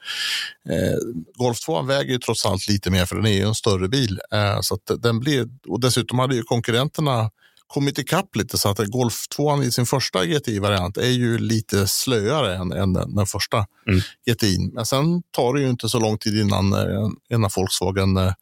eh, 0.70 0.98
Golf 1.36 1.60
2 1.60 1.82
väger 1.82 2.12
ju 2.12 2.20
trots 2.20 2.46
allt 2.46 2.68
lite 2.68 2.92
mer 2.92 3.06
för 3.06 3.16
den 3.16 3.26
är 3.26 3.34
ju 3.34 3.48
en 3.48 3.56
större 3.56 3.88
bil. 3.88 4.20
Eh, 4.34 4.60
så 4.62 4.78
den 4.98 5.20
blir, 5.20 5.48
och 5.68 5.80
dessutom 5.80 6.20
hade 6.20 6.36
ju 6.36 6.44
konkurrenterna 6.44 7.32
kommit 7.68 8.00
ikapp 8.00 8.36
lite 8.36 8.58
så 8.58 8.70
att 8.70 8.78
Golf 8.78 9.28
2 9.36 9.64
i 9.64 9.72
sin 9.72 9.86
första 9.86 10.26
GTI-variant 10.26 10.98
är 10.98 11.10
ju 11.10 11.38
lite 11.38 11.88
slöare 11.88 12.56
än, 12.56 12.72
än 12.72 12.94
den, 12.94 13.16
den 13.16 13.26
första 13.26 13.66
Mm. 13.88 14.02
GTI. 14.30 14.70
Men 14.74 14.86
sen 14.86 15.22
tar 15.32 15.54
det 15.54 15.62
ju 15.62 15.70
inte 15.70 15.90
så 15.90 16.00
lång 16.00 16.18
tid 16.18 16.40
innan, 16.40 16.74
eh, 16.74 17.10
innan 17.30 17.50
Volkswagen 17.56 18.18
eh, 18.18 18.34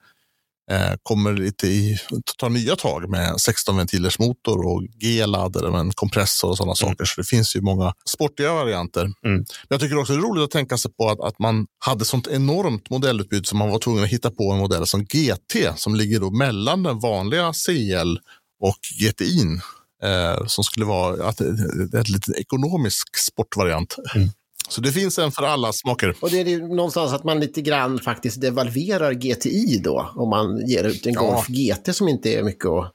eh, 0.71 0.93
kommer 1.03 1.34
lite 1.34 1.67
i, 1.67 1.97
tar 2.38 2.49
nya 2.49 2.76
tag 2.76 3.09
med 3.09 3.41
16 3.41 3.78
ventilers 3.78 4.19
motor 4.19 4.65
och 4.67 4.84
G-laddare 4.84 5.71
med 5.71 5.80
en 5.80 5.91
kompressor 5.91 6.49
och 6.49 6.57
sådana 6.57 6.76
saker. 6.76 7.05
Så 7.05 7.21
det 7.21 7.28
finns 7.28 7.55
ju 7.55 7.61
många 7.61 7.93
sportiga 8.09 8.53
varianter. 8.53 9.01
Mm. 9.01 9.15
Men 9.24 9.45
jag 9.67 9.80
tycker 9.80 9.97
också 9.97 10.13
det 10.13 10.19
är 10.19 10.24
roligt 10.24 10.43
att 10.43 10.51
tänka 10.51 10.78
sig 10.78 10.91
på 10.91 11.09
att, 11.09 11.19
att 11.19 11.39
man 11.39 11.65
hade 11.80 12.05
sånt 12.05 12.28
enormt 12.28 12.89
modellutbud 12.89 13.47
som 13.47 13.59
man 13.59 13.69
var 13.69 13.80
tvungen 13.80 14.03
att 14.03 14.09
hitta 14.09 14.32
på 14.32 14.51
en 14.51 14.59
modell 14.59 14.88
som 14.88 15.05
GT 15.05 15.55
som 15.76 15.95
ligger 15.95 16.19
då 16.19 16.32
mellan 16.32 16.84
den 16.84 16.99
vanliga 16.99 17.53
CL 17.53 18.17
och 18.64 18.80
GTI. 18.99 19.59
Eh, 20.03 20.45
som 20.47 20.64
skulle 20.64 20.86
vara 20.86 21.28
att, 21.28 21.41
ett, 21.41 21.93
ett 21.93 22.09
lite 22.09 22.32
ekonomisk 22.32 23.18
sportvariant. 23.18 23.95
Mm. 24.16 24.30
Så 24.70 24.82
det 24.82 24.91
finns 24.91 25.20
en 25.20 25.32
för 25.32 25.43
alla 25.43 25.74
smaker. 25.74 26.16
Och 26.20 26.30
det 26.30 26.41
är 26.41 26.45
ju 26.45 26.68
någonstans 26.68 27.14
att 27.14 27.24
man 27.24 27.39
lite 27.39 27.61
grann 27.61 27.99
faktiskt 27.99 28.41
devalverar 28.41 29.14
GTI 29.14 29.82
då, 29.84 30.11
om 30.16 30.30
man 30.30 30.68
ger 30.68 30.84
ut 30.84 31.05
en 31.05 31.14
Ja. 31.14 31.22
Golf 31.22 31.47
GT 31.47 31.95
som 31.95 32.07
inte 32.07 32.30
är 32.30 32.43
mycket 32.43 32.66
att 32.66 32.93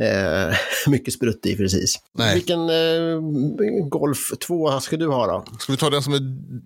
Eh, 0.00 0.56
mycket 0.86 1.14
sprutt 1.14 1.46
i 1.46 1.56
precis. 1.56 1.96
Nej. 2.14 2.34
Vilken 2.34 2.60
eh, 2.60 3.20
Golf 3.88 4.32
2 4.46 4.80
ska 4.80 4.96
du 4.96 5.06
ha 5.06 5.26
då? 5.26 5.44
Ska 5.58 5.72
vi 5.72 5.78
ta 5.78 5.90
den 5.90 6.02
som 6.02 6.12
är 6.12 6.20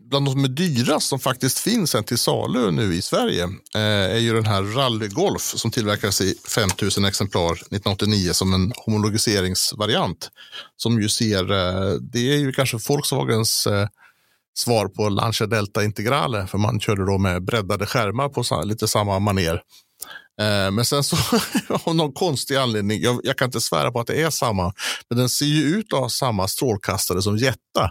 bland 0.08 0.26
de 0.26 0.32
som 0.32 0.44
är 0.44 0.48
dyrast 0.48 1.08
som 1.08 1.18
faktiskt 1.18 1.58
finns 1.58 1.94
en 1.94 2.04
till 2.04 2.18
salu 2.18 2.70
nu 2.70 2.94
i 2.94 3.02
Sverige. 3.02 3.44
Eh, 3.74 4.14
är 4.16 4.18
ju 4.18 4.34
den 4.34 4.46
här 4.46 4.62
Rally 4.62 5.08
Golf 5.08 5.42
som 5.42 5.70
tillverkades 5.70 6.20
i 6.20 6.34
5000 6.56 7.04
exemplar 7.04 7.52
1989 7.52 8.32
som 8.32 8.54
en 8.54 8.72
homologiseringsvariant. 8.76 10.30
Som 10.76 11.02
ju 11.02 11.08
ser, 11.08 11.52
eh, 11.52 11.92
det 12.00 12.34
är 12.34 12.38
ju 12.38 12.52
kanske 12.52 12.78
Volkswagens 12.88 13.66
eh, 13.66 13.88
svar 14.54 14.88
på 14.88 15.08
Lancia 15.08 15.46
Delta 15.46 15.84
Integrale. 15.84 16.46
För 16.46 16.58
man 16.58 16.80
körde 16.80 17.06
då 17.06 17.18
med 17.18 17.44
breddade 17.44 17.86
skärmar 17.86 18.28
på 18.28 18.62
lite 18.64 18.88
samma 18.88 19.18
maner. 19.18 19.62
Eh, 20.40 20.70
Men 20.70 20.84
sen 20.84 21.04
så 21.04 21.16
av 21.86 21.94
någon 21.96 22.12
konstig 22.12 22.56
anledning, 22.56 23.02
jag, 23.02 23.20
jag 23.24 23.36
kan 23.38 23.46
inte 23.46 23.60
svära 23.60 23.90
på 23.92 24.00
att 24.00 24.06
det 24.06 24.22
är 24.22 24.30
samma, 24.30 24.72
men 25.10 25.18
den 25.18 25.28
ser 25.28 25.46
ju 25.46 25.62
ut 25.76 25.92
att 25.92 25.98
ha 25.98 26.08
samma 26.08 26.48
strålkastare 26.48 27.22
som 27.22 27.36
Jetta, 27.36 27.90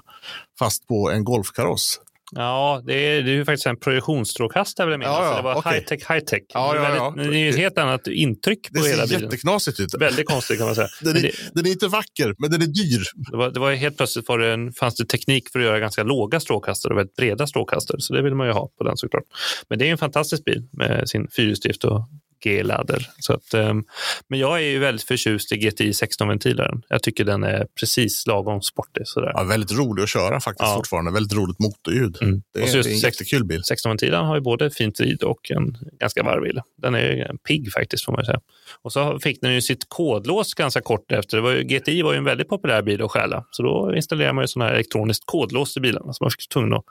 fast 0.59 0.87
på 0.87 1.11
en 1.11 1.23
golfkaross. 1.23 1.99
Ja, 2.35 2.81
det 2.85 2.93
är, 2.93 3.23
det 3.23 3.31
är 3.31 3.33
ju 3.33 3.45
faktiskt 3.45 3.65
en 3.65 3.79
projektionsstrålkastare 3.79 4.87
vill 4.87 4.91
jag 4.91 4.99
minnas. 4.99 5.17
Ja, 5.19 5.25
ja, 5.29 5.35
det 5.35 5.41
var 5.41 5.55
okej. 5.55 5.71
high-tech, 5.79 6.07
high-tech. 6.09 6.41
Ja, 6.53 6.73
det, 6.73 6.79
är 6.79 6.95
ja, 6.95 7.13
ja. 7.17 7.23
det 7.23 7.37
är 7.37 7.39
ju 7.43 7.49
ett 7.49 7.57
helt 7.57 7.77
annat 7.77 8.07
intryck 8.07 8.67
på 8.73 8.81
Det 8.83 8.89
hela 8.89 9.07
ser 9.07 9.15
bilen. 9.15 9.31
jätteknasigt 9.31 9.79
ut. 9.79 9.93
Väldigt 9.99 10.27
konstigt 10.29 10.57
kan 10.57 10.65
man 10.65 10.75
säga. 10.75 10.87
Den 11.01 11.17
är, 11.17 11.21
det, 11.21 11.31
den 11.53 11.65
är 11.65 11.71
inte 11.71 11.87
vacker, 11.87 12.35
men 12.37 12.51
den 12.51 12.61
är 12.61 12.65
dyr. 12.65 13.03
det, 13.31 13.37
var, 13.37 13.49
det 13.51 13.59
var 13.59 13.71
helt 13.71 13.97
plötsligt 13.97 14.27
var 14.27 14.39
det 14.39 14.53
en, 14.53 14.73
fanns 14.73 14.95
det 14.95 15.05
teknik 15.05 15.49
för 15.51 15.59
att 15.59 15.65
göra 15.65 15.79
ganska 15.79 16.03
låga 16.03 16.39
strålkastare 16.39 16.93
och 16.93 16.99
väldigt 16.99 17.15
breda 17.15 17.47
strålkastare. 17.47 18.01
Så 18.01 18.13
det 18.13 18.21
vill 18.21 18.35
man 18.35 18.47
ju 18.47 18.53
ha 18.53 18.69
på 18.77 18.83
den 18.83 18.97
såklart. 18.97 19.23
Men 19.69 19.79
det 19.79 19.87
är 19.87 19.91
en 19.91 19.97
fantastisk 19.97 20.45
bil 20.45 20.63
med 20.71 21.09
sin 21.09 21.27
fyrhjulsdrift 21.35 21.83
och 21.83 22.01
G-ladder. 22.43 23.07
Så 23.19 23.33
att, 23.33 23.53
ehm, 23.53 23.83
men 24.27 24.39
jag 24.39 24.57
är 24.61 24.63
ju 24.65 24.79
väldigt 24.79 25.03
förtjust 25.07 25.51
i 25.51 25.57
GTI 25.57 25.91
16-ventilaren. 25.91 26.81
Jag 26.89 27.03
tycker 27.03 27.23
den 27.25 27.43
är 27.43 27.67
precis 27.79 28.27
lagom 28.27 28.61
sportig. 28.61 29.07
Sådär. 29.07 29.31
Ja, 29.33 29.43
väldigt 29.43 29.71
rolig 29.77 30.03
att 30.03 30.09
köra 30.09 30.39
faktiskt 30.39 30.69
Ja. 30.69 30.75
fortfarande. 30.75 31.11
Väldigt 31.11 31.37
roligt 31.37 31.59
motorljud. 31.59 32.17
Mm. 32.21 32.41
Det, 32.53 32.61
Och 32.61 32.67
är, 32.67 32.71
så 32.71 32.77
det 32.77 32.83
är 32.83 32.85
en 32.87 32.91
just 32.91 33.01
sex- 33.05 33.19
jättekul 33.19 33.45
bil. 33.45 33.61
16-ventilaren 33.71 34.25
har 34.25 34.35
ju 34.35 34.41
både 34.41 34.71
fint 34.71 34.99
rid 34.99 35.23
och 35.23 35.51
en 35.51 35.77
ganska 35.99 36.23
varvbil. 36.23 36.61
Den 36.81 36.95
är 36.95 36.99
ju 37.13 37.21
en 37.21 37.37
pigg 37.37 37.73
faktiskt 37.73 38.05
får 38.05 38.13
man 38.13 38.25
säga. 38.25 38.39
Och 38.81 38.91
så 38.93 39.19
fick 39.19 39.41
den 39.41 39.53
ju 39.53 39.61
sitt 39.61 39.85
kodlås 39.89 40.53
ganska 40.53 40.81
kort 40.81 41.11
efter. 41.11 41.37
Det 41.37 41.43
var 41.43 41.51
ju, 41.51 41.63
GTI 41.63 42.01
var 42.01 42.11
ju 42.11 42.17
en 42.17 42.23
väldigt 42.23 42.49
populär 42.49 42.81
bil 42.81 43.01
att 43.01 43.11
stjäla. 43.11 43.45
Så 43.51 43.63
då 43.63 43.93
installerade 43.95 44.33
man 44.33 44.43
ju 44.43 44.47
sådana 44.47 44.67
här 44.69 44.75
elektroniskt 44.75 45.23
kodlås 45.25 45.77
i 45.77 45.79
bilarna. 45.79 46.13
Så 46.13 46.23
man 46.23 46.31
fick 46.31 46.49
tvungen 46.49 46.73
att 46.73 46.83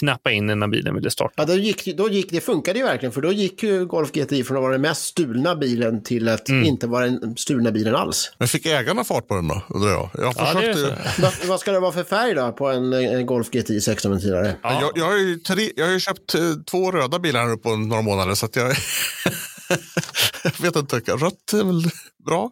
knappa 0.00 0.30
in 0.30 0.46
när 0.46 0.68
bilen 0.68 0.94
ville 0.94 1.10
starta. 1.10 1.34
Ja, 1.36 1.44
då 1.44 1.54
gick, 1.54 1.96
då 1.96 2.08
gick, 2.10 2.30
det 2.30 2.40
funkade 2.40 2.78
ju 2.78 2.84
verkligen, 2.84 3.12
för 3.12 3.20
då 3.20 3.32
gick 3.32 3.62
ju 3.62 3.86
Golf 3.86 4.12
GTI 4.12 4.44
från 4.44 4.56
att 4.56 4.62
vara 4.62 4.72
den 4.72 4.80
mest 4.80 4.97
stulna 4.98 5.56
bilen 5.56 6.02
till 6.02 6.28
att 6.28 6.48
Mm. 6.48 6.64
inte 6.64 6.86
vara 6.86 7.04
den 7.04 7.36
stulna 7.36 7.70
bilen 7.70 7.94
alls. 7.94 8.32
Men 8.38 8.48
fick 8.48 8.66
ägarna 8.66 9.04
fart 9.04 9.28
på 9.28 9.34
den 9.34 9.48
då, 9.48 9.62
undrar 9.68 9.90
jag? 9.90 10.10
Jag, 10.14 10.32
har 10.32 10.62
Ja, 11.22 11.30
vad, 11.46 11.60
ska 11.60 11.72
det 11.72 11.80
vara 11.80 11.92
för 11.92 12.04
färg 12.04 12.34
då 12.34 12.52
på 12.52 12.68
en, 12.68 12.92
en 12.92 13.26
Golf 13.26 13.50
GTI 13.50 13.78
16-ventilare? 13.78 14.52
Ja. 14.62 14.80
jag, 14.80 14.90
jag, 14.94 15.04
har 15.04 15.16
ju 15.16 15.36
tre, 15.36 15.70
jag 15.76 15.84
har 15.86 15.92
ju 15.92 16.00
köpt 16.00 16.34
eh, 16.34 16.40
två 16.70 16.90
röda 16.92 17.18
bilar 17.18 17.46
nu 17.46 17.56
på 17.56 17.76
några 17.76 18.02
månader 18.02 18.34
så 18.34 18.46
att 18.46 18.56
jag... 18.56 18.72
jag 20.44 20.60
vet 20.60 20.76
inte, 20.76 20.96
rött 20.96 21.52
är 21.52 21.64
väl 21.64 21.82
bra? 22.26 22.50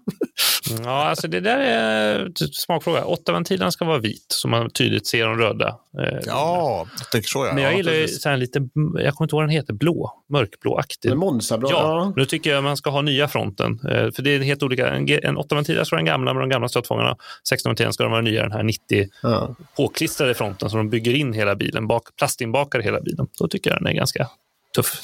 Ja, 0.84 1.04
alltså 1.04 1.28
det 1.28 1.40
där 1.40 1.58
är 1.58 2.28
typ 2.34 2.54
smakfråga. 2.54 3.04
Åtta 3.04 3.32
ventilerna 3.32 3.70
ska 3.70 3.84
vara 3.84 3.98
vit 3.98 4.26
så 4.28 4.48
man 4.48 4.70
tydligt 4.70 5.06
ser 5.06 5.26
de 5.26 5.38
röda. 5.38 5.68
eh, 5.98 6.18
Ja, 6.26 6.86
jag 6.98 7.10
tänker 7.10 7.28
så 7.28 7.46
ja. 7.46 7.54
Men 7.54 7.62
jag 7.62 7.72
ja, 7.72 7.76
gillar 7.76 7.92
ju 7.92 8.08
så 8.08 8.28
här 8.28 8.36
lite, 8.36 8.58
jag 8.74 8.92
kommer 8.92 9.04
inte 9.04 9.14
ihåg 9.18 9.30
vad 9.30 9.42
den 9.42 9.50
heter, 9.50 9.72
blå, 9.72 10.22
mörkblåaktig. 10.28 11.16
Monza-blå? 11.16 11.70
Ja, 11.70 12.12
nu 12.16 12.24
tycker 12.24 12.50
jag 12.50 12.64
man 12.64 12.76
ska 12.76 12.90
ha 12.90 13.02
nya 13.02 13.28
fronten. 13.28 13.72
Eh, 13.90 14.10
För 14.10 14.22
det 14.22 14.30
är 14.30 14.40
helt 14.40 14.62
olika. 14.62 14.88
En, 14.88 15.08
en 15.08 15.38
8-ventilare 15.38 15.84
ska 15.84 15.96
vara 15.96 16.00
den 16.00 16.06
gamla 16.06 16.34
med 16.34 16.42
de 16.42 16.48
gamla 16.48 16.68
stötfångarna. 16.68 17.16
16-ventilaren 17.52 17.92
ska 17.92 18.08
vara 18.08 18.20
nya, 18.20 18.42
den 18.42 18.52
här 18.52 18.62
90 18.62 19.08
Ja. 19.22 19.54
påklistrade 19.76 20.34
fronten 20.34 20.70
som 20.70 20.78
de 20.78 20.90
bygger 20.90 21.14
in 21.14 21.32
hela 21.32 21.54
bilen, 21.54 21.86
bak, 21.86 22.02
plastinbakar 22.18 22.80
hela 22.80 23.00
bilen. 23.00 23.26
Då 23.38 23.48
tycker 23.48 23.70
jag 23.70 23.78
den 23.80 23.86
är 23.86 23.92
ganska 23.92 24.28
tuff. 24.76 25.00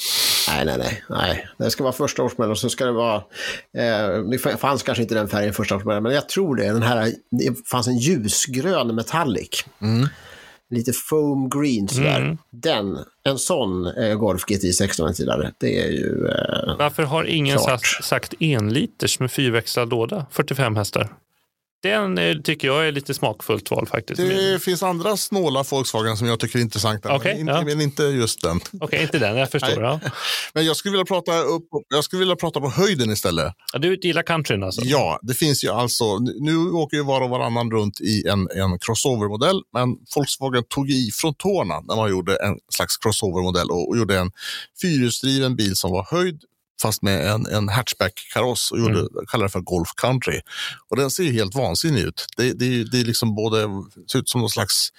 Nej, 0.47 0.65
nej, 0.65 0.77
nej, 0.77 1.03
nej. 1.09 1.47
Det 1.57 1.71
ska 1.71 1.83
vara 1.83 1.93
första 1.93 2.23
årsmodell 2.23 2.51
och 2.51 2.57
så 2.57 2.69
ska 2.69 2.85
det 2.85 2.91
vara... 2.91 3.15
Eh, 3.77 4.23
det 4.31 4.57
fanns 4.59 4.83
kanske 4.83 5.01
inte 5.01 5.15
den 5.15 5.27
färgen 5.27 5.53
första 5.53 5.75
årsmodellen, 5.75 6.03
men 6.03 6.13
jag 6.13 6.29
tror 6.29 6.55
det. 6.55 6.65
Den 6.65 6.83
här, 6.83 7.11
det 7.31 7.67
fanns 7.67 7.87
en 7.87 7.97
ljusgrön 7.97 8.95
metallic. 8.95 9.65
Mm. 9.81 10.07
Lite 10.69 10.93
foam 10.93 11.49
green 11.49 11.87
sådär. 11.87 12.21
Mm. 12.21 12.37
Den, 12.51 12.97
en 13.23 13.37
sån 13.37 13.85
eh, 13.85 14.15
Golf 14.15 14.45
GTI 14.45 14.71
16-ventilare, 14.71 15.51
det 15.57 15.79
är 15.81 15.89
ju... 15.89 16.27
Eh, 16.27 16.77
Varför 16.77 17.03
har 17.03 17.23
ingen 17.23 17.57
Klart. 17.57 17.85
sagt, 17.85 18.05
sagt 18.05 18.33
enliters 18.39 19.19
med 19.19 19.31
fyrväxlad 19.31 19.89
låda, 19.89 20.25
45 20.31 20.75
hästar? 20.75 21.09
Den 21.83 22.17
eh, 22.17 22.37
tycker 22.37 22.67
jag 22.67 22.87
är 22.87 22.91
lite 22.91 23.13
smakfullt 23.13 23.71
val 23.71 23.87
faktiskt. 23.87 24.17
Det 24.17 24.63
finns 24.63 24.83
andra 24.83 25.17
snåla 25.17 25.63
Volkswagen 25.63 26.17
som 26.17 26.27
jag 26.27 26.39
tycker 26.39 26.59
är 26.59 26.63
intressanta, 26.63 27.15
Okej, 27.15 27.31
men, 27.31 27.39
inte, 27.41 27.53
ja. 27.53 27.61
men 27.65 27.81
inte 27.81 28.03
just 28.03 28.41
den. 28.41 28.59
Okej, 28.81 29.01
inte 29.01 29.19
den, 29.19 29.37
jag 29.37 29.51
förstår. 29.51 29.83
Ja. 29.83 29.99
Men 30.53 30.65
jag 30.65 30.75
skulle 30.75 30.91
vilja 30.91 31.05
prata, 31.05 31.39
upp, 31.39 31.63
jag 31.89 32.03
skulle 32.03 32.19
vilja 32.19 32.35
prata 32.35 32.61
på 32.61 32.69
höjden 32.69 33.11
istället. 33.11 33.53
Ja, 33.73 33.79
Du 33.79 33.95
gillar 33.95 34.23
countryn 34.23 34.63
alltså? 34.63 34.81
Ja, 34.83 35.19
det 35.21 35.33
finns 35.33 35.63
ju 35.63 35.69
alltså, 35.69 36.17
nu 36.17 36.57
åker 36.57 36.97
ju 36.97 37.03
var 37.03 37.21
och 37.21 37.29
varannan 37.29 37.71
runt 37.71 38.01
i 38.01 38.27
en, 38.27 38.39
en 38.39 38.79
crossover-modell, 38.79 39.61
men 39.73 39.97
Volkswagen 40.15 40.63
tog 40.69 40.89
i 40.89 41.11
från 41.13 41.33
tårna 41.35 41.79
när 41.79 41.95
man 41.95 42.09
gjorde 42.09 42.35
en 42.35 42.57
slags 42.75 42.97
crossover-modell 42.97 43.69
och, 43.71 43.89
och 43.89 43.97
gjorde 43.97 44.17
en 44.17 44.31
fyrhjulsdriven 44.81 45.55
bil 45.55 45.75
som 45.75 45.91
var 45.91 46.07
höjd 46.11 46.41
fast 46.81 47.01
med 47.01 47.27
en, 47.27 47.45
en 47.45 47.69
hatchback-kaross 47.69 48.71
och 48.71 48.79
gjorde, 48.79 49.07
kallade 49.27 49.47
det 49.47 49.51
för 49.51 49.59
Golf 49.59 49.89
Country. 49.97 50.41
Och 50.89 50.97
den 50.97 51.11
ser 51.11 51.23
ju 51.23 51.31
helt 51.31 51.55
vansinnig 51.55 52.01
ut. 52.01 52.25
Det, 52.37 52.53
det, 52.53 52.83
det 52.83 52.99
är 52.99 53.05
liksom 53.05 53.35
både, 53.35 53.67
ser 54.11 54.19
ut 54.19 54.29
som 54.29 54.41
någon 54.41 54.49
slags 54.49 54.89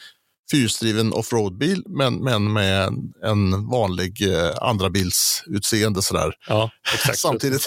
fyrhjulsdriven 0.51 1.12
offroad-bil 1.12 1.83
men, 1.87 2.14
men 2.14 2.53
med 2.53 2.83
en, 2.83 3.12
en 3.25 3.68
vanlig 3.68 4.33
eh, 4.33 4.51
andra 4.61 4.91
bilsutseende 4.91 6.03
sådär. 6.03 6.33
Ja, 6.49 6.70
exakt. 6.95 7.18
Samtidigt 7.18 7.66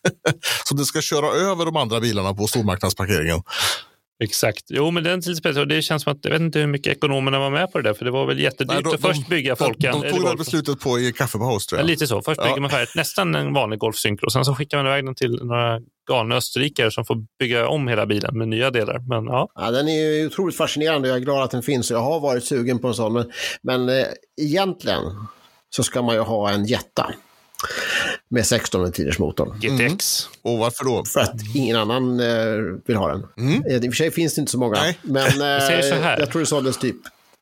som 0.68 0.76
det 0.76 0.84
ska 0.84 1.00
köra 1.00 1.26
över 1.26 1.64
de 1.64 1.76
andra 1.76 2.00
bilarna 2.00 2.34
på 2.34 2.46
stormarknadsparkeringen. 2.46 3.42
Exakt. 4.24 4.62
Jo, 4.68 4.90
men 4.90 5.04
den 5.04 5.12
är 5.12 5.16
lite 5.16 5.34
speciell. 5.34 5.68
Det 5.68 5.82
känns 5.82 6.02
som 6.02 6.12
att, 6.12 6.18
jag 6.22 6.30
vet 6.30 6.40
inte 6.40 6.58
hur 6.58 6.66
mycket 6.66 6.92
ekonomerna 6.96 7.38
var 7.38 7.50
med 7.50 7.72
på 7.72 7.78
det 7.78 7.88
där, 7.88 7.94
för 7.94 8.04
det 8.04 8.10
var 8.10 8.26
väl 8.26 8.38
jättedyrt 8.40 8.72
Nej, 8.74 8.82
de- 8.82 8.94
att 8.94 9.00
först 9.00 9.22
de- 9.28 9.34
bygga 9.36 9.54
De, 9.54 9.64
Folkan. 9.64 10.00
de 10.00 10.06
eller 10.06 10.16
tog 10.18 10.30
det 10.30 10.36
beslutet 10.36 10.80
på 10.80 10.98
i 10.98 11.12
kaffepaus 11.12 11.66
tror 11.66 11.78
Ja, 11.78 11.82
jag. 11.82 11.86
lite 11.90 12.06
så. 12.06 12.22
Först 12.22 12.40
Ja. 12.42 12.48
bygger 12.48 12.60
man 12.60 12.70
färdigt 12.70 12.94
nästan 12.96 13.34
en 13.34 13.52
vanlig 13.52 13.78
Golf 13.78 13.96
Syncro. 13.96 14.30
Sen 14.30 14.44
så 14.44 14.54
skickar 14.54 14.76
man 14.78 14.86
iväg 14.86 15.04
den 15.04 15.14
till 15.14 15.40
några 15.44 15.80
galna 16.08 16.34
österrikare 16.36 16.90
som 16.90 17.04
får 17.04 17.16
bygga 17.38 17.68
om 17.68 17.88
hela 17.88 18.06
bilen 18.06 18.38
med 18.38 18.48
nya 18.48 18.70
delar. 18.70 18.98
Men 19.08 19.24
ja, 19.24 19.48
Ja, 19.54 19.70
den 19.70 19.88
är 19.88 19.92
ju 20.20 20.26
otroligt 20.26 20.56
fascinerande 20.56 21.08
och 21.08 21.12
jag 21.14 21.20
är 21.20 21.24
glad 21.24 21.42
att 21.42 21.50
den 21.50 21.62
finns. 21.62 21.90
Jag 21.90 22.00
har 22.02 22.20
varit 22.20 22.44
sugen 22.44 22.78
på 22.78 22.88
en 22.88 22.94
sån, 22.94 23.12
men, 23.12 23.30
men 23.62 23.88
eh, 23.88 24.06
egentligen 24.42 25.02
så 25.70 25.82
ska 25.82 26.02
man 26.02 26.14
ju 26.14 26.20
ha 26.20 26.50
en 26.50 26.64
Jetta 26.64 27.14
med 28.32 28.46
16 28.46 28.82
ventilers 28.82 29.18
motorn. 29.18 29.60
GTX. 29.60 30.28
Och 30.42 30.58
varför 30.58 30.84
då? 30.84 31.04
För 31.04 31.20
att 31.20 31.34
ingen 31.54 31.76
annan 31.76 32.20
eh, 32.20 32.26
vill 32.86 32.96
ha 32.96 33.08
den. 33.08 33.26
Mm. 33.38 33.62
Eh, 33.66 33.76
I 33.76 33.78
och 33.78 33.82
för 33.82 33.92
sig 33.92 34.10
finns 34.10 34.34
det 34.34 34.40
inte 34.40 34.52
så 34.52 34.58
många, 34.58 34.80
Nej. 34.80 34.98
men 35.02 35.26
eh, 35.26 35.66
säger 35.66 35.82
så 35.82 35.94
här. 35.94 36.18
jag 36.18 36.30
tror 36.30 36.40
det 36.40 36.46
såldes 36.46 36.78
typ 36.78 36.96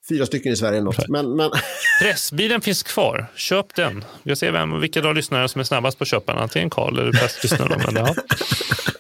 fyra 0.09 0.27
stycken 0.27 0.53
i 0.53 0.57
Sverige. 0.57 0.81
Något. 0.81 1.09
Men, 1.09 1.37
men 1.37 1.51
Pressbilen 2.03 2.61
finns 2.61 2.83
kvar. 2.83 3.27
Köp 3.35 3.75
den. 3.75 4.05
Jag 4.23 4.39
ser 4.39 4.53
vem, 4.53 4.81
vilka 4.81 5.09
av 5.09 5.15
lyssnare 5.15 5.49
som 5.49 5.61
är 5.61 5.65
snabbast 5.65 5.99
på 5.99 6.03
att 6.03 6.09
köpa 6.09 6.33
den. 6.33 6.43
Antingen 6.43 6.71
Karl 6.71 6.99
eller. 6.99 7.93
Men 7.93 7.97
ja. 7.97 8.15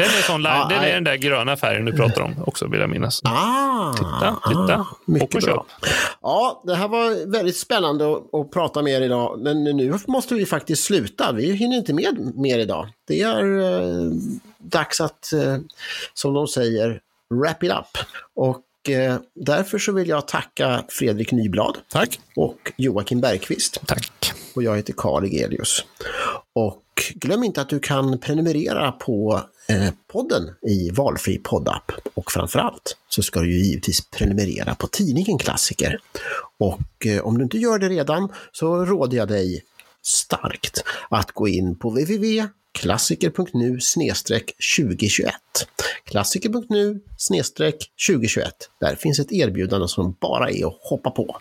Den 0.00 0.08
är, 0.08 0.22
sån, 0.22 0.42
Ja, 0.42 0.66
den 0.70 0.78
är 0.84 0.92
den 0.94 1.04
där 1.04 1.16
gröna 1.16 1.56
färgen 1.56 1.84
du 1.84 1.92
pratar 1.92 2.22
om 2.22 2.34
också, 2.46 2.66
vill 2.68 2.80
jag 2.80 2.90
minnas. 2.90 3.20
ah, 3.24 3.92
Titta, 3.92 4.38
titta. 4.48 4.86
mycket 5.04 5.28
Åk 5.28 5.34
och 5.34 5.40
bra. 5.42 5.66
köp. 5.80 5.90
Ja, 6.22 6.62
det 6.66 6.74
här 6.74 6.88
var 6.88 7.30
väldigt 7.32 7.56
spännande 7.56 8.12
att, 8.12 8.34
att 8.34 8.50
prata 8.50 8.82
med 8.82 8.92
er 8.92 9.00
idag. 9.00 9.40
Men 9.42 9.64
nu 9.64 9.94
måste 10.06 10.34
vi 10.34 10.46
faktiskt 10.46 10.84
sluta. 10.84 11.32
Vi 11.32 11.52
hinner 11.52 11.76
inte 11.76 11.92
med 11.94 12.32
mer 12.34 12.58
idag. 12.58 12.88
Det 13.08 13.22
är, 13.22 13.58
eh, 13.60 14.10
dags 14.58 15.00
att, 15.00 15.32
eh, 15.32 15.56
som 16.14 16.34
de 16.34 16.46
säger, 16.48 17.00
wrap 17.34 17.62
it 17.62 17.70
up. 17.72 17.98
Och 18.34 18.90
eh, 18.90 19.16
därför 19.34 19.78
så 19.78 19.92
vill 19.92 20.08
jag 20.08 20.28
tacka 20.28 20.84
Fredrik 20.88 21.32
Nyblad 21.32 21.78
Tack. 21.92 22.20
och 22.36 22.72
Joakim 22.76 23.20
Bergqvist. 23.20 23.80
Tack. 23.86 24.32
Och 24.54 24.62
jag 24.62 24.76
heter 24.76 24.94
Karl 24.96 25.24
Egelius. 25.24 25.84
Och 26.54 26.82
glöm 27.14 27.44
inte 27.44 27.60
att 27.60 27.68
du 27.68 27.80
kan 27.80 28.18
prenumerera 28.18 28.92
på 28.92 29.42
eh, 29.68 29.88
podden 30.12 30.50
i 30.62 30.90
valfri 30.90 31.38
poddapp. 31.38 31.92
Och 32.14 32.32
framförallt 32.32 32.96
så 33.08 33.22
ska 33.22 33.40
du 33.40 33.52
ju 33.52 33.64
givetvis 33.64 34.10
prenumerera 34.10 34.74
på 34.74 34.86
tidningen 34.86 35.38
Klassiker. 35.38 35.98
Och 36.58 37.06
eh, 37.06 37.20
om 37.20 37.38
du 37.38 37.44
inte 37.44 37.58
gör 37.58 37.78
det 37.78 37.88
redan 37.88 38.28
så 38.52 38.84
råder 38.84 39.16
jag 39.16 39.28
dig 39.28 39.64
starkt 40.02 40.84
att 41.10 41.32
gå 41.32 41.48
in 41.48 41.78
på 41.78 41.90
www.klassiker.nu 41.90 43.78
2021. 44.76 45.34
Klassiker.nu 46.04 47.00
2021. 48.08 48.52
Där 48.80 48.94
finns 48.94 49.18
ett 49.18 49.32
erbjudande 49.32 49.88
som 49.88 50.16
bara 50.20 50.50
är 50.50 50.66
att 50.66 50.78
hoppa 50.82 51.10
på. 51.10 51.36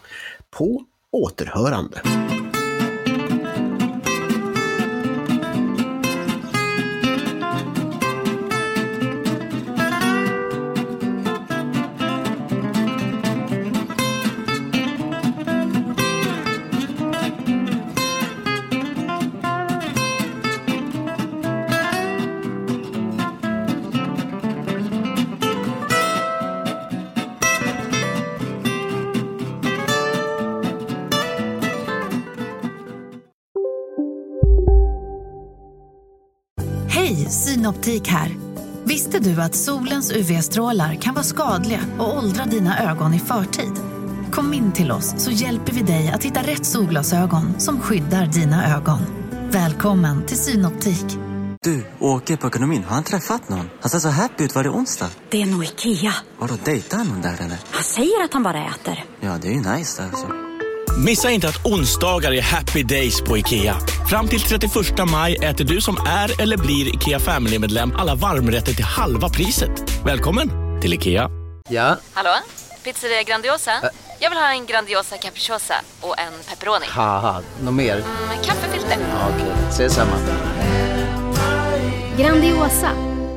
På 0.50 0.86
återhörande. 1.12 2.02
Synoptik 37.70 38.08
här. 38.08 38.36
Visste 38.84 39.20
du 39.20 39.42
att 39.42 39.56
solens 39.56 40.12
UV-strålar 40.12 40.96
kan 40.96 41.14
vara 41.14 41.24
skadliga 41.24 41.80
och 42.00 42.18
åldra 42.18 42.46
dina 42.46 42.92
ögon 42.92 43.14
i 43.14 43.20
förtid? 43.20 43.72
Kom 44.32 44.54
in 44.54 44.72
till 44.72 44.92
oss 44.92 45.14
så 45.18 45.32
hjälper 45.32 45.74
vi 45.74 45.82
dig 45.82 46.10
att 46.10 46.24
hitta 46.24 46.42
rätt 46.42 46.66
solglasögon 46.66 47.60
som 47.60 47.80
skyddar 47.82 48.26
dina 48.26 48.76
ögon. 48.76 49.00
Välkommen 49.52 50.26
till 50.26 50.38
Synoptik. 50.38 51.18
Du, 51.62 51.86
åker 52.00 52.38
på 52.38 52.48
ekonomin. 52.48 52.84
Har 52.84 52.96
han 52.96 53.04
träffat 53.04 53.50
någon? 53.50 53.70
Han 53.82 53.90
ser 53.90 54.00
så 54.00 54.10
happy 54.10 54.44
ut. 54.44 54.56
Var 54.56 54.64
det 54.64 54.70
onsdag? 54.70 55.10
Det 55.30 55.42
är 55.42 55.46
nog 55.46 55.64
Ikea. 55.64 56.14
Har 56.40 56.48
du 56.48 56.56
dejtat 56.66 57.08
någon 57.08 57.22
där 57.22 57.34
eller? 57.34 57.58
Han 57.72 57.84
säger 57.84 58.24
att 58.24 58.34
han 58.34 58.44
bara 58.44 58.66
äter. 58.66 59.06
Ja, 59.20 59.38
det 59.42 59.48
är 59.48 59.52
ju 59.54 59.62
nice 59.62 60.04
alltså. 60.04 60.49
Missa 61.06 61.30
inte 61.32 61.48
att 61.48 61.66
onsdagar 61.66 62.32
är 62.34 62.42
happy 62.42 62.84
days 62.84 63.22
på 63.22 63.38
IKEA. 63.38 63.76
Fram 64.10 64.28
till 64.28 64.40
31 64.42 64.72
maj 65.12 65.36
äter 65.36 65.66
du 65.66 65.82
som 65.82 65.98
är 66.08 66.42
eller 66.42 66.58
blir 66.58 66.96
IKEA 66.96 67.20
Family-medlem 67.20 67.94
alla 67.98 68.16
varmrätter 68.16 68.74
till 68.74 68.84
halva 68.84 69.30
priset. 69.30 70.04
Välkommen 70.06 70.50
till 70.82 70.94
IKEA. 70.94 71.30
Ja, 71.70 71.98
Hallå? 72.14 72.30
Pizzeria 72.84 73.24
Grandiosa? 73.24 73.72
Jag 74.20 74.30
vill 74.30 74.40
ha 74.40 74.52
en 74.52 74.66
Grandiosa 74.66 75.18
capriciosa 75.18 75.74
och 76.02 76.20
en 76.20 76.34
pepperoni. 76.50 76.86
något 77.64 77.74
mer? 77.74 77.96
Med 78.28 78.46
kaffefilter. 78.46 78.98
Ja, 79.10 79.30
Okej, 79.36 79.52
ses 79.70 79.94
samma. 79.94 80.16
Grandiosa, 82.18 82.92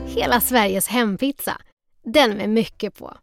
hela 0.06 0.40
Sveriges 0.40 0.88
hempizza. 0.88 1.56
Den 2.04 2.30
med 2.30 2.48
mycket 2.48 2.98
på. 2.98 3.16